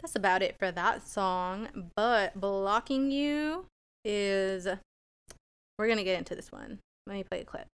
That's 0.00 0.14
about 0.14 0.42
it 0.42 0.56
for 0.58 0.70
that 0.70 1.06
song. 1.06 1.90
But 1.94 2.38
Blocking 2.38 3.10
You 3.10 3.66
is. 4.04 4.68
We're 5.78 5.86
going 5.86 5.98
to 5.98 6.04
get 6.04 6.18
into 6.18 6.34
this 6.34 6.50
one. 6.50 6.78
Let 7.06 7.14
me 7.14 7.24
play 7.24 7.40
a 7.40 7.44
clip. 7.44 7.66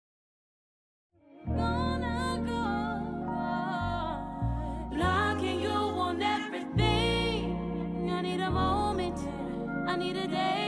Blocking 4.93 5.61
you 5.61 5.71
on 5.71 6.23
everything. 6.23 8.11
I 8.11 8.23
need 8.23 8.41
a 8.41 8.51
moment. 8.51 9.19
I 9.89 9.97
need 9.97 10.17
a 10.17 10.27
day 10.27 10.62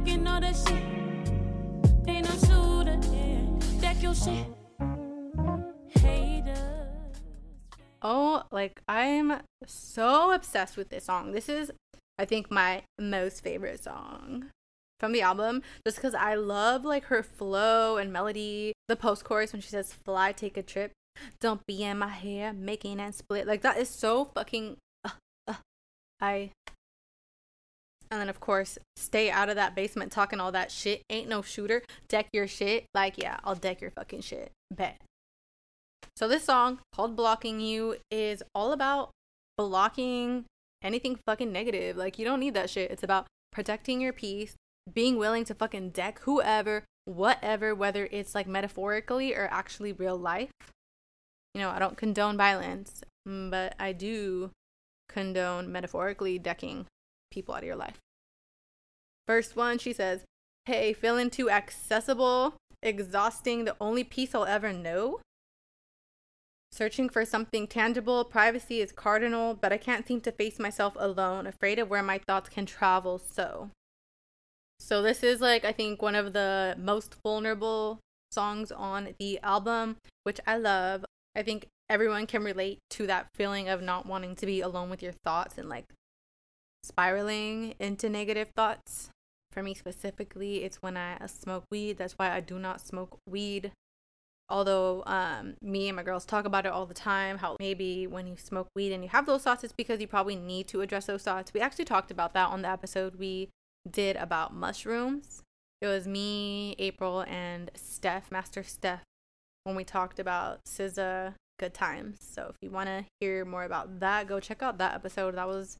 talking 0.00 0.26
all 0.26 0.40
that 0.40 0.56
shit. 0.56 2.08
Ain't 2.08 2.28
no 2.28 2.34
shooter, 2.46 2.98
yeah. 3.12 3.80
Deck 3.80 4.02
your 4.02 4.14
shit. 4.14 4.46
Oh, 8.02 8.44
like 8.50 8.80
I'm 8.88 9.42
so 9.66 10.32
obsessed 10.32 10.78
with 10.78 10.88
this 10.88 11.04
song. 11.04 11.32
This 11.32 11.50
is, 11.50 11.70
I 12.18 12.24
think, 12.24 12.50
my 12.50 12.82
most 12.98 13.42
favorite 13.42 13.84
song 13.84 14.46
from 14.98 15.12
the 15.12 15.20
album 15.20 15.62
just 15.86 15.98
because 15.98 16.14
I 16.14 16.34
love 16.34 16.82
like 16.86 17.04
her 17.04 17.22
flow 17.22 17.98
and 17.98 18.10
melody. 18.10 18.72
The 18.88 18.96
post 18.96 19.24
chorus 19.24 19.52
when 19.52 19.60
she 19.60 19.68
says, 19.68 19.92
Fly, 19.92 20.32
take 20.32 20.56
a 20.56 20.62
trip. 20.62 20.92
Don't 21.40 21.66
be 21.66 21.82
in 21.82 21.98
my 21.98 22.08
hair, 22.08 22.54
making 22.54 23.00
and 23.00 23.14
split. 23.14 23.46
Like 23.46 23.60
that 23.60 23.76
is 23.76 23.90
so 23.90 24.24
fucking. 24.24 24.78
Uh, 25.04 25.10
uh, 25.46 25.54
I. 26.22 26.52
And 28.10 28.20
then, 28.20 28.28
of 28.28 28.40
course, 28.40 28.78
stay 28.96 29.30
out 29.30 29.48
of 29.48 29.54
that 29.54 29.74
basement 29.74 30.10
talking 30.10 30.40
all 30.40 30.52
that 30.52 30.72
shit. 30.72 31.02
Ain't 31.10 31.28
no 31.28 31.42
shooter. 31.42 31.82
Deck 32.08 32.26
your 32.32 32.48
shit. 32.48 32.86
Like, 32.92 33.18
yeah, 33.18 33.38
I'll 33.44 33.54
deck 33.54 33.80
your 33.80 33.92
fucking 33.92 34.22
shit. 34.22 34.50
Bet. 34.74 35.00
So 36.16 36.28
this 36.28 36.44
song 36.44 36.80
called 36.92 37.16
Blocking 37.16 37.60
You 37.60 37.96
is 38.10 38.42
all 38.54 38.72
about 38.72 39.10
blocking 39.56 40.44
anything 40.82 41.18
fucking 41.26 41.52
negative. 41.52 41.96
Like 41.96 42.18
you 42.18 42.24
don't 42.24 42.40
need 42.40 42.54
that 42.54 42.70
shit. 42.70 42.90
It's 42.90 43.02
about 43.02 43.26
protecting 43.52 44.00
your 44.00 44.12
peace, 44.12 44.54
being 44.92 45.16
willing 45.16 45.44
to 45.46 45.54
fucking 45.54 45.90
deck 45.90 46.20
whoever, 46.20 46.84
whatever, 47.04 47.74
whether 47.74 48.08
it's 48.10 48.34
like 48.34 48.46
metaphorically 48.46 49.34
or 49.34 49.48
actually 49.50 49.92
real 49.92 50.16
life. 50.16 50.50
You 51.54 51.60
know, 51.60 51.70
I 51.70 51.78
don't 51.78 51.96
condone 51.96 52.36
violence, 52.36 53.02
but 53.26 53.74
I 53.78 53.92
do 53.92 54.50
condone 55.08 55.72
metaphorically 55.72 56.38
decking 56.38 56.86
people 57.30 57.54
out 57.54 57.62
of 57.62 57.66
your 57.66 57.76
life. 57.76 57.98
First 59.26 59.56
1, 59.56 59.78
she 59.78 59.92
says, 59.92 60.24
Hey, 60.66 60.92
feeling 60.92 61.30
too 61.30 61.50
accessible, 61.50 62.54
exhausting, 62.82 63.64
the 63.64 63.76
only 63.80 64.04
peace 64.04 64.34
I'll 64.34 64.44
ever 64.44 64.72
know. 64.72 65.20
Searching 66.72 67.08
for 67.08 67.24
something 67.24 67.66
tangible, 67.66 68.24
privacy 68.24 68.80
is 68.80 68.92
cardinal, 68.92 69.54
but 69.54 69.72
I 69.72 69.76
can't 69.76 70.06
seem 70.06 70.20
to 70.22 70.32
face 70.32 70.58
myself 70.58 70.94
alone, 70.98 71.46
afraid 71.46 71.78
of 71.78 71.90
where 71.90 72.02
my 72.02 72.18
thoughts 72.18 72.48
can 72.48 72.66
travel 72.66 73.18
so. 73.18 73.70
So, 74.78 75.02
this 75.02 75.22
is 75.22 75.40
like, 75.40 75.64
I 75.64 75.72
think, 75.72 76.00
one 76.00 76.14
of 76.14 76.32
the 76.32 76.76
most 76.78 77.16
vulnerable 77.24 77.98
songs 78.30 78.70
on 78.70 79.14
the 79.18 79.40
album, 79.40 79.96
which 80.22 80.40
I 80.46 80.56
love. 80.56 81.04
I 81.34 81.42
think 81.42 81.66
everyone 81.88 82.26
can 82.26 82.44
relate 82.44 82.78
to 82.90 83.06
that 83.06 83.26
feeling 83.34 83.68
of 83.68 83.82
not 83.82 84.06
wanting 84.06 84.36
to 84.36 84.46
be 84.46 84.60
alone 84.60 84.90
with 84.90 85.02
your 85.02 85.12
thoughts 85.12 85.58
and 85.58 85.68
like 85.68 85.84
spiraling 86.82 87.74
into 87.78 88.08
negative 88.08 88.50
thoughts. 88.56 89.10
For 89.52 89.62
me 89.62 89.74
specifically, 89.74 90.62
it's 90.64 90.80
when 90.80 90.96
I 90.96 91.18
smoke 91.26 91.64
weed. 91.70 91.98
That's 91.98 92.14
why 92.14 92.30
I 92.30 92.40
do 92.40 92.58
not 92.58 92.80
smoke 92.80 93.18
weed. 93.28 93.72
Although 94.50 95.04
um, 95.06 95.54
me 95.62 95.88
and 95.88 95.96
my 95.96 96.02
girls 96.02 96.24
talk 96.24 96.44
about 96.44 96.66
it 96.66 96.72
all 96.72 96.84
the 96.84 96.92
time 96.92 97.38
how 97.38 97.56
maybe 97.60 98.08
when 98.08 98.26
you 98.26 98.36
smoke 98.36 98.66
weed 98.74 98.92
and 98.92 99.04
you 99.04 99.08
have 99.08 99.24
those 99.24 99.44
thoughts 99.44 99.62
it's 99.62 99.72
because 99.72 100.00
you 100.00 100.08
probably 100.08 100.34
need 100.34 100.66
to 100.68 100.80
address 100.80 101.06
those 101.06 101.22
thoughts. 101.22 101.54
We 101.54 101.60
actually 101.60 101.84
talked 101.84 102.10
about 102.10 102.34
that 102.34 102.48
on 102.48 102.62
the 102.62 102.68
episode 102.68 103.14
we 103.14 103.48
did 103.88 104.16
about 104.16 104.52
mushrooms. 104.52 105.42
It 105.80 105.86
was 105.86 106.08
me 106.08 106.74
april 106.80 107.20
and 107.28 107.70
steph 107.76 108.32
master 108.32 108.64
steph 108.64 109.04
when 109.62 109.76
we 109.76 109.84
talked 109.84 110.18
about 110.18 110.64
SZA 110.64 111.34
good 111.60 111.72
times. 111.72 112.18
So 112.20 112.48
if 112.50 112.56
you 112.60 112.70
want 112.70 112.88
to 112.88 113.04
hear 113.20 113.44
more 113.44 113.62
about 113.62 114.00
that 114.00 114.26
go 114.26 114.40
check 114.40 114.64
out 114.64 114.78
that 114.78 114.96
episode. 114.96 115.36
That 115.36 115.46
was 115.46 115.76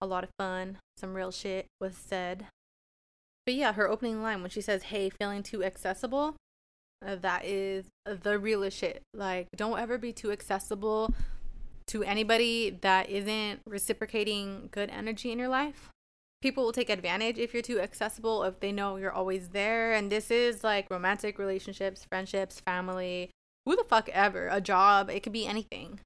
a 0.00 0.06
lot 0.06 0.24
of 0.24 0.30
fun 0.38 0.78
some 0.96 1.14
real 1.14 1.30
shit 1.30 1.66
was 1.80 1.96
said 1.96 2.46
but 3.46 3.54
yeah 3.54 3.72
her 3.72 3.88
opening 3.88 4.22
line 4.22 4.40
when 4.40 4.50
she 4.50 4.60
says 4.60 4.84
hey 4.84 5.10
feeling 5.10 5.42
too 5.42 5.62
accessible 5.62 6.36
uh, 7.06 7.16
that 7.16 7.44
is 7.44 7.86
the 8.04 8.38
realest 8.38 8.78
shit. 8.78 9.02
Like, 9.12 9.48
don't 9.56 9.78
ever 9.78 9.98
be 9.98 10.12
too 10.12 10.32
accessible 10.32 11.14
to 11.88 12.02
anybody 12.02 12.78
that 12.80 13.10
isn't 13.10 13.60
reciprocating 13.66 14.68
good 14.72 14.90
energy 14.90 15.30
in 15.30 15.38
your 15.38 15.48
life. 15.48 15.90
people 16.40 16.62
will 16.62 16.72
take 16.72 16.90
advantage 16.90 17.38
if 17.38 17.54
you're 17.54 17.62
too 17.62 17.80
accessible, 17.80 18.42
if 18.42 18.60
they 18.60 18.70
know 18.70 18.96
you're 18.96 19.12
always 19.12 19.48
there. 19.48 19.94
And 19.94 20.12
this 20.12 20.30
is 20.30 20.62
like 20.62 20.90
romantic 20.90 21.38
relationships, 21.38 22.04
friendships, 22.04 22.60
family, 22.60 23.30
who 23.64 23.76
the 23.76 23.84
fuck 23.84 24.10
ever, 24.10 24.48
a 24.50 24.60
job, 24.60 25.08
it 25.08 25.22
could 25.22 25.32
be 25.32 25.46
anything. 25.46 26.00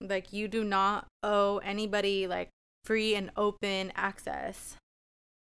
Like, 0.00 0.32
you 0.32 0.46
do 0.46 0.62
not 0.62 1.08
owe 1.24 1.58
anybody 1.58 2.28
like 2.28 2.50
free 2.84 3.14
and 3.14 3.30
open 3.36 3.92
access. 3.96 4.76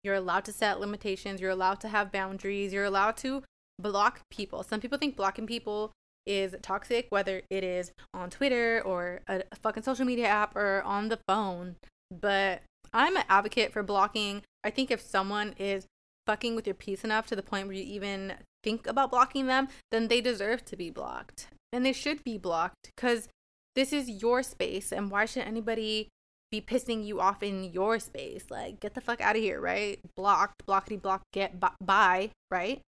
You're 0.05 0.14
allowed 0.14 0.45
to 0.47 0.53
set 0.53 0.80
limitations, 0.80 1.40
you're 1.40 1.51
allowed 1.51 1.80
to 1.80 1.88
have 1.88 2.12
boundaries, 2.12 2.72
you're 2.72 2.84
allowed 2.84 3.16
to 3.18 3.43
block 3.78 4.20
people. 4.30 4.62
Some 4.62 4.80
people 4.80 4.99
think 4.99 5.16
blocking 5.16 5.47
people 5.47 5.93
is 6.26 6.55
toxic, 6.62 7.07
whether 7.11 7.43
it 7.51 7.64
is 7.64 7.93
on 8.14 8.30
Twitter 8.30 8.80
or 8.84 9.20
a, 9.28 9.43
fucking 9.61 9.82
social 9.82 10.05
media 10.05 10.26
app 10.26 10.57
or 10.57 10.82
on 10.82 11.09
the 11.09 11.18
phone. 11.28 11.76
But 12.11 12.62
I'm 12.93 13.16
an 13.16 13.24
advocate 13.28 13.72
for 13.72 13.82
blocking. 13.82 14.43
I 14.64 14.70
think 14.70 14.90
if 14.90 15.01
someone 15.01 15.55
is 15.59 15.86
fucking 16.26 16.55
with 16.55 16.66
your 16.66 16.74
peace 16.74 17.05
enough 17.05 17.26
to 17.28 17.36
the 17.36 17.43
point 17.43 17.66
where 17.66 17.76
you 17.76 17.82
even 17.82 18.34
think 18.62 18.86
about 18.86 19.11
blocking 19.11 19.47
them, 19.47 19.68
then 19.90 20.09
they 20.09 20.20
deserve 20.20 20.64
to 20.66 20.76
be 20.76 20.90
blocked. 20.90 21.49
And 21.72 21.84
they 21.84 21.93
should 21.93 22.22
be 22.22 22.38
blocked 22.38 22.90
because 22.95 23.28
this 23.74 23.93
is 23.93 24.22
your 24.22 24.43
space. 24.43 24.93
And 24.93 25.11
why 25.11 25.24
should 25.24 25.43
anybody 25.43 26.09
be 26.53 26.61
pissing 26.61 27.05
you 27.05 27.18
off 27.20 27.42
in 27.42 27.64
your 27.64 27.98
space? 27.98 28.44
Like, 28.50 28.78
get 28.78 28.94
the 28.94 29.00
fuck 29.00 29.20
out 29.20 29.34
of 29.34 29.42
here, 29.42 29.61
right? 29.61 29.98
Blocked, 30.14 30.64
blockety 30.66 31.00
block, 31.00 31.22
get 31.32 31.59
by, 31.80 32.30
right? 32.50 32.80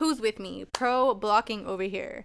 Who's 0.00 0.20
with 0.20 0.40
me? 0.40 0.64
Pro 0.72 1.14
blocking 1.14 1.64
over 1.66 1.84
here. 1.84 2.24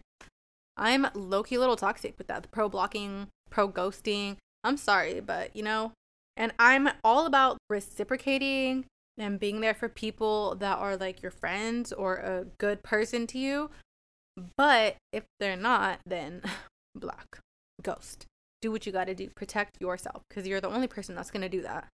I'm 0.76 1.08
low 1.14 1.44
key 1.44 1.58
little 1.58 1.76
toxic 1.76 2.18
with 2.18 2.28
that. 2.28 2.50
Pro 2.50 2.70
blocking, 2.70 3.28
pro 3.52 3.70
ghosting. 3.70 4.38
I'm 4.64 4.78
sorry, 4.78 5.20
but 5.20 5.56
you 5.56 5.62
know, 5.62 5.92
and 6.36 6.54
I'm 6.58 6.90
all 7.04 7.26
about 7.26 7.58
reciprocating 7.70 8.86
and 9.18 9.40
being 9.40 9.62
there 9.62 9.74
for 9.74 9.90
people 9.90 10.56
that 10.56 10.78
are 10.78 10.96
like 10.96 11.22
your 11.22 11.32
friends 11.32 11.92
or 11.92 12.16
a 12.16 12.46
good 12.58 12.84
person 12.84 13.28
to 13.28 13.38
you. 13.38 13.70
But 14.56 14.96
if 15.12 15.24
they're 15.40 15.56
not, 15.56 16.00
then 16.06 16.42
block, 16.96 17.40
ghost. 17.82 18.26
Do 18.62 18.72
what 18.72 18.86
you 18.86 18.92
got 18.92 19.06
to 19.06 19.16
do. 19.16 19.30
Protect 19.36 19.80
yourself 19.80 20.24
because 20.30 20.48
you're 20.48 20.62
the 20.62 20.70
only 20.70 20.88
person 20.88 21.16
that's 21.16 21.32
going 21.32 21.44
to 21.44 21.50
do 21.50 21.62
that. 21.62 21.88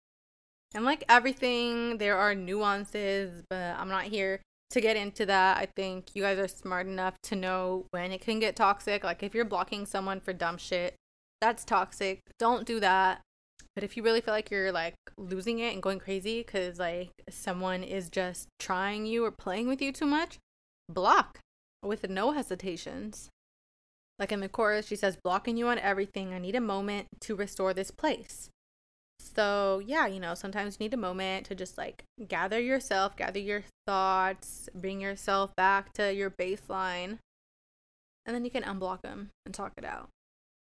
And 0.74 0.86
like 0.86 1.04
everything, 1.10 1.98
there 1.98 2.18
are 2.18 2.34
nuances, 2.34 3.44
but 3.50 3.76
I'm 3.78 3.90
not 3.90 4.06
here 4.06 4.40
to 4.70 4.82
get 4.82 4.96
into 4.96 5.26
that. 5.26 5.58
I 5.58 5.68
think 5.76 6.16
you 6.16 6.24
guys 6.24 6.40
are 6.40 6.48
smart 6.48 6.88
enough 6.88 7.16
to 7.24 7.36
know 7.36 7.86
when 7.92 8.12
it 8.12 8.22
can 8.22 8.40
get 8.40 8.56
toxic. 8.56 9.04
Like 9.04 9.22
if 9.22 9.36
you're 9.36 9.46
blocking 9.46 9.86
someone 9.86 10.22
for 10.22 10.34
dumb 10.34 10.58
shit, 10.58 10.96
that's 11.42 11.66
toxic. 11.66 12.22
Don't 12.40 12.66
do 12.66 12.80
that. 12.80 13.22
But 13.76 13.84
if 13.84 13.96
you 13.96 14.04
really 14.04 14.22
feel 14.22 14.34
like 14.34 14.52
you're 14.52 14.72
like 14.72 14.96
losing 15.18 15.60
it 15.60 15.74
and 15.74 15.82
going 15.82 16.00
crazy 16.00 16.40
because 16.40 16.80
like 16.80 17.12
someone 17.30 17.84
is 17.84 18.10
just 18.10 18.48
trying 18.60 19.06
you 19.06 19.26
or 19.26 19.32
playing 19.32 19.68
with 19.68 19.82
you 19.82 19.92
too 19.92 20.06
much, 20.06 20.40
block 20.90 21.40
with 21.84 22.10
no 22.10 22.32
hesitations. 22.32 23.30
Like 24.22 24.32
in 24.32 24.40
the 24.40 24.48
chorus, 24.48 24.86
she 24.86 24.96
says, 24.96 25.18
blocking 25.22 25.58
you 25.58 25.68
on 25.68 25.80
everything. 25.80 26.32
I 26.32 26.38
need 26.38 26.54
a 26.54 26.62
moment 26.62 27.08
to 27.22 27.36
restore 27.36 27.74
this 27.74 27.90
place. 27.90 28.52
So, 29.20 29.82
yeah, 29.84 30.06
you 30.06 30.20
know, 30.20 30.36
sometimes 30.36 30.78
you 30.80 30.86
need 30.86 30.94
a 30.94 30.98
moment 30.98 31.48
to 31.48 31.56
just 31.56 31.76
like 31.76 32.04
gather 32.28 32.60
yourself, 32.60 33.18
gather 33.18 33.40
your 33.40 33.64
thoughts, 33.88 34.70
bring 34.76 35.02
yourself 35.02 35.56
back 35.56 35.92
to 35.94 36.14
your 36.14 36.30
baseline, 36.30 37.18
and 38.26 38.36
then 38.36 38.46
you 38.46 38.52
can 38.52 38.62
unblock 38.62 39.02
them 39.02 39.30
and 39.46 39.56
talk 39.56 39.74
it 39.76 39.86
out. 39.86 40.10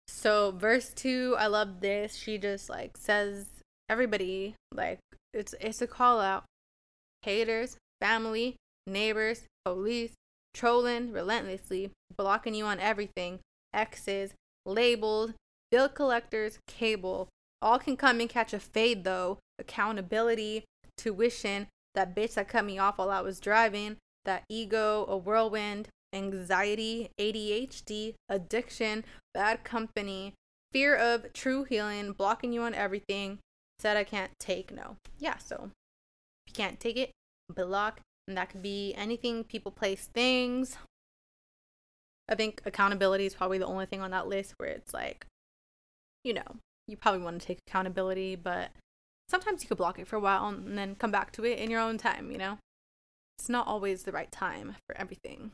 So 0.07 0.51
verse 0.51 0.93
two, 0.93 1.35
I 1.37 1.47
love 1.47 1.81
this. 1.81 2.15
She 2.15 2.37
just 2.37 2.69
like 2.69 2.95
says 2.95 3.47
everybody 3.89 4.55
like 4.73 4.99
it's 5.33 5.53
it's 5.59 5.81
a 5.81 5.87
call 5.87 6.21
out. 6.21 6.45
Haters, 7.23 7.75
family, 7.99 8.55
neighbors, 8.87 9.43
police, 9.65 10.13
trolling 10.53 11.11
relentlessly, 11.11 11.91
blocking 12.15 12.55
you 12.55 12.65
on 12.65 12.79
everything. 12.79 13.39
Exes, 13.73 14.33
labeled, 14.65 15.33
bill 15.71 15.89
collectors, 15.89 16.59
cable. 16.67 17.29
All 17.61 17.79
can 17.79 17.95
come 17.95 18.19
and 18.19 18.29
catch 18.29 18.53
a 18.53 18.59
fade 18.59 19.03
though. 19.03 19.39
Accountability, 19.59 20.65
tuition, 20.97 21.67
that 21.95 22.15
bitch 22.15 22.35
that 22.35 22.47
cut 22.47 22.65
me 22.65 22.79
off 22.79 22.97
while 22.97 23.11
I 23.11 23.21
was 23.21 23.39
driving, 23.39 23.97
that 24.25 24.43
ego, 24.49 25.05
a 25.07 25.17
whirlwind, 25.17 25.89
anxiety, 26.13 27.09
ADHD, 27.19 28.15
addiction, 28.29 29.05
bad 29.33 29.63
company, 29.63 30.33
fear 30.71 30.95
of 30.95 31.33
true 31.33 31.63
healing, 31.63 32.13
blocking 32.13 32.53
you 32.53 32.61
on 32.61 32.73
everything, 32.73 33.39
said 33.79 33.97
I 33.97 34.03
can't 34.03 34.31
take 34.39 34.71
no. 34.71 34.95
Yeah, 35.19 35.37
so 35.37 35.71
if 36.45 36.49
you 36.49 36.53
can't 36.53 36.79
take 36.79 36.97
it, 36.97 37.11
block. 37.53 38.01
And 38.27 38.37
that 38.37 38.49
could 38.49 38.61
be 38.61 38.93
anything, 38.95 39.43
people, 39.43 39.71
place, 39.71 40.09
things. 40.13 40.77
I 42.29 42.35
think 42.35 42.61
accountability 42.65 43.25
is 43.25 43.35
probably 43.35 43.57
the 43.57 43.65
only 43.65 43.85
thing 43.85 44.01
on 44.01 44.11
that 44.11 44.27
list 44.27 44.53
where 44.57 44.69
it's 44.69 44.93
like, 44.93 45.25
you 46.23 46.33
know, 46.33 46.57
you 46.87 46.95
probably 46.95 47.21
want 47.21 47.41
to 47.41 47.47
take 47.47 47.59
accountability, 47.67 48.35
but 48.35 48.71
sometimes 49.27 49.63
you 49.63 49.67
could 49.67 49.77
block 49.77 49.99
it 49.99 50.07
for 50.07 50.15
a 50.15 50.19
while 50.19 50.47
and 50.47 50.77
then 50.77 50.95
come 50.95 51.11
back 51.11 51.31
to 51.33 51.45
it 51.45 51.59
in 51.59 51.69
your 51.69 51.81
own 51.81 51.97
time, 51.97 52.31
you 52.31 52.37
know? 52.37 52.57
It's 53.37 53.49
not 53.49 53.67
always 53.67 54.03
the 54.03 54.11
right 54.11 54.31
time 54.31 54.75
for 54.87 54.95
everything. 54.97 55.51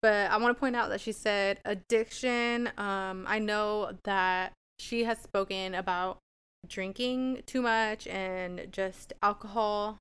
But 0.00 0.30
I 0.30 0.36
want 0.36 0.56
to 0.56 0.60
point 0.60 0.76
out 0.76 0.88
that 0.90 1.00
she 1.00 1.12
said 1.12 1.58
addiction. 1.64 2.68
Um, 2.78 3.24
I 3.26 3.38
know 3.38 3.92
that 4.04 4.52
she 4.78 5.04
has 5.04 5.18
spoken 5.18 5.74
about 5.74 6.18
drinking 6.68 7.42
too 7.46 7.62
much 7.62 8.06
and 8.06 8.68
just 8.70 9.12
alcohol 9.22 9.98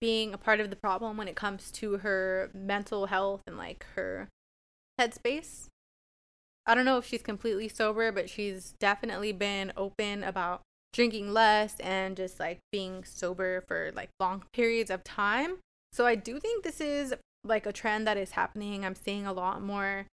being 0.00 0.32
a 0.32 0.38
part 0.38 0.60
of 0.60 0.70
the 0.70 0.76
problem 0.76 1.16
when 1.16 1.28
it 1.28 1.36
comes 1.36 1.70
to 1.72 1.98
her 1.98 2.50
mental 2.54 3.06
health 3.06 3.42
and 3.46 3.56
like 3.56 3.84
her 3.96 4.28
headspace. 5.00 5.68
I 6.66 6.74
don't 6.74 6.84
know 6.84 6.98
if 6.98 7.06
she's 7.06 7.22
completely 7.22 7.68
sober, 7.68 8.12
but 8.12 8.28
she's 8.28 8.74
definitely 8.78 9.32
been 9.32 9.72
open 9.76 10.22
about 10.22 10.62
drinking 10.92 11.32
less 11.32 11.78
and 11.80 12.16
just 12.16 12.38
like 12.38 12.58
being 12.72 13.04
sober 13.04 13.62
for 13.66 13.90
like 13.94 14.10
long 14.20 14.44
periods 14.52 14.90
of 14.90 15.04
time. 15.04 15.58
So 15.92 16.06
I 16.06 16.14
do 16.14 16.38
think 16.38 16.64
this 16.64 16.80
is 16.80 17.14
like 17.44 17.66
a 17.66 17.72
trend 17.72 18.06
that 18.06 18.16
is 18.16 18.32
happening. 18.32 18.84
I'm 18.84 18.94
seeing 18.94 19.26
a 19.26 19.32
lot 19.32 19.62
more 19.62 20.06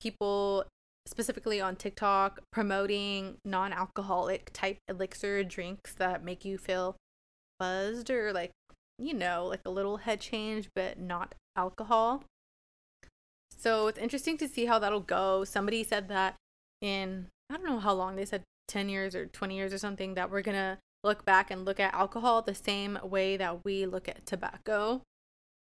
people 0.00 0.66
specifically 1.06 1.60
on 1.60 1.76
TikTok 1.76 2.40
promoting 2.50 3.36
non-alcoholic 3.44 4.50
type 4.52 4.78
elixir 4.88 5.44
drinks 5.44 5.92
that 5.94 6.24
make 6.24 6.44
you 6.44 6.58
feel 6.58 6.96
buzzed 7.58 8.10
or 8.10 8.32
like 8.32 8.50
you 8.98 9.14
know, 9.14 9.46
like 9.46 9.60
a 9.64 9.70
little 9.70 9.98
head 9.98 10.20
change 10.20 10.68
but 10.74 10.98
not 10.98 11.34
alcohol. 11.56 12.24
So 13.56 13.86
it's 13.86 13.98
interesting 13.98 14.36
to 14.38 14.48
see 14.48 14.66
how 14.66 14.78
that'll 14.78 15.00
go. 15.00 15.44
Somebody 15.44 15.84
said 15.84 16.08
that 16.08 16.36
in 16.80 17.28
I 17.50 17.56
don't 17.56 17.66
know 17.66 17.78
how 17.78 17.94
long 17.94 18.16
they 18.16 18.24
said 18.24 18.42
10 18.68 18.88
years 18.88 19.14
or 19.14 19.26
20 19.26 19.56
years 19.56 19.72
or 19.72 19.78
something 19.78 20.14
that 20.14 20.30
we're 20.30 20.42
going 20.42 20.56
to 20.56 20.78
look 21.02 21.24
back 21.24 21.50
and 21.50 21.64
look 21.64 21.78
at 21.78 21.94
alcohol 21.94 22.42
the 22.42 22.54
same 22.54 22.98
way 23.02 23.36
that 23.36 23.64
we 23.64 23.84
look 23.84 24.08
at 24.08 24.24
tobacco. 24.24 25.02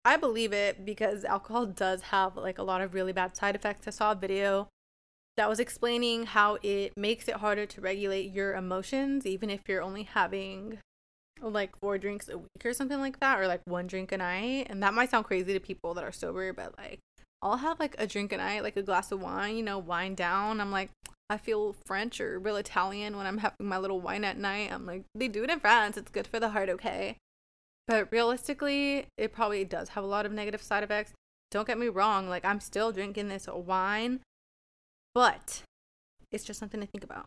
I 0.03 0.17
believe 0.17 0.53
it 0.53 0.85
because 0.85 1.23
alcohol 1.23 1.67
does 1.67 2.01
have 2.03 2.35
like 2.35 2.57
a 2.57 2.63
lot 2.63 2.81
of 2.81 2.93
really 2.93 3.13
bad 3.13 3.35
side 3.35 3.55
effects. 3.55 3.87
I 3.87 3.91
saw 3.91 4.11
a 4.13 4.15
video 4.15 4.69
that 5.37 5.49
was 5.49 5.59
explaining 5.59 6.25
how 6.25 6.57
it 6.63 6.93
makes 6.97 7.27
it 7.27 7.35
harder 7.35 7.65
to 7.65 7.81
regulate 7.81 8.31
your 8.31 8.55
emotions 8.55 9.25
even 9.25 9.49
if 9.49 9.61
you're 9.67 9.81
only 9.81 10.03
having 10.03 10.79
like 11.41 11.77
four 11.79 11.97
drinks 11.97 12.29
a 12.29 12.37
week 12.37 12.65
or 12.65 12.73
something 12.73 12.99
like 12.99 13.19
that 13.19 13.39
or 13.39 13.47
like 13.47 13.61
one 13.65 13.87
drink 13.87 14.11
a 14.11 14.17
night 14.17 14.67
and 14.69 14.81
that 14.83 14.93
might 14.93 15.09
sound 15.09 15.25
crazy 15.25 15.53
to 15.53 15.59
people 15.59 15.93
that 15.93 16.03
are 16.03 16.11
sober 16.11 16.53
but 16.53 16.75
like 16.77 16.99
I'll 17.41 17.57
have 17.57 17.79
like 17.79 17.95
a 17.97 18.07
drink 18.07 18.31
a 18.31 18.37
night 18.37 18.63
like 18.63 18.77
a 18.77 18.83
glass 18.83 19.11
of 19.11 19.21
wine 19.21 19.55
you 19.55 19.63
know 19.63 19.79
wine 19.79 20.15
down 20.15 20.59
I'm 20.59 20.71
like 20.71 20.89
I 21.29 21.37
feel 21.37 21.75
French 21.85 22.19
or 22.19 22.39
real 22.39 22.57
Italian 22.57 23.15
when 23.15 23.25
I'm 23.25 23.37
having 23.37 23.67
my 23.67 23.77
little 23.77 24.01
wine 24.01 24.23
at 24.23 24.37
night 24.37 24.71
I'm 24.71 24.85
like 24.85 25.03
they 25.15 25.27
do 25.27 25.43
it 25.43 25.49
in 25.49 25.59
France 25.59 25.97
it's 25.97 26.11
good 26.11 26.27
for 26.27 26.39
the 26.39 26.49
heart 26.49 26.69
okay 26.69 27.17
but 27.89 28.11
realistically, 28.11 29.07
it 29.17 29.33
probably 29.33 29.65
does 29.65 29.89
have 29.89 30.03
a 30.03 30.07
lot 30.07 30.27
of 30.27 30.31
negative 30.31 30.61
side 30.61 30.83
effects. 30.83 31.13
Don't 31.49 31.65
get 31.65 31.79
me 31.79 31.87
wrong, 31.87 32.29
like 32.29 32.45
I'm 32.45 32.59
still 32.59 32.91
drinking 32.91 33.29
this 33.29 33.47
wine, 33.51 34.19
but 35.15 35.63
it's 36.31 36.43
just 36.43 36.59
something 36.59 36.79
to 36.79 36.85
think 36.85 37.03
about. 37.03 37.25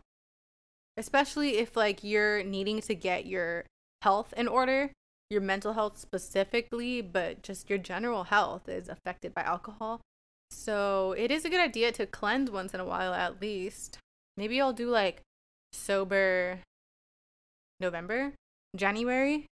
Especially 0.97 1.57
if 1.59 1.77
like 1.77 2.05
you're 2.05 2.45
needing 2.45 2.81
to 2.83 2.95
get 2.95 3.27
your 3.27 3.65
health 4.03 4.33
in 4.37 4.49
order, 4.49 4.91
your 5.31 5.41
mental 5.41 5.73
health 5.73 5.99
specifically, 5.99 7.01
but 7.01 7.43
just 7.43 7.71
your 7.71 7.79
general 7.79 8.25
health 8.25 8.69
is 8.69 8.89
affected 8.89 9.35
by 9.35 9.43
alcohol. 9.43 10.01
So, 10.51 11.13
it 11.17 11.31
is 11.31 11.45
a 11.45 11.51
good 11.51 11.61
idea 11.61 11.93
to 11.93 12.07
cleanse 12.07 12.51
once 12.51 12.75
in 12.75 12.81
a 12.81 12.85
while 12.85 13.15
at 13.15 13.41
least. 13.41 13.99
Maybe 14.37 14.61
I'll 14.61 14.73
do 14.73 14.91
like 14.91 15.23
sober 15.73 16.61
November, 17.81 18.35
January, 18.77 19.47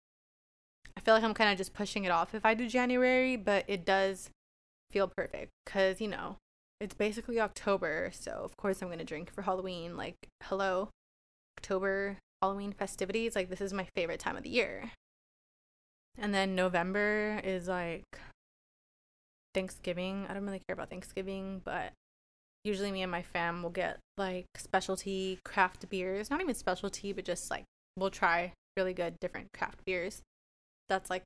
I 1.00 1.02
feel 1.02 1.14
like 1.14 1.24
I'm 1.24 1.34
kind 1.34 1.50
of 1.50 1.58
just 1.58 1.74
pushing 1.74 2.04
it 2.04 2.12
off 2.12 2.36
if 2.36 2.45
I 2.45 2.54
do 2.54 2.68
January, 2.68 3.38
but 3.38 3.64
it 3.70 3.86
does 3.86 4.30
feel 4.91 5.08
perfect 5.08 5.50
because, 5.66 6.02
you 6.02 6.10
know, 6.10 6.36
it's 6.82 6.93
basically 6.93 7.39
October. 7.39 8.12
So, 8.14 8.32
of 8.32 8.58
course, 8.58 8.82
I'm 8.82 8.89
going 8.89 9.00
to 9.00 9.06
drink 9.06 9.32
for 9.32 9.43
Halloween. 9.43 9.95
Like, 9.95 10.16
hello, 10.43 10.89
October 11.58 12.18
Halloween 12.42 12.74
festivities. 12.74 13.36
Like, 13.36 13.50
this 13.50 13.62
is 13.62 13.74
my 13.74 13.88
favorite 13.96 14.20
time 14.20 14.38
of 14.38 14.44
the 14.44 14.50
year. 14.50 14.92
And 16.18 16.34
then 16.34 16.56
November 16.56 17.40
is 17.44 17.68
like 17.68 18.04
Thanksgiving. 19.54 20.26
I 20.30 20.34
don't 20.34 20.46
really 20.46 20.62
care 20.68 20.74
about 20.74 20.90
Thanksgiving, 20.90 21.62
but 21.64 21.94
usually 22.64 22.92
me 22.92 23.02
and 23.02 23.12
my 23.12 23.22
fam 23.22 23.64
will 23.64 23.70
get 23.70 24.00
like 24.18 24.46
specialty 24.58 25.40
craft 25.46 25.90
beers. 25.90 26.30
Not 26.30 26.42
even 26.42 26.56
specialty, 26.56 27.14
but 27.14 27.26
just 27.26 27.50
like 27.50 27.64
we'll 27.96 28.10
try 28.10 28.54
really 28.78 28.94
good 28.94 29.16
different 29.20 29.48
craft 29.54 29.86
beers. 29.86 30.22
That's 30.88 31.10
like 31.10 31.24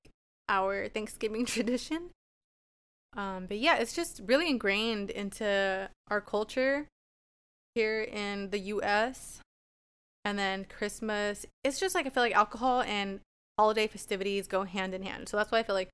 our 0.47 0.87
Thanksgiving 0.93 1.45
tradition. 1.45 2.11
Um, 3.15 3.45
but 3.47 3.59
yeah, 3.59 3.77
it's 3.77 3.93
just 3.93 4.21
really 4.25 4.49
ingrained 4.49 5.09
into 5.09 5.89
our 6.09 6.21
culture 6.21 6.87
here 7.75 8.01
in 8.01 8.49
the 8.49 8.59
US. 8.59 9.39
And 10.25 10.39
then 10.39 10.65
Christmas, 10.65 11.45
it's 11.63 11.79
just 11.79 11.95
like 11.95 12.05
I 12.05 12.09
feel 12.09 12.23
like 12.23 12.35
alcohol 12.35 12.81
and 12.81 13.19
holiday 13.57 13.87
festivities 13.87 14.47
go 14.47 14.63
hand 14.63 14.93
in 14.93 15.03
hand. 15.03 15.29
So 15.29 15.37
that's 15.37 15.51
why 15.51 15.59
I 15.59 15.63
feel 15.63 15.75
like 15.75 15.89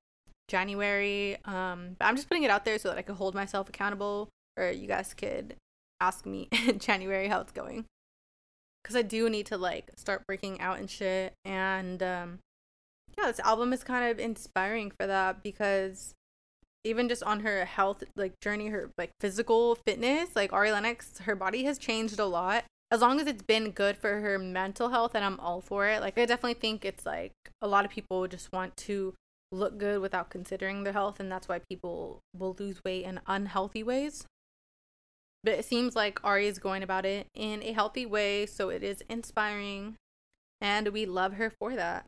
January, 0.48 1.36
um, 1.44 1.96
but 1.98 2.06
I'm 2.06 2.16
just 2.16 2.28
putting 2.28 2.42
it 2.42 2.50
out 2.50 2.64
there 2.64 2.78
so 2.78 2.88
that 2.88 2.98
I 2.98 3.02
could 3.02 3.16
hold 3.16 3.34
myself 3.34 3.68
accountable 3.68 4.28
or 4.56 4.70
you 4.70 4.86
guys 4.86 5.14
could 5.14 5.56
ask 6.00 6.26
me 6.26 6.48
in 6.68 6.78
January 6.78 7.28
how 7.28 7.40
it's 7.40 7.52
going. 7.52 7.84
Cause 8.82 8.96
I 8.96 9.02
do 9.02 9.28
need 9.28 9.46
to 9.46 9.58
like 9.58 9.90
start 9.96 10.26
breaking 10.26 10.60
out 10.60 10.78
and 10.78 10.90
shit. 10.90 11.34
And 11.44 12.02
um 12.02 12.38
yeah, 13.18 13.26
this 13.26 13.40
album 13.40 13.72
is 13.72 13.84
kind 13.84 14.10
of 14.10 14.18
inspiring 14.18 14.90
for 14.98 15.06
that 15.06 15.42
because 15.42 16.14
even 16.84 17.08
just 17.08 17.22
on 17.22 17.40
her 17.40 17.64
health 17.66 18.02
like 18.16 18.32
journey, 18.40 18.68
her 18.68 18.90
like 18.96 19.10
physical 19.20 19.76
fitness, 19.86 20.30
like 20.34 20.52
Ari 20.52 20.72
Lennox, 20.72 21.18
her 21.20 21.36
body 21.36 21.64
has 21.64 21.78
changed 21.78 22.18
a 22.18 22.24
lot. 22.24 22.64
As 22.90 23.00
long 23.00 23.20
as 23.20 23.26
it's 23.26 23.42
been 23.42 23.70
good 23.70 23.96
for 23.96 24.20
her 24.20 24.38
mental 24.38 24.88
health 24.88 25.14
and 25.14 25.24
I'm 25.24 25.38
all 25.38 25.60
for 25.60 25.86
it. 25.86 26.00
Like 26.00 26.18
I 26.18 26.26
definitely 26.26 26.54
think 26.54 26.84
it's 26.84 27.06
like 27.06 27.32
a 27.62 27.68
lot 27.68 27.84
of 27.84 27.90
people 27.90 28.26
just 28.26 28.52
want 28.52 28.76
to 28.78 29.14
look 29.52 29.78
good 29.78 30.00
without 30.00 30.30
considering 30.30 30.82
their 30.82 30.92
health 30.92 31.20
and 31.20 31.30
that's 31.30 31.48
why 31.48 31.60
people 31.68 32.20
will 32.36 32.56
lose 32.58 32.82
weight 32.84 33.04
in 33.04 33.20
unhealthy 33.26 33.82
ways. 33.82 34.26
But 35.44 35.54
it 35.54 35.64
seems 35.64 35.96
like 35.96 36.22
Ari 36.24 36.46
is 36.48 36.58
going 36.58 36.82
about 36.82 37.06
it 37.06 37.26
in 37.34 37.62
a 37.62 37.72
healthy 37.72 38.04
way, 38.04 38.44
so 38.44 38.68
it 38.68 38.82
is 38.82 39.02
inspiring 39.08 39.96
and 40.60 40.88
we 40.88 41.06
love 41.06 41.34
her 41.34 41.50
for 41.58 41.74
that. 41.76 42.04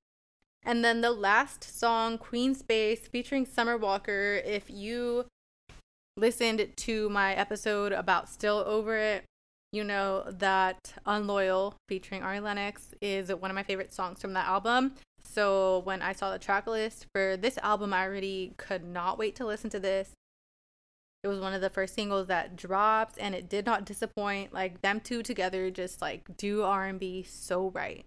And 0.64 0.84
then 0.84 1.00
the 1.00 1.10
last 1.10 1.64
song, 1.64 2.18
Queen 2.18 2.54
Space, 2.54 3.08
featuring 3.08 3.46
Summer 3.46 3.76
Walker. 3.76 4.40
If 4.44 4.70
you 4.70 5.26
listened 6.16 6.68
to 6.76 7.08
my 7.08 7.34
episode 7.34 7.92
about 7.92 8.28
Still 8.28 8.62
Over 8.66 8.96
It, 8.96 9.24
you 9.72 9.82
know 9.82 10.24
that 10.28 10.94
Unloyal 11.06 11.74
featuring 11.88 12.22
Ari 12.22 12.40
Lennox 12.40 12.94
is 13.00 13.34
one 13.34 13.50
of 13.50 13.54
my 13.54 13.62
favorite 13.62 13.92
songs 13.92 14.20
from 14.20 14.34
that 14.34 14.46
album. 14.46 14.94
So 15.24 15.80
when 15.84 16.02
I 16.02 16.12
saw 16.12 16.30
the 16.30 16.38
track 16.38 16.66
list 16.66 17.06
for 17.14 17.36
this 17.38 17.58
album, 17.62 17.92
I 17.94 18.04
already 18.04 18.52
could 18.58 18.84
not 18.84 19.18
wait 19.18 19.34
to 19.36 19.46
listen 19.46 19.70
to 19.70 19.80
this. 19.80 20.12
It 21.24 21.28
was 21.28 21.40
one 21.40 21.54
of 21.54 21.60
the 21.60 21.70
first 21.70 21.94
singles 21.94 22.26
that 22.26 22.56
dropped 22.56 23.16
and 23.18 23.34
it 23.34 23.48
did 23.48 23.64
not 23.64 23.84
disappoint. 23.84 24.52
Like 24.52 24.82
them 24.82 25.00
two 25.00 25.22
together 25.22 25.70
just 25.70 26.02
like 26.02 26.36
do 26.36 26.62
R&B 26.62 27.22
so 27.22 27.70
right. 27.70 28.04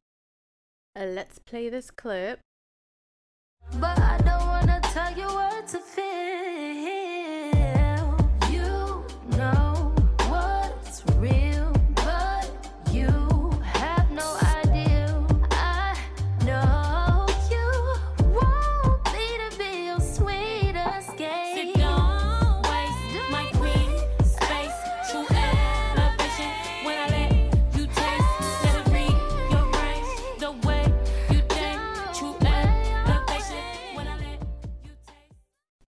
Uh, 0.95 1.05
let's 1.05 1.39
play 1.39 1.70
this 1.70 1.89
clip. 1.89 2.39
But 3.80 3.97
I 3.99 4.18
don't 4.20 4.45
wanna 4.45 4.82
tell 4.84 5.18
you 5.18 5.26
what 5.26 5.68
to 5.70 5.80
feel. 5.80 6.45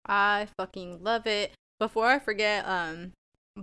I 0.08 0.48
fucking 0.58 1.04
love 1.04 1.28
it. 1.28 1.52
Before 1.80 2.08
I 2.08 2.20
forget, 2.20 2.68
um, 2.68 3.12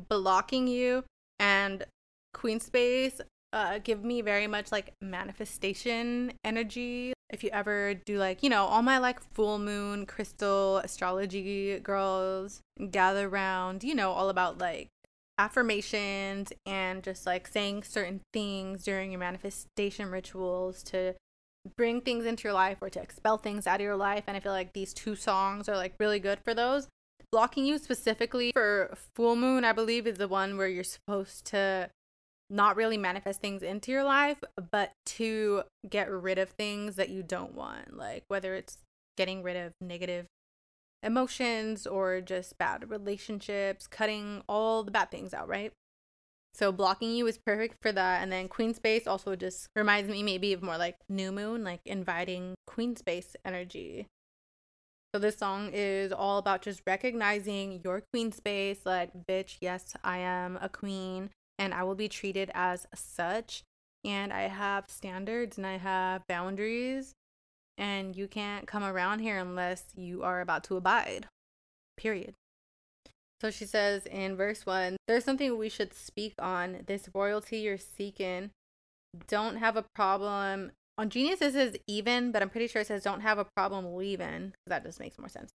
blocking 0.08 0.66
you 0.66 1.04
and 1.38 1.84
Queen 2.32 2.60
Space 2.60 3.20
uh, 3.54 3.78
give 3.78 4.04
me 4.04 4.20
very 4.20 4.48
much 4.48 4.72
like 4.72 4.94
manifestation 5.00 6.32
energy. 6.44 7.12
If 7.30 7.44
you 7.44 7.50
ever 7.52 7.94
do 7.94 8.18
like, 8.18 8.42
you 8.42 8.50
know, 8.50 8.64
all 8.64 8.82
my 8.82 8.98
like 8.98 9.20
full 9.32 9.58
moon 9.58 10.06
crystal 10.06 10.78
astrology 10.78 11.78
girls 11.78 12.60
gather 12.90 13.28
around, 13.28 13.84
you 13.84 13.94
know, 13.94 14.10
all 14.10 14.28
about 14.28 14.58
like 14.58 14.88
affirmations 15.38 16.52
and 16.66 17.02
just 17.02 17.26
like 17.26 17.46
saying 17.46 17.84
certain 17.84 18.20
things 18.32 18.82
during 18.84 19.12
your 19.12 19.20
manifestation 19.20 20.10
rituals 20.10 20.82
to 20.82 21.14
bring 21.76 22.00
things 22.00 22.24
into 22.26 22.44
your 22.44 22.52
life 22.52 22.78
or 22.80 22.90
to 22.90 23.00
expel 23.00 23.38
things 23.38 23.66
out 23.66 23.76
of 23.76 23.84
your 23.84 23.96
life. 23.96 24.24
And 24.26 24.36
I 24.36 24.40
feel 24.40 24.52
like 24.52 24.72
these 24.72 24.92
two 24.92 25.16
songs 25.16 25.68
are 25.68 25.76
like 25.76 25.94
really 25.98 26.18
good 26.18 26.38
for 26.44 26.54
those. 26.54 26.88
Blocking 27.32 27.66
You 27.66 27.78
specifically 27.78 28.52
for 28.52 28.94
Full 29.16 29.36
Moon, 29.36 29.64
I 29.64 29.72
believe, 29.72 30.06
is 30.06 30.18
the 30.18 30.28
one 30.28 30.56
where 30.56 30.68
you're 30.68 30.84
supposed 30.84 31.46
to 31.46 31.90
not 32.50 32.76
really 32.76 32.98
manifest 32.98 33.40
things 33.40 33.62
into 33.62 33.90
your 33.90 34.04
life, 34.04 34.38
but 34.70 34.92
to 35.06 35.62
get 35.88 36.10
rid 36.10 36.38
of 36.38 36.50
things 36.50 36.96
that 36.96 37.08
you 37.08 37.22
don't 37.22 37.54
want. 37.54 37.96
Like 37.96 38.24
whether 38.28 38.54
it's 38.54 38.78
getting 39.16 39.42
rid 39.42 39.56
of 39.56 39.72
negative 39.80 40.26
emotions 41.02 41.86
or 41.86 42.20
just 42.20 42.56
bad 42.58 42.90
relationships, 42.90 43.86
cutting 43.86 44.42
all 44.48 44.82
the 44.82 44.90
bad 44.90 45.10
things 45.10 45.34
out, 45.34 45.48
right? 45.48 45.72
So 46.54 46.70
blocking 46.70 47.10
you 47.12 47.26
is 47.26 47.36
perfect 47.36 47.82
for 47.82 47.90
that. 47.90 48.22
And 48.22 48.30
then 48.30 48.48
queen 48.48 48.74
space 48.74 49.06
also 49.06 49.34
just 49.34 49.68
reminds 49.74 50.08
me 50.08 50.22
maybe 50.22 50.52
of 50.52 50.62
more 50.62 50.78
like 50.78 50.96
new 51.08 51.32
moon, 51.32 51.64
like 51.64 51.80
inviting 51.84 52.54
queen 52.66 52.94
space 52.94 53.34
energy. 53.44 54.06
So 55.12 55.18
this 55.18 55.36
song 55.36 55.70
is 55.72 56.12
all 56.12 56.38
about 56.38 56.62
just 56.62 56.82
recognizing 56.86 57.80
your 57.84 58.02
queen 58.12 58.32
space, 58.32 58.80
like 58.84 59.10
bitch, 59.28 59.58
yes, 59.60 59.94
I 60.02 60.18
am 60.18 60.58
a 60.60 60.68
queen 60.68 61.30
and 61.58 61.74
I 61.74 61.82
will 61.82 61.94
be 61.94 62.08
treated 62.08 62.50
as 62.54 62.86
such. 62.94 63.62
And 64.04 64.32
I 64.32 64.42
have 64.42 64.84
standards 64.88 65.56
and 65.56 65.66
I 65.66 65.78
have 65.78 66.26
boundaries 66.28 67.14
and 67.78 68.14
you 68.14 68.28
can't 68.28 68.66
come 68.66 68.84
around 68.84 69.20
here 69.20 69.38
unless 69.38 69.84
you 69.96 70.22
are 70.22 70.40
about 70.40 70.62
to 70.64 70.76
abide. 70.76 71.26
Period. 71.96 72.34
So 73.44 73.50
she 73.50 73.66
says 73.66 74.06
in 74.06 74.36
verse 74.36 74.64
1 74.64 74.96
There's 75.06 75.22
something 75.22 75.58
we 75.58 75.68
should 75.68 75.92
speak 75.92 76.32
on. 76.38 76.78
This 76.86 77.10
royalty 77.12 77.58
you're 77.58 77.76
seeking. 77.76 78.52
Don't 79.28 79.56
have 79.56 79.76
a 79.76 79.84
problem. 79.94 80.72
On 80.96 81.10
Genius, 81.10 81.42
it 81.42 81.52
says 81.52 81.76
even, 81.86 82.32
but 82.32 82.40
I'm 82.40 82.48
pretty 82.48 82.68
sure 82.68 82.80
it 82.80 82.86
says 82.86 83.02
don't 83.02 83.20
have 83.20 83.36
a 83.36 83.44
problem 83.54 83.96
leaving. 83.96 84.54
That 84.66 84.82
just 84.82 84.98
makes 84.98 85.18
more 85.18 85.28
sense. 85.28 85.50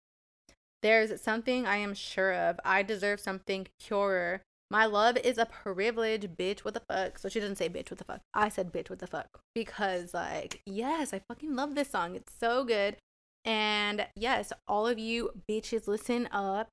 There's 0.83 1.19
something 1.19 1.65
I 1.65 1.77
am 1.77 1.95
sure 1.95 2.31
of. 2.31 2.59
I 2.63 2.83
deserve 2.83 3.19
something 3.19 3.65
purer. 3.79 4.43
My 4.69 4.85
love 4.85 5.17
is 5.17 5.39
a 5.39 5.47
privilege, 5.47 6.27
bitch. 6.37 6.59
What 6.59 6.75
the 6.75 6.83
fuck? 6.87 7.17
So 7.17 7.27
she 7.27 7.39
doesn't 7.39 7.55
say 7.55 7.69
bitch, 7.69 7.89
what 7.89 7.97
the 7.97 8.03
fuck. 8.03 8.21
I 8.35 8.49
said 8.49 8.71
bitch, 8.71 8.91
what 8.91 8.99
the 8.99 9.07
fuck. 9.07 9.25
Because, 9.55 10.13
like, 10.13 10.61
yes, 10.67 11.11
I 11.11 11.21
fucking 11.27 11.55
love 11.55 11.73
this 11.73 11.89
song. 11.89 12.15
It's 12.15 12.33
so 12.39 12.63
good. 12.65 12.97
And 13.45 14.05
yes, 14.15 14.53
all 14.67 14.85
of 14.85 14.99
you 14.99 15.31
bitches, 15.49 15.87
listen 15.87 16.29
up 16.31 16.69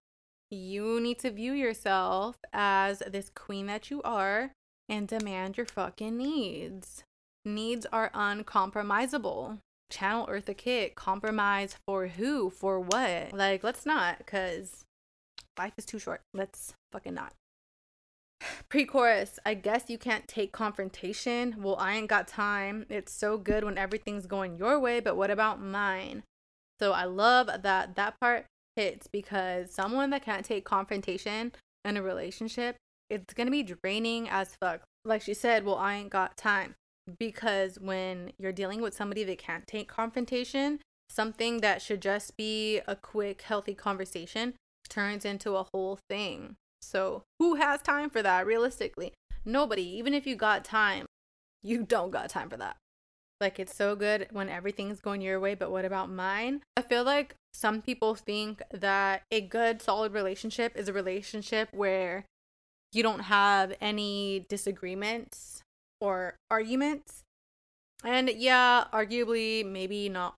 you 0.50 1.00
need 1.00 1.18
to 1.20 1.30
view 1.30 1.52
yourself 1.52 2.36
as 2.52 3.00
this 3.00 3.30
queen 3.34 3.66
that 3.66 3.90
you 3.90 4.02
are 4.02 4.52
and 4.88 5.08
demand 5.08 5.56
your 5.56 5.66
fucking 5.66 6.16
needs. 6.16 7.02
Needs 7.44 7.86
are 7.92 8.10
uncompromisable. 8.10 9.58
Channel 9.90 10.26
Eartha 10.26 10.56
Kitt, 10.56 10.94
compromise 10.94 11.76
for 11.86 12.08
who? 12.08 12.50
For 12.50 12.80
what? 12.80 13.32
Like, 13.32 13.62
let's 13.62 13.86
not, 13.86 14.18
because 14.18 14.84
life 15.58 15.74
is 15.76 15.84
too 15.84 15.98
short. 15.98 16.22
Let's 16.34 16.74
fucking 16.92 17.14
not. 17.14 17.32
Pre 18.68 18.84
chorus, 18.84 19.38
I 19.46 19.54
guess 19.54 19.84
you 19.88 19.98
can't 19.98 20.26
take 20.26 20.52
confrontation. 20.52 21.56
Well, 21.58 21.76
I 21.76 21.96
ain't 21.96 22.08
got 22.08 22.26
time. 22.26 22.86
It's 22.88 23.12
so 23.12 23.38
good 23.38 23.64
when 23.64 23.78
everything's 23.78 24.26
going 24.26 24.56
your 24.56 24.80
way, 24.80 25.00
but 25.00 25.16
what 25.16 25.30
about 25.30 25.60
mine? 25.60 26.24
So 26.80 26.92
I 26.92 27.04
love 27.04 27.46
that 27.46 27.94
that 27.94 28.20
part 28.20 28.46
hits 28.76 29.06
because 29.06 29.72
someone 29.72 30.10
that 30.10 30.22
can't 30.22 30.44
take 30.44 30.64
confrontation 30.64 31.52
in 31.84 31.96
a 31.96 32.02
relationship, 32.02 32.76
it's 33.10 33.34
gonna 33.34 33.50
be 33.50 33.62
draining 33.62 34.28
as 34.28 34.54
fuck. 34.60 34.82
Like 35.04 35.22
she 35.22 35.34
said, 35.34 35.64
well, 35.64 35.76
I 35.76 35.94
ain't 35.94 36.10
got 36.10 36.36
time. 36.36 36.74
Because 37.18 37.78
when 37.78 38.32
you're 38.38 38.52
dealing 38.52 38.80
with 38.80 38.94
somebody 38.94 39.22
that 39.24 39.38
can't 39.38 39.66
take 39.66 39.88
confrontation, 39.88 40.80
something 41.08 41.60
that 41.60 41.80
should 41.80 42.02
just 42.02 42.36
be 42.36 42.80
a 42.86 42.96
quick, 42.96 43.42
healthy 43.42 43.74
conversation 43.74 44.54
turns 44.88 45.24
into 45.24 45.56
a 45.56 45.66
whole 45.72 45.98
thing. 46.08 46.56
So, 46.82 47.22
who 47.38 47.56
has 47.56 47.82
time 47.82 48.10
for 48.10 48.22
that 48.22 48.46
realistically? 48.46 49.12
Nobody. 49.44 49.82
Even 49.82 50.14
if 50.14 50.26
you 50.26 50.36
got 50.36 50.64
time, 50.64 51.06
you 51.62 51.84
don't 51.84 52.10
got 52.10 52.28
time 52.28 52.50
for 52.50 52.56
that. 52.56 52.76
Like 53.40 53.60
it's 53.60 53.74
so 53.74 53.94
good 53.94 54.28
when 54.32 54.48
everything's 54.48 55.00
going 55.00 55.20
your 55.20 55.38
way, 55.38 55.54
but 55.54 55.70
what 55.70 55.84
about 55.84 56.10
mine? 56.10 56.62
I 56.76 56.82
feel 56.82 57.04
like 57.04 57.36
some 57.52 57.82
people 57.82 58.14
think 58.14 58.62
that 58.72 59.22
a 59.30 59.40
good, 59.40 59.82
solid 59.82 60.12
relationship 60.12 60.76
is 60.76 60.88
a 60.88 60.92
relationship 60.92 61.68
where 61.72 62.24
you 62.92 63.02
don't 63.02 63.20
have 63.20 63.74
any 63.80 64.46
disagreements 64.48 65.62
or 66.00 66.36
arguments. 66.50 67.22
And 68.04 68.30
yeah, 68.34 68.84
arguably, 68.92 69.64
maybe 69.64 70.08
not 70.08 70.34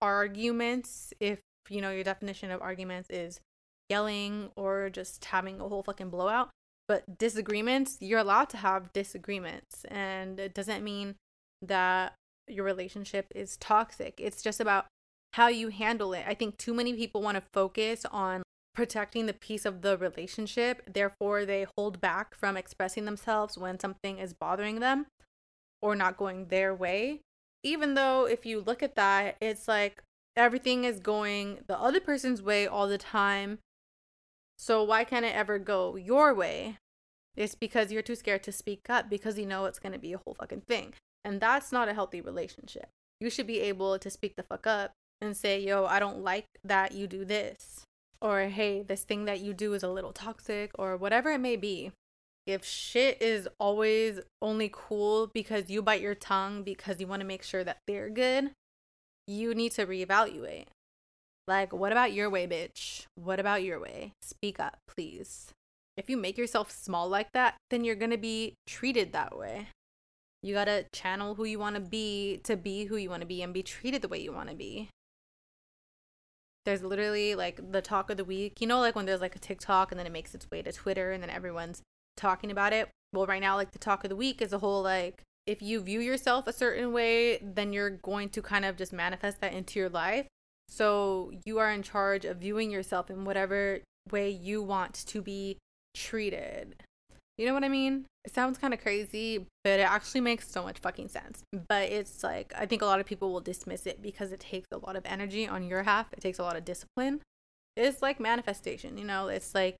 arguments 0.00 1.14
if 1.20 1.38
you 1.68 1.80
know 1.80 1.90
your 1.90 2.04
definition 2.04 2.50
of 2.50 2.60
arguments 2.60 3.08
is 3.08 3.40
yelling 3.88 4.50
or 4.56 4.90
just 4.90 5.24
having 5.26 5.60
a 5.60 5.68
whole 5.68 5.82
fucking 5.82 6.10
blowout. 6.10 6.50
But 6.88 7.18
disagreements, 7.18 7.98
you're 8.00 8.18
allowed 8.18 8.50
to 8.50 8.56
have 8.58 8.92
disagreements. 8.92 9.84
And 9.88 10.40
it 10.40 10.54
doesn't 10.54 10.82
mean 10.82 11.14
that 11.62 12.14
your 12.48 12.64
relationship 12.64 13.26
is 13.34 13.56
toxic. 13.56 14.14
It's 14.18 14.42
just 14.42 14.60
about 14.60 14.86
how 15.32 15.48
you 15.48 15.68
handle 15.68 16.12
it. 16.12 16.24
I 16.26 16.34
think 16.34 16.58
too 16.58 16.74
many 16.74 16.94
people 16.94 17.22
want 17.22 17.36
to 17.36 17.42
focus 17.52 18.04
on 18.10 18.42
protecting 18.74 19.26
the 19.26 19.32
peace 19.32 19.64
of 19.64 19.82
the 19.82 19.96
relationship. 19.98 20.82
Therefore, 20.92 21.44
they 21.44 21.66
hold 21.76 22.00
back 22.00 22.34
from 22.34 22.56
expressing 22.56 23.04
themselves 23.04 23.58
when 23.58 23.78
something 23.78 24.18
is 24.18 24.34
bothering 24.34 24.80
them 24.80 25.06
or 25.80 25.94
not 25.94 26.16
going 26.16 26.46
their 26.46 26.74
way. 26.74 27.20
Even 27.62 27.94
though, 27.94 28.26
if 28.26 28.44
you 28.44 28.60
look 28.60 28.82
at 28.82 28.96
that, 28.96 29.36
it's 29.40 29.68
like 29.68 30.02
everything 30.36 30.84
is 30.84 31.00
going 31.00 31.60
the 31.66 31.78
other 31.78 32.00
person's 32.00 32.42
way 32.42 32.66
all 32.66 32.88
the 32.88 32.98
time. 32.98 33.58
So, 34.58 34.82
why 34.82 35.04
can't 35.04 35.24
it 35.24 35.34
ever 35.34 35.58
go 35.58 35.96
your 35.96 36.34
way? 36.34 36.78
It's 37.36 37.54
because 37.54 37.90
you're 37.90 38.02
too 38.02 38.14
scared 38.14 38.42
to 38.44 38.52
speak 38.52 38.90
up 38.90 39.08
because 39.08 39.38
you 39.38 39.46
know 39.46 39.64
it's 39.64 39.78
going 39.78 39.92
to 39.92 39.98
be 39.98 40.12
a 40.12 40.18
whole 40.18 40.36
fucking 40.38 40.62
thing. 40.62 40.94
And 41.24 41.40
that's 41.40 41.72
not 41.72 41.88
a 41.88 41.94
healthy 41.94 42.20
relationship. 42.20 42.88
You 43.20 43.30
should 43.30 43.46
be 43.46 43.60
able 43.60 43.98
to 43.98 44.10
speak 44.10 44.34
the 44.36 44.42
fuck 44.42 44.66
up 44.66 44.92
and 45.20 45.36
say, 45.36 45.60
yo, 45.60 45.86
I 45.86 46.00
don't 46.00 46.22
like 46.22 46.46
that 46.64 46.92
you 46.92 47.06
do 47.06 47.24
this. 47.24 47.84
Or, 48.20 48.42
hey, 48.42 48.82
this 48.82 49.04
thing 49.04 49.24
that 49.26 49.40
you 49.40 49.54
do 49.54 49.74
is 49.74 49.82
a 49.82 49.88
little 49.88 50.12
toxic, 50.12 50.70
or 50.78 50.96
whatever 50.96 51.30
it 51.30 51.38
may 51.38 51.56
be. 51.56 51.92
If 52.46 52.64
shit 52.64 53.22
is 53.22 53.48
always 53.60 54.20
only 54.40 54.68
cool 54.72 55.28
because 55.32 55.70
you 55.70 55.80
bite 55.80 56.00
your 56.00 56.16
tongue 56.16 56.64
because 56.64 57.00
you 57.00 57.06
want 57.06 57.20
to 57.20 57.26
make 57.26 57.44
sure 57.44 57.62
that 57.62 57.78
they're 57.86 58.10
good, 58.10 58.50
you 59.28 59.54
need 59.54 59.72
to 59.72 59.86
reevaluate. 59.86 60.66
Like, 61.46 61.72
what 61.72 61.92
about 61.92 62.12
your 62.12 62.28
way, 62.30 62.46
bitch? 62.46 63.06
What 63.14 63.38
about 63.38 63.62
your 63.62 63.80
way? 63.80 64.12
Speak 64.22 64.58
up, 64.58 64.78
please. 64.88 65.52
If 65.96 66.08
you 66.08 66.16
make 66.16 66.38
yourself 66.38 66.70
small 66.70 67.08
like 67.08 67.32
that, 67.32 67.56
then 67.70 67.84
you're 67.84 67.94
gonna 67.94 68.18
be 68.18 68.54
treated 68.66 69.12
that 69.12 69.36
way. 69.36 69.68
You 70.42 70.54
gotta 70.54 70.86
channel 70.92 71.34
who 71.34 71.44
you 71.44 71.58
wanna 71.58 71.80
be 71.80 72.40
to 72.44 72.56
be 72.56 72.86
who 72.86 72.96
you 72.96 73.08
wanna 73.10 73.26
be 73.26 73.42
and 73.42 73.54
be 73.54 73.62
treated 73.62 74.02
the 74.02 74.08
way 74.08 74.20
you 74.20 74.32
wanna 74.32 74.54
be. 74.54 74.88
There's 76.64 76.82
literally 76.82 77.34
like 77.34 77.72
the 77.72 77.82
talk 77.82 78.10
of 78.10 78.16
the 78.16 78.24
week. 78.24 78.60
You 78.60 78.66
know, 78.66 78.80
like 78.80 78.94
when 78.94 79.06
there's 79.06 79.20
like 79.20 79.36
a 79.36 79.40
TikTok 79.40 79.90
and 79.90 79.98
then 79.98 80.06
it 80.06 80.12
makes 80.12 80.34
its 80.34 80.50
way 80.50 80.62
to 80.62 80.72
Twitter 80.72 81.12
and 81.12 81.22
then 81.22 81.30
everyone's 81.30 81.82
talking 82.16 82.50
about 82.50 82.72
it. 82.72 82.88
Well, 83.12 83.26
right 83.26 83.40
now, 83.40 83.56
like 83.56 83.72
the 83.72 83.78
talk 83.78 84.04
of 84.04 84.10
the 84.10 84.16
week 84.16 84.40
is 84.40 84.52
a 84.52 84.58
whole 84.58 84.82
like, 84.82 85.22
if 85.46 85.60
you 85.60 85.80
view 85.80 86.00
yourself 86.00 86.46
a 86.46 86.52
certain 86.52 86.92
way, 86.92 87.38
then 87.42 87.72
you're 87.72 87.90
going 87.90 88.28
to 88.30 88.42
kind 88.42 88.64
of 88.64 88.76
just 88.76 88.92
manifest 88.92 89.40
that 89.40 89.52
into 89.52 89.78
your 89.78 89.88
life. 89.88 90.26
So 90.68 91.32
you 91.44 91.58
are 91.58 91.70
in 91.70 91.82
charge 91.82 92.24
of 92.24 92.38
viewing 92.38 92.70
yourself 92.70 93.10
in 93.10 93.24
whatever 93.24 93.80
way 94.10 94.30
you 94.30 94.62
want 94.62 94.94
to 94.94 95.20
be 95.20 95.58
treated. 95.94 96.76
You 97.38 97.46
know 97.46 97.54
what 97.54 97.64
I 97.64 97.68
mean? 97.68 98.06
It 98.24 98.34
sounds 98.34 98.58
kind 98.58 98.74
of 98.74 98.80
crazy, 98.80 99.46
but 99.64 99.80
it 99.80 99.88
actually 99.88 100.20
makes 100.20 100.48
so 100.48 100.62
much 100.62 100.78
fucking 100.78 101.08
sense. 101.08 101.42
But 101.68 101.90
it's 101.90 102.22
like, 102.22 102.52
I 102.56 102.66
think 102.66 102.82
a 102.82 102.86
lot 102.86 103.00
of 103.00 103.06
people 103.06 103.32
will 103.32 103.40
dismiss 103.40 103.86
it 103.86 104.02
because 104.02 104.32
it 104.32 104.40
takes 104.40 104.68
a 104.70 104.78
lot 104.78 104.96
of 104.96 105.06
energy 105.06 105.48
on 105.48 105.66
your 105.66 105.82
half, 105.82 106.12
it 106.12 106.20
takes 106.20 106.38
a 106.38 106.42
lot 106.42 106.56
of 106.56 106.64
discipline. 106.64 107.20
It's 107.76 108.02
like 108.02 108.20
manifestation, 108.20 108.98
you 108.98 109.04
know? 109.04 109.28
It's 109.28 109.54
like 109.54 109.76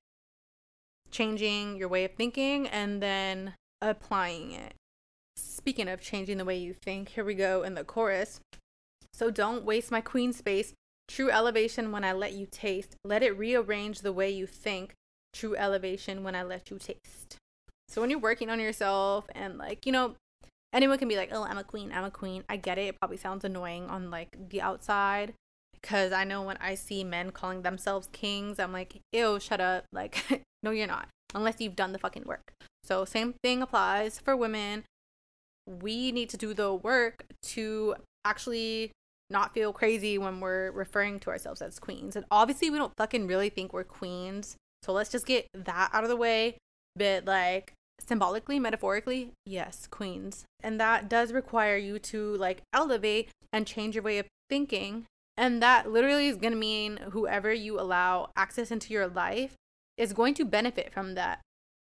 changing 1.11 1.77
your 1.77 1.87
way 1.87 2.03
of 2.05 2.13
thinking 2.13 2.67
and 2.67 3.01
then 3.01 3.53
applying 3.81 4.51
it. 4.51 4.73
Speaking 5.37 5.87
of 5.87 6.01
changing 6.01 6.37
the 6.37 6.45
way 6.45 6.57
you 6.57 6.73
think, 6.73 7.09
here 7.09 7.23
we 7.23 7.35
go 7.35 7.63
in 7.63 7.75
the 7.75 7.83
chorus. 7.83 8.39
So 9.13 9.29
don't 9.29 9.63
waste 9.63 9.91
my 9.91 10.01
queen 10.01 10.33
space. 10.33 10.73
True 11.07 11.29
elevation 11.29 11.91
when 11.91 12.03
I 12.03 12.13
let 12.13 12.33
you 12.33 12.47
taste. 12.49 12.95
Let 13.03 13.21
it 13.21 13.37
rearrange 13.37 14.01
the 14.01 14.13
way 14.13 14.31
you 14.31 14.47
think. 14.47 14.93
True 15.33 15.55
elevation 15.55 16.23
when 16.23 16.35
I 16.35 16.43
let 16.43 16.71
you 16.71 16.79
taste. 16.79 17.37
So 17.87 18.01
when 18.01 18.09
you're 18.09 18.19
working 18.19 18.49
on 18.49 18.59
yourself 18.59 19.25
and 19.35 19.57
like, 19.57 19.85
you 19.85 19.91
know, 19.91 20.15
anyone 20.73 20.97
can 20.97 21.07
be 21.07 21.15
like, 21.15 21.29
"Oh, 21.31 21.43
I'm 21.43 21.57
a 21.57 21.63
queen. 21.63 21.91
I'm 21.93 22.03
a 22.03 22.11
queen." 22.11 22.43
I 22.49 22.57
get 22.57 22.77
it. 22.77 22.87
It 22.87 22.99
probably 22.99 23.17
sounds 23.17 23.43
annoying 23.43 23.89
on 23.89 24.09
like 24.09 24.49
the 24.49 24.61
outside 24.61 25.33
because 25.73 26.11
I 26.11 26.23
know 26.23 26.41
when 26.41 26.57
I 26.57 26.75
see 26.75 27.03
men 27.03 27.31
calling 27.31 27.61
themselves 27.61 28.09
kings, 28.11 28.59
I'm 28.59 28.73
like, 28.73 28.99
"Ew, 29.11 29.39
shut 29.39 29.61
up." 29.61 29.85
Like, 29.91 30.43
no 30.63 30.71
you're 30.71 30.87
not 30.87 31.07
unless 31.35 31.59
you've 31.59 31.75
done 31.75 31.91
the 31.91 31.99
fucking 31.99 32.23
work. 32.25 32.53
So 32.83 33.05
same 33.05 33.33
thing 33.43 33.61
applies 33.61 34.19
for 34.19 34.35
women. 34.35 34.83
We 35.67 36.11
need 36.11 36.29
to 36.29 36.37
do 36.37 36.53
the 36.53 36.73
work 36.73 37.25
to 37.43 37.95
actually 38.25 38.91
not 39.29 39.53
feel 39.53 39.73
crazy 39.73 40.17
when 40.17 40.39
we're 40.39 40.71
referring 40.71 41.19
to 41.21 41.29
ourselves 41.29 41.61
as 41.61 41.79
queens. 41.79 42.15
And 42.15 42.25
obviously, 42.29 42.69
we 42.69 42.77
don't 42.77 42.93
fucking 42.97 43.27
really 43.27 43.49
think 43.49 43.73
we're 43.73 43.83
queens. 43.83 44.55
So 44.83 44.91
let's 44.91 45.09
just 45.09 45.25
get 45.25 45.47
that 45.53 45.89
out 45.93 46.03
of 46.03 46.09
the 46.09 46.17
way. 46.17 46.57
But 46.95 47.25
like, 47.25 47.73
symbolically, 47.99 48.59
metaphorically, 48.59 49.31
yes, 49.45 49.87
queens. 49.87 50.45
And 50.61 50.79
that 50.79 51.09
does 51.09 51.31
require 51.31 51.77
you 51.77 51.99
to 51.99 52.35
like 52.35 52.61
elevate 52.73 53.29
and 53.51 53.67
change 53.67 53.95
your 53.95 54.03
way 54.03 54.19
of 54.19 54.27
thinking. 54.49 55.05
And 55.35 55.61
that 55.61 55.91
literally 55.91 56.27
is 56.27 56.37
going 56.37 56.53
to 56.53 56.59
mean 56.59 56.97
whoever 57.11 57.51
you 57.51 57.79
allow 57.79 58.29
access 58.35 58.71
into 58.71 58.93
your 58.93 59.07
life 59.07 59.55
is 59.97 60.13
going 60.13 60.33
to 60.35 60.45
benefit 60.45 60.93
from 60.93 61.15
that. 61.15 61.41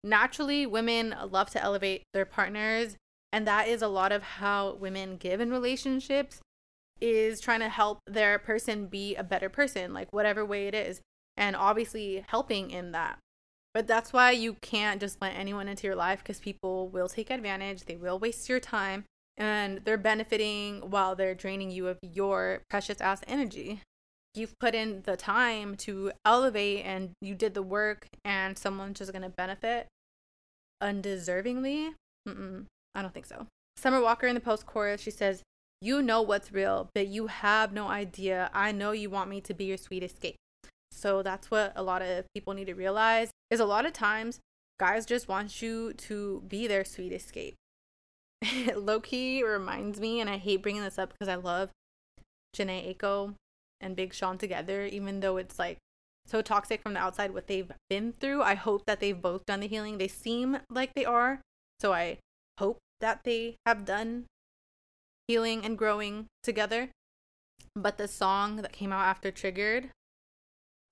Naturally, 0.03 0.65
women 0.65 1.15
love 1.29 1.49
to 1.51 1.63
elevate 1.63 2.03
their 2.13 2.25
partners, 2.25 2.95
and 3.31 3.47
that 3.47 3.67
is 3.67 3.81
a 3.81 3.87
lot 3.87 4.11
of 4.11 4.21
how 4.21 4.75
women 4.75 5.17
give 5.17 5.39
in 5.39 5.49
relationships 5.49 6.41
is 6.99 7.39
trying 7.39 7.61
to 7.61 7.69
help 7.69 7.99
their 8.05 8.37
person 8.37 8.87
be 8.87 9.15
a 9.15 9.23
better 9.23 9.49
person, 9.49 9.93
like 9.93 10.11
whatever 10.11 10.45
way 10.45 10.67
it 10.67 10.75
is, 10.75 11.01
and 11.37 11.55
obviously 11.55 12.23
helping 12.27 12.69
in 12.69 12.91
that. 12.91 13.17
But 13.73 13.87
that's 13.87 14.13
why 14.13 14.31
you 14.31 14.55
can't 14.61 15.01
just 15.01 15.21
let 15.21 15.35
anyone 15.35 15.67
into 15.67 15.87
your 15.87 15.95
life 15.95 16.19
because 16.19 16.39
people 16.39 16.89
will 16.89 17.09
take 17.09 17.31
advantage, 17.31 17.85
they 17.85 17.95
will 17.95 18.19
waste 18.19 18.47
your 18.47 18.59
time, 18.59 19.05
and 19.35 19.79
they're 19.83 19.97
benefiting 19.97 20.91
while 20.91 21.15
they're 21.15 21.33
draining 21.33 21.71
you 21.71 21.87
of 21.87 21.97
your 22.03 22.61
precious 22.69 23.01
ass 23.01 23.21
energy. 23.27 23.81
You've 24.35 24.57
put 24.59 24.75
in 24.75 25.01
the 25.03 25.17
time 25.17 25.75
to 25.77 26.11
elevate 26.25 26.85
and 26.85 27.11
you 27.21 27.33
did 27.33 27.53
the 27.55 27.63
work, 27.63 28.07
and 28.23 28.57
someone's 28.57 28.99
just 28.99 29.11
gonna 29.11 29.29
benefit 29.29 29.87
undeservingly. 30.81 31.93
Mm-mm, 32.27 32.65
I 32.93 33.01
don't 33.01 33.13
think 33.13 33.25
so. 33.25 33.47
Summer 33.77 34.01
Walker 34.01 34.27
in 34.27 34.35
the 34.35 34.41
post 34.41 34.65
chorus, 34.65 35.01
she 35.01 35.11
says, 35.11 35.41
You 35.81 36.01
know 36.01 36.21
what's 36.21 36.51
real, 36.51 36.89
but 36.93 37.07
you 37.07 37.27
have 37.27 37.73
no 37.73 37.87
idea. 37.87 38.51
I 38.53 38.71
know 38.71 38.91
you 38.91 39.09
want 39.09 39.29
me 39.29 39.41
to 39.41 39.53
be 39.53 39.65
your 39.65 39.77
sweet 39.77 40.03
escape. 40.03 40.35
So 40.93 41.21
that's 41.21 41.49
what 41.49 41.73
a 41.75 41.83
lot 41.83 42.01
of 42.01 42.25
people 42.33 42.53
need 42.53 42.67
to 42.67 42.73
realize 42.73 43.31
is 43.49 43.59
a 43.59 43.65
lot 43.65 43.85
of 43.85 43.93
times 43.93 44.39
guys 44.79 45.05
just 45.05 45.27
want 45.27 45.61
you 45.61 45.93
to 45.93 46.43
be 46.47 46.67
their 46.67 46.85
sweet 46.85 47.11
escape. 47.11 47.55
Low 48.75 48.99
key 48.99 49.43
reminds 49.43 49.99
me, 49.99 50.19
and 50.19 50.29
I 50.29 50.37
hate 50.37 50.61
bringing 50.61 50.83
this 50.83 50.99
up 50.99 51.11
because 51.11 51.27
I 51.27 51.35
love 51.35 51.69
Jhené 52.55 52.95
Aiko 52.95 53.35
and 53.79 53.95
Big 53.95 54.13
Sean 54.13 54.37
together, 54.37 54.85
even 54.85 55.19
though 55.19 55.37
it's 55.37 55.59
like 55.59 55.77
so 56.25 56.41
toxic 56.41 56.81
from 56.81 56.93
the 56.93 56.99
outside 56.99 57.33
what 57.33 57.47
they've 57.47 57.71
been 57.89 58.13
through. 58.13 58.41
I 58.41 58.55
hope 58.55 58.85
that 58.85 58.99
they've 58.99 59.21
both 59.21 59.45
done 59.45 59.59
the 59.59 59.67
healing. 59.67 59.97
They 59.97 60.07
seem 60.07 60.59
like 60.69 60.93
they 60.93 61.05
are. 61.05 61.41
So 61.79 61.93
I 61.93 62.19
hope 62.59 62.77
that 63.01 63.21
they 63.23 63.55
have 63.65 63.85
done 63.85 64.25
healing 65.27 65.65
and 65.65 65.77
growing 65.77 66.27
together. 66.43 66.89
But 67.75 67.97
the 67.97 68.07
song 68.07 68.57
that 68.57 68.71
came 68.71 68.93
out 68.93 69.05
after 69.05 69.31
Triggered, 69.31 69.89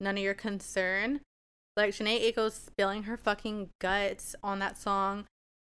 None 0.02 0.16
of 0.16 0.22
Your 0.22 0.34
Concern, 0.34 1.20
like 1.76 1.94
Jhené 1.94 2.20
Aiko's 2.20 2.54
spilling 2.54 3.04
her 3.04 3.16
fucking 3.16 3.70
guts 3.80 4.34
on 4.42 4.58
that 4.58 4.76
song. 4.76 5.24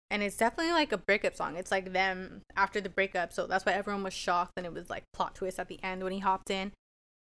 And 0.09 0.21
it's 0.21 0.37
definitely 0.37 0.73
like 0.73 0.91
a 0.91 0.97
breakup 0.97 1.35
song. 1.35 1.55
It's 1.55 1.71
like 1.71 1.93
them 1.93 2.41
after 2.55 2.79
the 2.79 2.89
breakup. 2.89 3.33
So 3.33 3.47
that's 3.47 3.65
why 3.65 3.73
everyone 3.73 4.03
was 4.03 4.13
shocked. 4.13 4.51
And 4.57 4.65
it 4.65 4.73
was 4.73 4.89
like 4.89 5.03
plot 5.13 5.35
twist 5.35 5.59
at 5.59 5.69
the 5.69 5.81
end 5.81 6.03
when 6.03 6.13
he 6.13 6.19
hopped 6.19 6.51
in. 6.51 6.71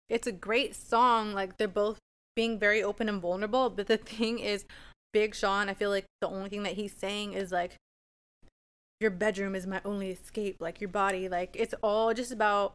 It's 0.09 0.27
a 0.27 0.33
great 0.33 0.77
song. 0.77 1.33
Like 1.33 1.57
they're 1.57 1.67
both 1.67 1.99
being 2.37 2.59
very 2.59 2.83
open 2.83 3.09
and 3.09 3.21
vulnerable. 3.21 3.71
But 3.71 3.89
the 3.89 3.97
thing 3.97 4.39
is, 4.39 4.65
Big 5.13 5.35
Sean, 5.35 5.69
I 5.69 5.75
feel 5.75 5.91
like 5.91 6.05
the 6.21 6.29
only 6.29 6.51
thing 6.51 6.63
that 6.65 6.75
he's 6.75 6.93
saying 6.93 7.33
is 7.33 7.51
like, 7.51 7.75
your 9.01 9.11
bedroom 9.11 9.55
is 9.55 9.67
my 9.67 9.81
only 9.85 10.11
escape. 10.11 10.59
Like 10.61 10.81
your 10.81 10.89
body. 10.89 11.29
Like 11.29 11.57
it's 11.59 11.75
all 11.83 12.15
just 12.15 12.31
about 12.31 12.75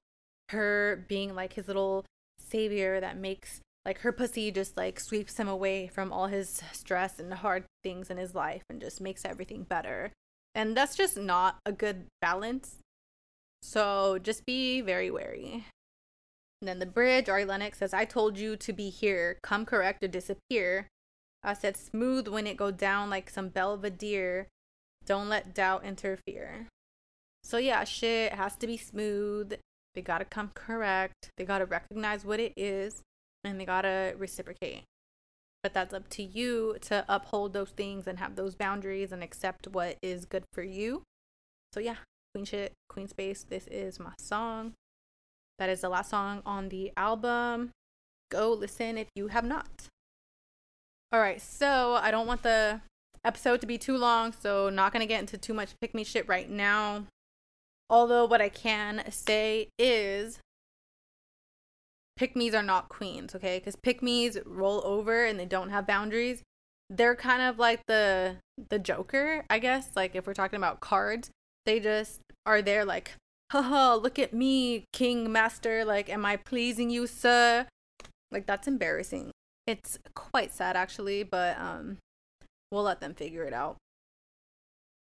her 0.50 1.06
being 1.08 1.34
like 1.34 1.54
his 1.54 1.68
little 1.68 2.04
savior 2.40 3.00
that 3.00 3.18
makes 3.18 3.62
like 3.86 4.00
her 4.00 4.12
pussy 4.12 4.52
just 4.52 4.78
like 4.78 5.00
sweeps 5.00 5.38
him 5.38 5.48
away 5.48 5.88
from 5.88 6.14
all 6.14 6.28
his 6.28 6.62
stress 6.72 7.20
and 7.20 7.34
hard 7.34 7.66
things 7.84 8.10
in 8.10 8.18
his 8.18 8.34
life 8.34 8.64
and 8.70 8.80
just 8.80 9.02
makes 9.02 9.26
everything 9.26 9.64
better. 9.64 10.12
And 10.56 10.78
that's 10.78 10.96
just 10.96 11.18
not 11.18 11.58
a 11.66 11.72
good 11.72 12.06
balance. 12.22 12.78
So 13.62 14.20
just 14.20 14.46
be 14.46 14.82
very 14.82 15.10
wary. 15.10 15.66
And 16.62 16.68
then 16.68 16.80
the 16.80 16.86
bridge, 16.86 17.28
Ari 17.28 17.44
Lennox 17.44 17.80
says, 17.80 17.94
I 17.94 18.06
told 18.06 18.38
you 18.38 18.56
to 18.56 18.72
be 18.72 18.90
here. 18.90 19.38
Come 19.44 19.66
correct 19.66 20.04
or 20.04 20.08
disappear. 20.08 20.88
I 21.44 21.54
said, 21.54 21.76
smooth 21.76 22.30
when 22.30 22.48
it 22.48 22.56
go 22.56 22.72
down 22.72 23.10
like 23.10 23.30
some 23.30 23.50
belvedere. 23.50 24.48
Don't 25.06 25.28
let 25.28 25.54
doubt 25.54 25.84
interfere. 25.84 26.68
So 27.44 27.58
yeah, 27.58 27.84
shit 27.84 28.34
has 28.34 28.56
to 28.58 28.68
be 28.68 28.78
smooth. 28.78 29.56
They 29.94 30.02
gotta 30.02 30.24
come 30.24 30.52
correct. 30.54 31.30
They 31.36 31.44
gotta 31.44 31.66
recognize 31.66 32.24
what 32.24 32.40
it 32.40 32.54
is. 32.56 33.02
And 33.44 33.60
they 33.60 33.66
gotta 33.66 34.16
reciprocate. 34.18 34.84
But 35.62 35.74
that's 35.74 35.94
up 35.94 36.10
to 36.10 36.24
you 36.24 36.78
to 36.82 37.06
uphold 37.08 37.54
those 37.54 37.70
things 37.70 38.08
and 38.08 38.20
have 38.20 38.36
those 38.36 38.56
boundaries 38.56 39.12
and 39.12 39.24
accept 39.24 39.68
what 39.68 39.98
is 40.02 40.26
good 40.26 40.44
for 40.54 40.64
you. 40.64 41.04
So 41.74 41.80
yeah, 41.80 41.96
Queen 42.34 42.46
shit, 42.46 42.74
Queen 42.90 43.08
space. 43.08 43.44
This 43.44 43.68
is 43.68 44.00
my 44.00 44.14
song. 44.20 44.74
That 45.60 45.70
is 45.70 45.82
the 45.82 45.90
last 45.90 46.10
song 46.10 46.42
on 46.46 46.70
the 46.70 46.92
album. 46.98 47.72
Go 48.32 48.52
listen 48.52 48.98
if 48.98 49.08
you 49.16 49.28
have 49.28 49.46
not. 49.46 49.88
All 51.12 51.20
right, 51.20 51.42
so 51.42 51.94
I 51.94 52.12
don't 52.12 52.28
want 52.28 52.44
the 52.44 52.82
episode 53.24 53.62
to 53.62 53.68
be 53.68 53.78
too 53.78 53.98
long, 53.98 54.34
so 54.34 54.70
not 54.70 54.92
gonna 54.92 55.06
get 55.06 55.20
into 55.20 55.38
too 55.38 55.54
much 55.54 55.80
pick 55.80 55.94
me 55.94 56.04
shit 56.04 56.28
right 56.28 56.50
now. 56.50 57.06
Although 57.90 58.26
what 58.26 58.42
I 58.42 58.50
can 58.50 59.04
say 59.12 59.70
is 59.78 60.40
pick 62.16 62.36
me's 62.36 62.54
are 62.54 62.64
not 62.64 62.90
queens, 62.90 63.36
okay? 63.36 63.60
Because 63.60 63.76
pick 63.76 64.02
me's 64.02 64.38
roll 64.46 64.82
over 64.86 65.26
and 65.26 65.40
they 65.40 65.46
don't 65.46 65.70
have 65.70 65.88
boundaries. 65.88 66.44
They're 66.90 67.16
kind 67.16 67.42
of 67.42 67.60
like 67.60 67.82
the 67.88 68.38
the 68.70 68.80
Joker, 68.80 69.46
I 69.50 69.60
guess. 69.60 69.90
Like 69.96 70.16
if 70.16 70.28
we're 70.28 70.34
talking 70.34 70.58
about 70.58 70.80
cards, 70.80 71.30
they 71.66 71.80
just 71.80 72.20
are 72.46 72.62
there 72.62 72.86
like, 72.86 73.14
haha, 73.52 73.96
look 73.96 74.20
at 74.20 74.34
me, 74.34 74.86
king 74.94 75.32
master. 75.32 75.86
Like, 75.86 76.10
am 76.10 76.26
I 76.26 76.36
pleasing 76.36 76.90
you, 76.90 77.08
sir? 77.08 77.68
Like 78.32 78.46
that's 78.46 78.68
embarrassing. 78.68 79.32
It's 79.66 79.98
quite 80.14 80.54
sad 80.54 80.76
actually, 80.76 81.24
but 81.24 81.58
um 81.58 81.98
we'll 82.72 82.84
let 82.84 83.02
them 83.02 83.14
figure 83.14 83.44
it 83.44 83.54
out. 83.54 83.78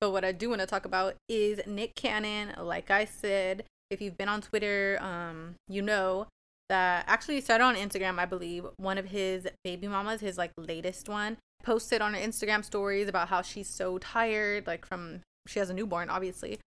But 0.01 0.11
what 0.12 0.24
I 0.24 0.32
do 0.32 0.48
want 0.48 0.62
to 0.62 0.66
talk 0.66 0.86
about 0.86 1.16
is 1.28 1.61
Nick 1.66 1.94
Cannon. 1.94 2.55
Like 2.59 2.90
I 2.90 3.05
said, 3.05 3.64
if 3.90 4.01
you've 4.01 4.16
been 4.16 4.30
on 4.30 4.40
Twitter, 4.40 4.98
um, 5.03 5.57
you 5.68 5.82
know 5.82 6.26
that 6.71 7.05
actually 7.09 7.41
started 7.41 7.64
on 7.64 7.75
Instagram, 7.75 8.18
I 8.18 8.27
believe. 8.27 8.64
One 8.77 8.97
of 8.97 9.07
his 9.07 9.49
baby 9.64 9.89
mamas, 9.89 10.21
his 10.21 10.39
like 10.39 10.53
latest 10.57 11.09
one, 11.09 11.37
posted 11.64 12.01
on 12.01 12.14
her 12.14 12.21
Instagram 12.21 12.64
stories 12.64 13.09
about 13.09 13.29
how 13.29 13.43
she's 13.43 13.68
so 13.68 13.99
tired, 13.99 14.68
like 14.68 14.87
from 14.87 15.21
she 15.49 15.59
has 15.59 15.68
a 15.68 15.75
newborn, 15.75 16.09
obviously. 16.09 16.61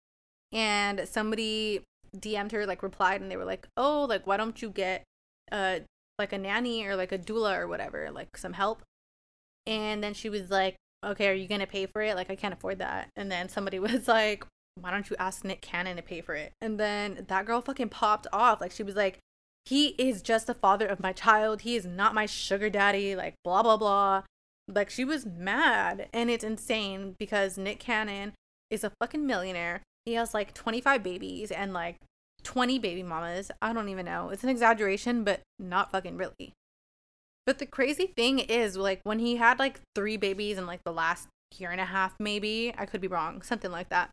And 0.52 1.08
somebody 1.08 1.84
DM'd 2.16 2.50
her, 2.50 2.66
like 2.66 2.82
replied, 2.82 3.20
and 3.20 3.30
they 3.30 3.36
were 3.36 3.44
like, 3.44 3.68
"Oh, 3.76 4.04
like 4.08 4.26
why 4.26 4.36
don't 4.36 4.60
you 4.60 4.70
get 4.70 5.04
uh 5.52 5.78
like 6.18 6.32
a 6.32 6.38
nanny 6.38 6.84
or 6.84 6.96
like 6.96 7.12
a 7.12 7.18
doula 7.18 7.56
or 7.58 7.68
whatever, 7.68 8.10
like 8.10 8.36
some 8.36 8.54
help?" 8.54 8.82
And 9.66 10.02
then 10.02 10.14
she 10.14 10.28
was 10.28 10.50
like, 10.50 10.74
"Okay, 11.06 11.28
are 11.28 11.34
you 11.34 11.46
gonna 11.46 11.66
pay 11.68 11.86
for 11.86 12.02
it? 12.02 12.16
Like 12.16 12.28
I 12.28 12.34
can't 12.34 12.54
afford 12.54 12.80
that." 12.80 13.08
And 13.14 13.30
then 13.30 13.48
somebody 13.48 13.78
was 13.88 14.08
like, 14.08 14.44
"Why 14.80 14.90
don't 14.90 15.08
you 15.08 15.14
ask 15.20 15.44
Nick 15.44 15.62
Cannon 15.62 15.96
to 15.96 16.02
pay 16.02 16.20
for 16.22 16.34
it?" 16.34 16.52
And 16.60 16.80
then 16.80 17.24
that 17.28 17.46
girl 17.46 17.60
fucking 17.60 17.90
popped 17.90 18.26
off, 18.32 18.60
like 18.60 18.72
she 18.72 18.82
was 18.82 18.96
like. 18.96 19.20
He 19.64 19.88
is 19.98 20.22
just 20.22 20.46
the 20.46 20.54
father 20.54 20.86
of 20.86 21.00
my 21.00 21.12
child. 21.12 21.62
He 21.62 21.76
is 21.76 21.86
not 21.86 22.14
my 22.14 22.26
sugar 22.26 22.68
daddy. 22.68 23.14
Like, 23.14 23.34
blah, 23.44 23.62
blah, 23.62 23.76
blah. 23.76 24.22
Like, 24.68 24.90
she 24.90 25.04
was 25.04 25.24
mad. 25.26 26.08
And 26.12 26.30
it's 26.30 26.44
insane 26.44 27.14
because 27.18 27.58
Nick 27.58 27.78
Cannon 27.78 28.32
is 28.70 28.84
a 28.84 28.92
fucking 29.00 29.26
millionaire. 29.26 29.82
He 30.04 30.14
has 30.14 30.34
like 30.34 30.52
25 30.54 31.02
babies 31.02 31.52
and 31.52 31.72
like 31.72 31.96
20 32.42 32.78
baby 32.80 33.02
mamas. 33.02 33.50
I 33.60 33.72
don't 33.72 33.88
even 33.88 34.06
know. 34.06 34.30
It's 34.30 34.42
an 34.42 34.50
exaggeration, 34.50 35.22
but 35.22 35.40
not 35.58 35.92
fucking 35.92 36.16
really. 36.16 36.52
But 37.46 37.58
the 37.58 37.66
crazy 37.66 38.06
thing 38.06 38.38
is, 38.40 38.76
like, 38.76 39.00
when 39.04 39.18
he 39.18 39.36
had 39.36 39.58
like 39.58 39.80
three 39.94 40.16
babies 40.16 40.58
in 40.58 40.66
like 40.66 40.82
the 40.84 40.92
last 40.92 41.28
year 41.56 41.70
and 41.70 41.80
a 41.80 41.86
half, 41.86 42.14
maybe, 42.18 42.72
I 42.76 42.86
could 42.86 43.00
be 43.00 43.08
wrong, 43.08 43.42
something 43.42 43.70
like 43.70 43.88
that. 43.90 44.10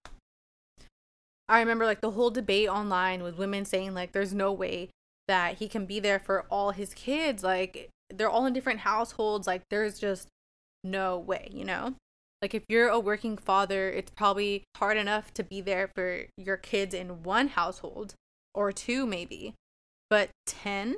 I 1.47 1.59
remember 1.59 1.85
like 1.85 2.01
the 2.01 2.11
whole 2.11 2.29
debate 2.29 2.69
online 2.69 3.23
with 3.23 3.37
women 3.37 3.65
saying, 3.65 3.95
like, 3.95 4.11
there's 4.11 4.33
no 4.33 4.51
way 4.51 4.89
that 5.29 5.59
he 5.59 5.69
can 5.69 5.85
be 5.85 6.01
there 6.01 6.19
for 6.19 6.45
all 6.49 6.71
his 6.71 6.93
kids. 6.93 7.41
Like, 7.41 7.89
they're 8.09 8.29
all 8.29 8.45
in 8.45 8.51
different 8.51 8.81
households. 8.81 9.47
Like, 9.47 9.61
there's 9.69 9.97
just 9.97 10.27
no 10.83 11.17
way, 11.17 11.47
you 11.53 11.63
know? 11.63 11.95
Like 12.41 12.53
if 12.53 12.63
you're 12.69 12.87
a 12.87 12.99
working 12.99 13.37
father, 13.37 13.89
it's 13.89 14.11
probably 14.11 14.63
hard 14.77 14.97
enough 14.97 15.33
to 15.33 15.43
be 15.43 15.61
there 15.61 15.89
for 15.93 16.25
your 16.37 16.57
kids 16.57 16.93
in 16.93 17.23
one 17.23 17.49
household 17.49 18.13
or 18.53 18.71
two 18.71 19.05
maybe. 19.05 19.53
But 20.09 20.29
10 20.47 20.97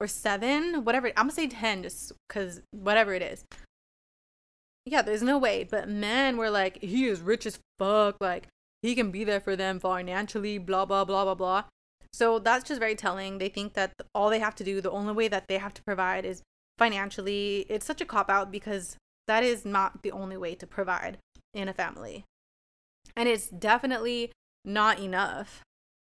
or 0.00 0.06
7, 0.06 0.84
whatever, 0.84 1.08
I'm 1.08 1.28
going 1.28 1.30
to 1.30 1.34
say 1.34 1.46
10 1.46 1.84
just 1.84 2.12
cuz 2.28 2.62
whatever 2.72 3.14
it 3.14 3.22
is. 3.22 3.44
Yeah, 4.84 5.02
there's 5.02 5.22
no 5.22 5.38
way, 5.38 5.62
but 5.62 5.88
men 5.88 6.36
were 6.36 6.50
like 6.50 6.82
he 6.82 7.06
is 7.06 7.20
rich 7.20 7.46
as 7.46 7.60
fuck, 7.78 8.16
like 8.20 8.48
he 8.82 8.94
can 8.94 9.10
be 9.10 9.24
there 9.24 9.40
for 9.40 9.54
them 9.54 9.78
financially, 9.78 10.58
blah 10.58 10.84
blah 10.84 11.04
blah 11.04 11.24
blah 11.24 11.34
blah. 11.34 11.64
So 12.12 12.38
that's 12.38 12.64
just 12.64 12.80
very 12.80 12.94
telling. 12.94 13.38
They 13.38 13.48
think 13.48 13.74
that 13.74 13.92
all 14.14 14.30
they 14.30 14.40
have 14.40 14.54
to 14.56 14.64
do, 14.64 14.80
the 14.80 14.90
only 14.90 15.12
way 15.12 15.28
that 15.28 15.46
they 15.48 15.58
have 15.58 15.74
to 15.74 15.82
provide 15.82 16.24
is 16.24 16.42
financially. 16.78 17.66
It's 17.68 17.86
such 17.86 18.00
a 18.00 18.06
cop 18.06 18.28
out 18.28 18.50
because 18.50 18.96
that 19.26 19.44
is 19.44 19.64
not 19.64 20.02
the 20.02 20.12
only 20.12 20.36
way 20.36 20.54
to 20.56 20.66
provide 20.66 21.18
in 21.54 21.68
a 21.68 21.74
family. 21.74 22.24
And 23.16 23.28
it's 23.28 23.48
definitely 23.48 24.32
not 24.64 24.98
enough. 24.98 25.62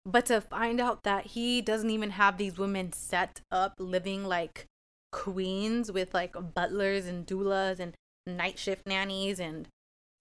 But 0.04 0.26
to 0.26 0.40
find 0.40 0.80
out 0.80 1.04
that 1.04 1.26
he 1.26 1.60
doesn't 1.60 1.90
even 1.90 2.10
have 2.10 2.36
these 2.36 2.58
women 2.58 2.92
set 2.92 3.40
up 3.52 3.74
living 3.78 4.24
like 4.24 4.66
queens 5.12 5.92
with 5.92 6.12
like 6.12 6.34
butlers 6.54 7.06
and 7.06 7.24
doulas 7.26 7.78
and 7.78 7.94
night 8.26 8.58
shift 8.58 8.86
nannies 8.86 9.38
and 9.38 9.68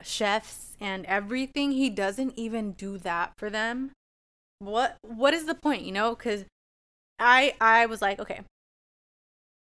chefs 0.04 0.76
and 0.80 1.06
everything, 1.08 1.72
he 1.72 1.90
doesn't 1.90 2.38
even 2.38 2.74
do 2.74 2.98
that 3.00 3.34
for 3.38 3.50
them. 3.50 3.92
What 4.62 4.98
what 5.02 5.34
is 5.34 5.46
the 5.46 5.56
point, 5.56 5.82
you 5.82 5.92
know? 5.92 6.16
Cuz 6.16 6.46
I 7.18 7.56
I 7.60 7.88
was 7.88 8.02
like, 8.02 8.20
okay. 8.20 8.42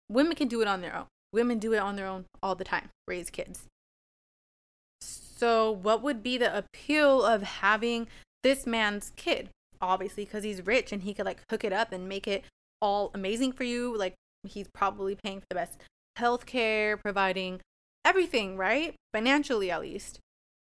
Women 0.10 0.36
can 0.36 0.48
do 0.48 0.62
it 0.62 0.68
on 0.68 0.82
their 0.82 0.96
own. 0.96 1.08
Women 1.34 1.58
do 1.58 1.74
it 1.74 1.80
on 1.80 1.96
their 1.96 2.06
own 2.06 2.26
all 2.44 2.54
the 2.54 2.64
time, 2.64 2.90
raise 3.08 3.32
kids. 3.32 3.66
So, 5.02 5.72
what 5.72 6.04
would 6.04 6.22
be 6.22 6.38
the 6.38 6.56
appeal 6.56 7.24
of 7.24 7.42
having 7.42 8.08
this 8.44 8.68
man's 8.68 9.12
kid? 9.16 9.50
Obviously, 9.82 10.24
because 10.24 10.44
he's 10.44 10.66
rich 10.66 10.92
and 10.92 11.02
he 11.02 11.16
could 11.16 11.26
like 11.26 11.42
hook 11.50 11.64
it 11.64 11.74
up 11.74 11.92
and 11.92 12.08
make 12.08 12.28
it 12.28 12.46
all 12.80 13.10
amazing 13.16 13.54
for 13.54 13.64
you. 13.64 13.98
Like, 13.98 14.14
he's 14.48 14.68
probably 14.74 15.16
paying 15.16 15.40
for 15.40 15.48
the 15.50 15.56
best 15.56 15.80
healthcare, 16.18 17.02
providing 17.02 17.60
everything, 18.06 18.56
right? 18.56 18.94
Financially, 19.14 19.72
at 19.72 19.82
least. 19.82 20.20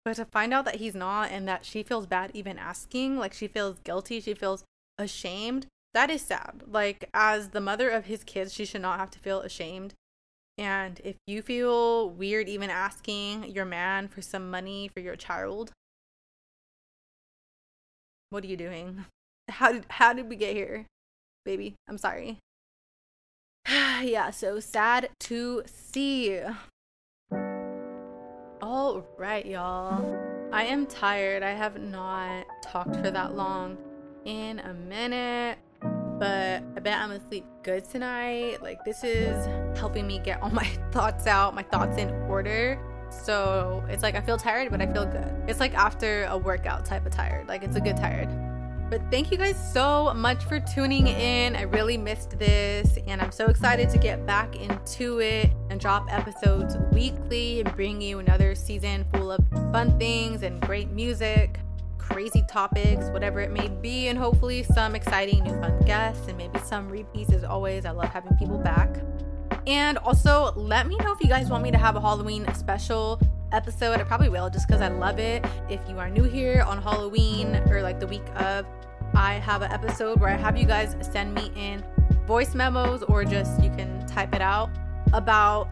But 0.04 0.16
to 0.16 0.24
find 0.26 0.52
out 0.52 0.64
that 0.66 0.76
he's 0.76 0.94
not 0.94 1.30
and 1.30 1.48
that 1.48 1.64
she 1.64 1.82
feels 1.82 2.06
bad 2.06 2.30
even 2.34 2.58
asking, 2.58 3.16
like, 3.16 3.32
she 3.32 3.48
feels 3.48 3.78
guilty, 3.80 4.20
she 4.20 4.34
feels 4.34 4.64
ashamed, 4.98 5.66
that 5.94 6.10
is 6.10 6.22
sad. 6.22 6.62
Like, 6.66 7.08
as 7.14 7.50
the 7.50 7.60
mother 7.60 7.88
of 7.88 8.04
his 8.04 8.22
kids, 8.24 8.52
she 8.52 8.64
should 8.64 8.82
not 8.82 8.98
have 8.98 9.10
to 9.12 9.18
feel 9.18 9.40
ashamed 9.40 9.94
and 10.56 11.00
if 11.02 11.16
you 11.26 11.42
feel 11.42 12.08
weird 12.08 12.48
even 12.48 12.70
asking 12.70 13.50
your 13.50 13.64
man 13.64 14.08
for 14.08 14.22
some 14.22 14.50
money 14.50 14.88
for 14.88 15.00
your 15.00 15.16
child, 15.16 15.72
what 18.30 18.44
are 18.44 18.48
you 18.48 18.56
doing? 18.56 19.04
How 19.48 19.72
did 19.72 19.84
how 19.90 20.14
did 20.14 20.30
we 20.30 20.36
get 20.36 20.56
here? 20.56 20.86
Baby, 21.44 21.74
I'm 21.86 21.98
sorry. 21.98 22.38
yeah, 23.68 24.30
so 24.30 24.58
sad 24.58 25.10
to 25.20 25.62
see. 25.66 26.40
All 28.64 29.04
right, 29.18 29.44
y'all. 29.44 30.02
I 30.50 30.64
am 30.64 30.86
tired. 30.86 31.42
I 31.42 31.50
have 31.50 31.78
not 31.78 32.46
talked 32.62 32.96
for 32.96 33.10
that 33.10 33.36
long 33.36 33.76
in 34.24 34.58
a 34.60 34.72
minute 34.72 35.58
but 36.18 36.62
I 36.76 36.80
bet 36.80 36.98
I'm 36.98 37.10
gonna 37.10 37.20
sleep 37.28 37.44
good 37.62 37.84
tonight. 37.90 38.62
Like, 38.62 38.82
this 38.84 39.04
is 39.04 39.46
helping 39.76 40.06
me 40.06 40.18
get 40.18 40.40
all 40.40 40.48
my 40.48 40.64
thoughts 40.92 41.26
out, 41.26 41.54
my 41.54 41.62
thoughts 41.62 41.98
in 41.98 42.08
order. 42.22 42.80
So 43.10 43.84
it's 43.90 44.02
like 44.02 44.14
I 44.14 44.22
feel 44.22 44.38
tired, 44.38 44.70
but 44.70 44.80
I 44.80 44.90
feel 44.90 45.04
good. 45.04 45.30
It's 45.46 45.60
like 45.60 45.74
after 45.74 46.24
a 46.30 46.38
workout 46.38 46.86
type 46.86 47.04
of 47.04 47.12
tired. 47.12 47.48
Like, 47.48 47.64
it's 47.64 47.76
a 47.76 47.80
good 47.80 47.98
tired. 47.98 48.30
But 48.90 49.02
thank 49.10 49.30
you 49.30 49.38
guys 49.38 49.56
so 49.72 50.12
much 50.14 50.44
for 50.44 50.60
tuning 50.60 51.06
in. 51.06 51.56
I 51.56 51.62
really 51.62 51.96
missed 51.96 52.38
this, 52.38 52.98
and 53.06 53.20
I'm 53.20 53.32
so 53.32 53.46
excited 53.46 53.90
to 53.90 53.98
get 53.98 54.24
back 54.26 54.56
into 54.56 55.20
it 55.20 55.50
and 55.70 55.80
drop 55.80 56.06
episodes 56.12 56.76
weekly 56.92 57.60
and 57.60 57.74
bring 57.74 58.00
you 58.00 58.18
another 58.18 58.54
season 58.54 59.04
full 59.12 59.32
of 59.32 59.44
fun 59.72 59.98
things 59.98 60.42
and 60.42 60.60
great 60.60 60.90
music 60.90 61.58
crazy 62.08 62.44
topics, 62.48 63.06
whatever 63.10 63.40
it 63.40 63.50
may 63.50 63.68
be, 63.68 64.08
and 64.08 64.18
hopefully 64.18 64.62
some 64.62 64.94
exciting 64.94 65.42
new 65.42 65.58
fun 65.60 65.80
guests 65.84 66.28
and 66.28 66.36
maybe 66.36 66.58
some 66.60 66.88
repeats 66.88 67.32
as 67.32 67.44
always. 67.44 67.84
I 67.84 67.90
love 67.90 68.10
having 68.10 68.36
people 68.36 68.58
back. 68.58 68.96
And 69.66 69.96
also, 69.98 70.52
let 70.54 70.86
me 70.86 70.96
know 70.96 71.12
if 71.12 71.20
you 71.20 71.28
guys 71.28 71.48
want 71.48 71.62
me 71.62 71.70
to 71.70 71.78
have 71.78 71.96
a 71.96 72.00
Halloween 72.00 72.46
special 72.54 73.20
episode. 73.54 74.00
I 74.00 74.04
probably 74.04 74.28
will 74.28 74.50
just 74.50 74.66
because 74.66 74.80
I 74.80 74.88
love 74.88 75.18
it. 75.18 75.44
If 75.70 75.80
you 75.88 75.98
are 75.98 76.10
new 76.10 76.24
here 76.24 76.62
on 76.62 76.82
Halloween 76.82 77.56
or 77.70 77.82
like 77.82 78.00
the 78.00 78.06
week 78.06 78.24
of, 78.36 78.66
I 79.14 79.34
have 79.34 79.62
an 79.62 79.70
episode 79.70 80.20
where 80.20 80.30
I 80.30 80.36
have 80.36 80.56
you 80.56 80.66
guys 80.66 80.96
send 81.00 81.34
me 81.34 81.52
in 81.56 81.84
voice 82.26 82.54
memos 82.54 83.02
or 83.04 83.24
just 83.24 83.62
you 83.62 83.70
can 83.70 84.04
type 84.06 84.34
it 84.34 84.42
out 84.42 84.70
about 85.12 85.68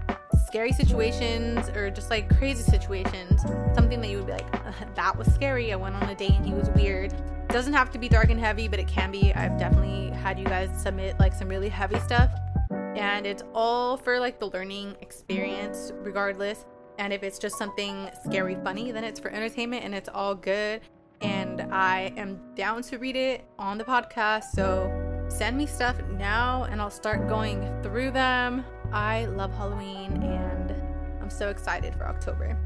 scary 0.46 0.72
situations 0.72 1.68
or 1.70 1.90
just 1.90 2.10
like 2.10 2.34
crazy 2.38 2.62
situations. 2.62 3.42
Something 3.74 4.00
that 4.00 4.10
you 4.10 4.18
would 4.18 4.26
be 4.26 4.32
like, 4.32 4.94
that 4.94 5.16
was 5.16 5.26
scary. 5.34 5.72
I 5.72 5.76
went 5.76 5.96
on 5.96 6.08
a 6.08 6.14
date 6.14 6.30
and 6.30 6.46
he 6.46 6.54
was 6.54 6.70
weird. 6.70 7.12
Doesn't 7.48 7.72
have 7.72 7.90
to 7.90 7.98
be 7.98 8.08
dark 8.08 8.30
and 8.30 8.38
heavy, 8.38 8.68
but 8.68 8.78
it 8.78 8.86
can 8.86 9.10
be. 9.10 9.32
I've 9.34 9.58
definitely 9.58 10.10
had 10.10 10.38
you 10.38 10.44
guys 10.44 10.70
submit 10.80 11.18
like 11.18 11.34
some 11.34 11.48
really 11.48 11.68
heavy 11.68 11.98
stuff. 11.98 12.30
And 12.70 13.26
it's 13.26 13.42
all 13.54 13.96
for 13.96 14.20
like 14.20 14.38
the 14.38 14.48
learning 14.50 14.96
experience, 15.00 15.92
regardless. 15.96 16.64
And 16.98 17.12
if 17.12 17.22
it's 17.22 17.38
just 17.38 17.56
something 17.56 18.10
scary, 18.24 18.56
funny, 18.56 18.92
then 18.92 19.04
it's 19.04 19.18
for 19.18 19.30
entertainment 19.30 19.84
and 19.84 19.94
it's 19.94 20.08
all 20.12 20.34
good. 20.34 20.80
And 21.20 21.62
I 21.72 22.12
am 22.16 22.40
down 22.54 22.82
to 22.84 22.98
read 22.98 23.16
it 23.16 23.44
on 23.58 23.78
the 23.78 23.84
podcast. 23.84 24.44
So 24.54 24.90
send 25.28 25.56
me 25.56 25.66
stuff 25.66 25.96
now 26.18 26.64
and 26.64 26.80
I'll 26.80 26.90
start 26.90 27.28
going 27.28 27.82
through 27.82 28.10
them. 28.10 28.64
I 28.92 29.26
love 29.26 29.52
Halloween 29.54 30.22
and 30.22 30.74
I'm 31.22 31.30
so 31.30 31.48
excited 31.48 31.94
for 31.94 32.06
October. 32.06 32.58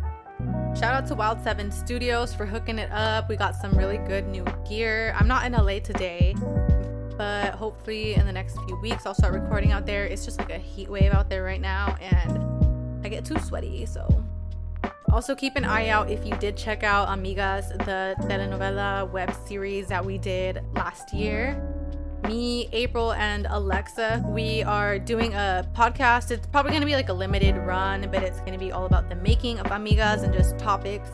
Shout 0.78 0.94
out 0.94 1.06
to 1.06 1.14
Wild 1.14 1.42
7 1.42 1.70
Studios 1.70 2.34
for 2.34 2.44
hooking 2.44 2.78
it 2.78 2.90
up. 2.92 3.28
We 3.28 3.36
got 3.36 3.54
some 3.54 3.76
really 3.76 3.98
good 3.98 4.26
new 4.26 4.44
gear. 4.68 5.14
I'm 5.18 5.28
not 5.28 5.46
in 5.46 5.52
LA 5.52 5.78
today, 5.78 6.34
but 7.16 7.54
hopefully 7.54 8.14
in 8.14 8.26
the 8.26 8.32
next 8.32 8.58
few 8.66 8.78
weeks 8.80 9.06
I'll 9.06 9.14
start 9.14 9.32
recording 9.32 9.72
out 9.72 9.86
there. 9.86 10.04
It's 10.04 10.24
just 10.24 10.38
like 10.38 10.50
a 10.50 10.58
heat 10.58 10.90
wave 10.90 11.12
out 11.12 11.30
there 11.30 11.42
right 11.42 11.60
now 11.60 11.96
and 12.00 12.65
I 13.04 13.08
get 13.08 13.24
too 13.24 13.38
sweaty, 13.38 13.86
so 13.86 14.24
also 15.12 15.34
keep 15.34 15.56
an 15.56 15.64
eye 15.64 15.88
out 15.88 16.10
if 16.10 16.26
you 16.26 16.34
did 16.36 16.56
check 16.56 16.82
out 16.82 17.08
Amigas, 17.08 17.68
the 17.86 18.14
telenovela 18.26 19.10
web 19.10 19.34
series 19.46 19.88
that 19.88 20.04
we 20.04 20.18
did 20.18 20.60
last 20.74 21.14
year. 21.14 21.60
Me, 22.24 22.68
April, 22.72 23.12
and 23.12 23.46
Alexa, 23.48 24.24
we 24.26 24.62
are 24.64 24.98
doing 24.98 25.32
a 25.34 25.66
podcast. 25.74 26.30
It's 26.30 26.46
probably 26.48 26.72
going 26.72 26.80
to 26.80 26.86
be 26.86 26.94
like 26.94 27.08
a 27.08 27.12
limited 27.12 27.56
run, 27.56 28.08
but 28.10 28.22
it's 28.22 28.40
going 28.40 28.52
to 28.52 28.58
be 28.58 28.72
all 28.72 28.84
about 28.84 29.08
the 29.08 29.14
making 29.16 29.60
of 29.60 29.66
Amigas 29.66 30.24
and 30.24 30.34
just 30.34 30.58
topics 30.58 31.08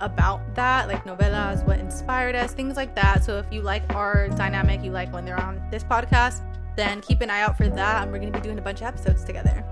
about 0.00 0.54
that, 0.54 0.88
like 0.88 1.04
novelas, 1.04 1.64
what 1.66 1.78
inspired 1.78 2.34
us, 2.34 2.52
things 2.52 2.76
like 2.76 2.94
that. 2.96 3.24
So 3.24 3.38
if 3.38 3.46
you 3.52 3.62
like 3.62 3.82
our 3.94 4.28
dynamic, 4.30 4.82
you 4.82 4.90
like 4.90 5.12
when 5.12 5.24
they're 5.24 5.40
on 5.40 5.62
this 5.70 5.84
podcast, 5.84 6.42
then 6.76 7.00
keep 7.00 7.20
an 7.20 7.30
eye 7.30 7.42
out 7.42 7.56
for 7.56 7.68
that. 7.68 8.02
And 8.02 8.12
we're 8.12 8.18
going 8.18 8.32
to 8.32 8.38
be 8.38 8.42
doing 8.42 8.58
a 8.58 8.62
bunch 8.62 8.80
of 8.80 8.88
episodes 8.88 9.24
together. 9.24 9.64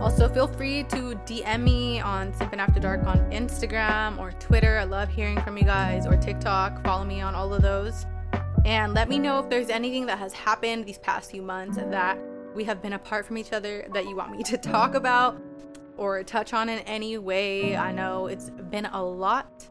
Also, 0.00 0.28
feel 0.28 0.46
free 0.46 0.84
to 0.84 1.14
DM 1.24 1.62
me 1.62 2.00
on 2.00 2.32
Simpin 2.32 2.58
After 2.58 2.80
Dark 2.80 3.06
on 3.06 3.18
Instagram 3.30 4.18
or 4.18 4.32
Twitter. 4.32 4.78
I 4.78 4.84
love 4.84 5.08
hearing 5.08 5.40
from 5.40 5.56
you 5.56 5.64
guys, 5.64 6.06
or 6.06 6.16
TikTok. 6.16 6.84
Follow 6.84 7.04
me 7.04 7.20
on 7.20 7.34
all 7.34 7.52
of 7.54 7.62
those. 7.62 8.06
And 8.64 8.92
let 8.92 9.08
me 9.08 9.18
know 9.18 9.38
if 9.38 9.48
there's 9.48 9.70
anything 9.70 10.06
that 10.06 10.18
has 10.18 10.32
happened 10.34 10.84
these 10.84 10.98
past 10.98 11.30
few 11.30 11.42
months 11.42 11.76
that 11.78 12.18
we 12.54 12.64
have 12.64 12.82
been 12.82 12.92
apart 12.92 13.24
from 13.24 13.38
each 13.38 13.52
other 13.52 13.86
that 13.94 14.04
you 14.04 14.16
want 14.16 14.32
me 14.32 14.42
to 14.44 14.58
talk 14.58 14.94
about 14.94 15.40
or 15.96 16.22
touch 16.24 16.52
on 16.52 16.68
in 16.68 16.80
any 16.80 17.16
way. 17.18 17.76
I 17.76 17.92
know 17.92 18.26
it's 18.26 18.50
been 18.50 18.86
a 18.86 19.02
lot. 19.02 19.68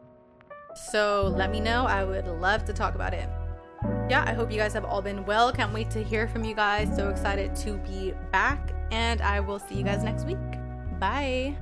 So 0.90 1.32
let 1.36 1.50
me 1.50 1.60
know. 1.60 1.86
I 1.86 2.04
would 2.04 2.26
love 2.26 2.64
to 2.64 2.72
talk 2.72 2.94
about 2.94 3.14
it. 3.14 3.28
Yeah, 4.10 4.24
I 4.26 4.32
hope 4.32 4.50
you 4.50 4.58
guys 4.58 4.72
have 4.72 4.84
all 4.84 5.00
been 5.00 5.24
well. 5.24 5.52
Can't 5.52 5.72
wait 5.72 5.88
to 5.90 6.02
hear 6.02 6.26
from 6.26 6.42
you 6.42 6.52
guys. 6.52 6.88
So 6.96 7.10
excited 7.10 7.54
to 7.56 7.78
be 7.78 8.12
back. 8.32 8.72
And 8.90 9.22
I 9.22 9.38
will 9.38 9.60
see 9.60 9.76
you 9.76 9.84
guys 9.84 10.02
next 10.02 10.24
week. 10.24 10.36
Bye. 10.98 11.56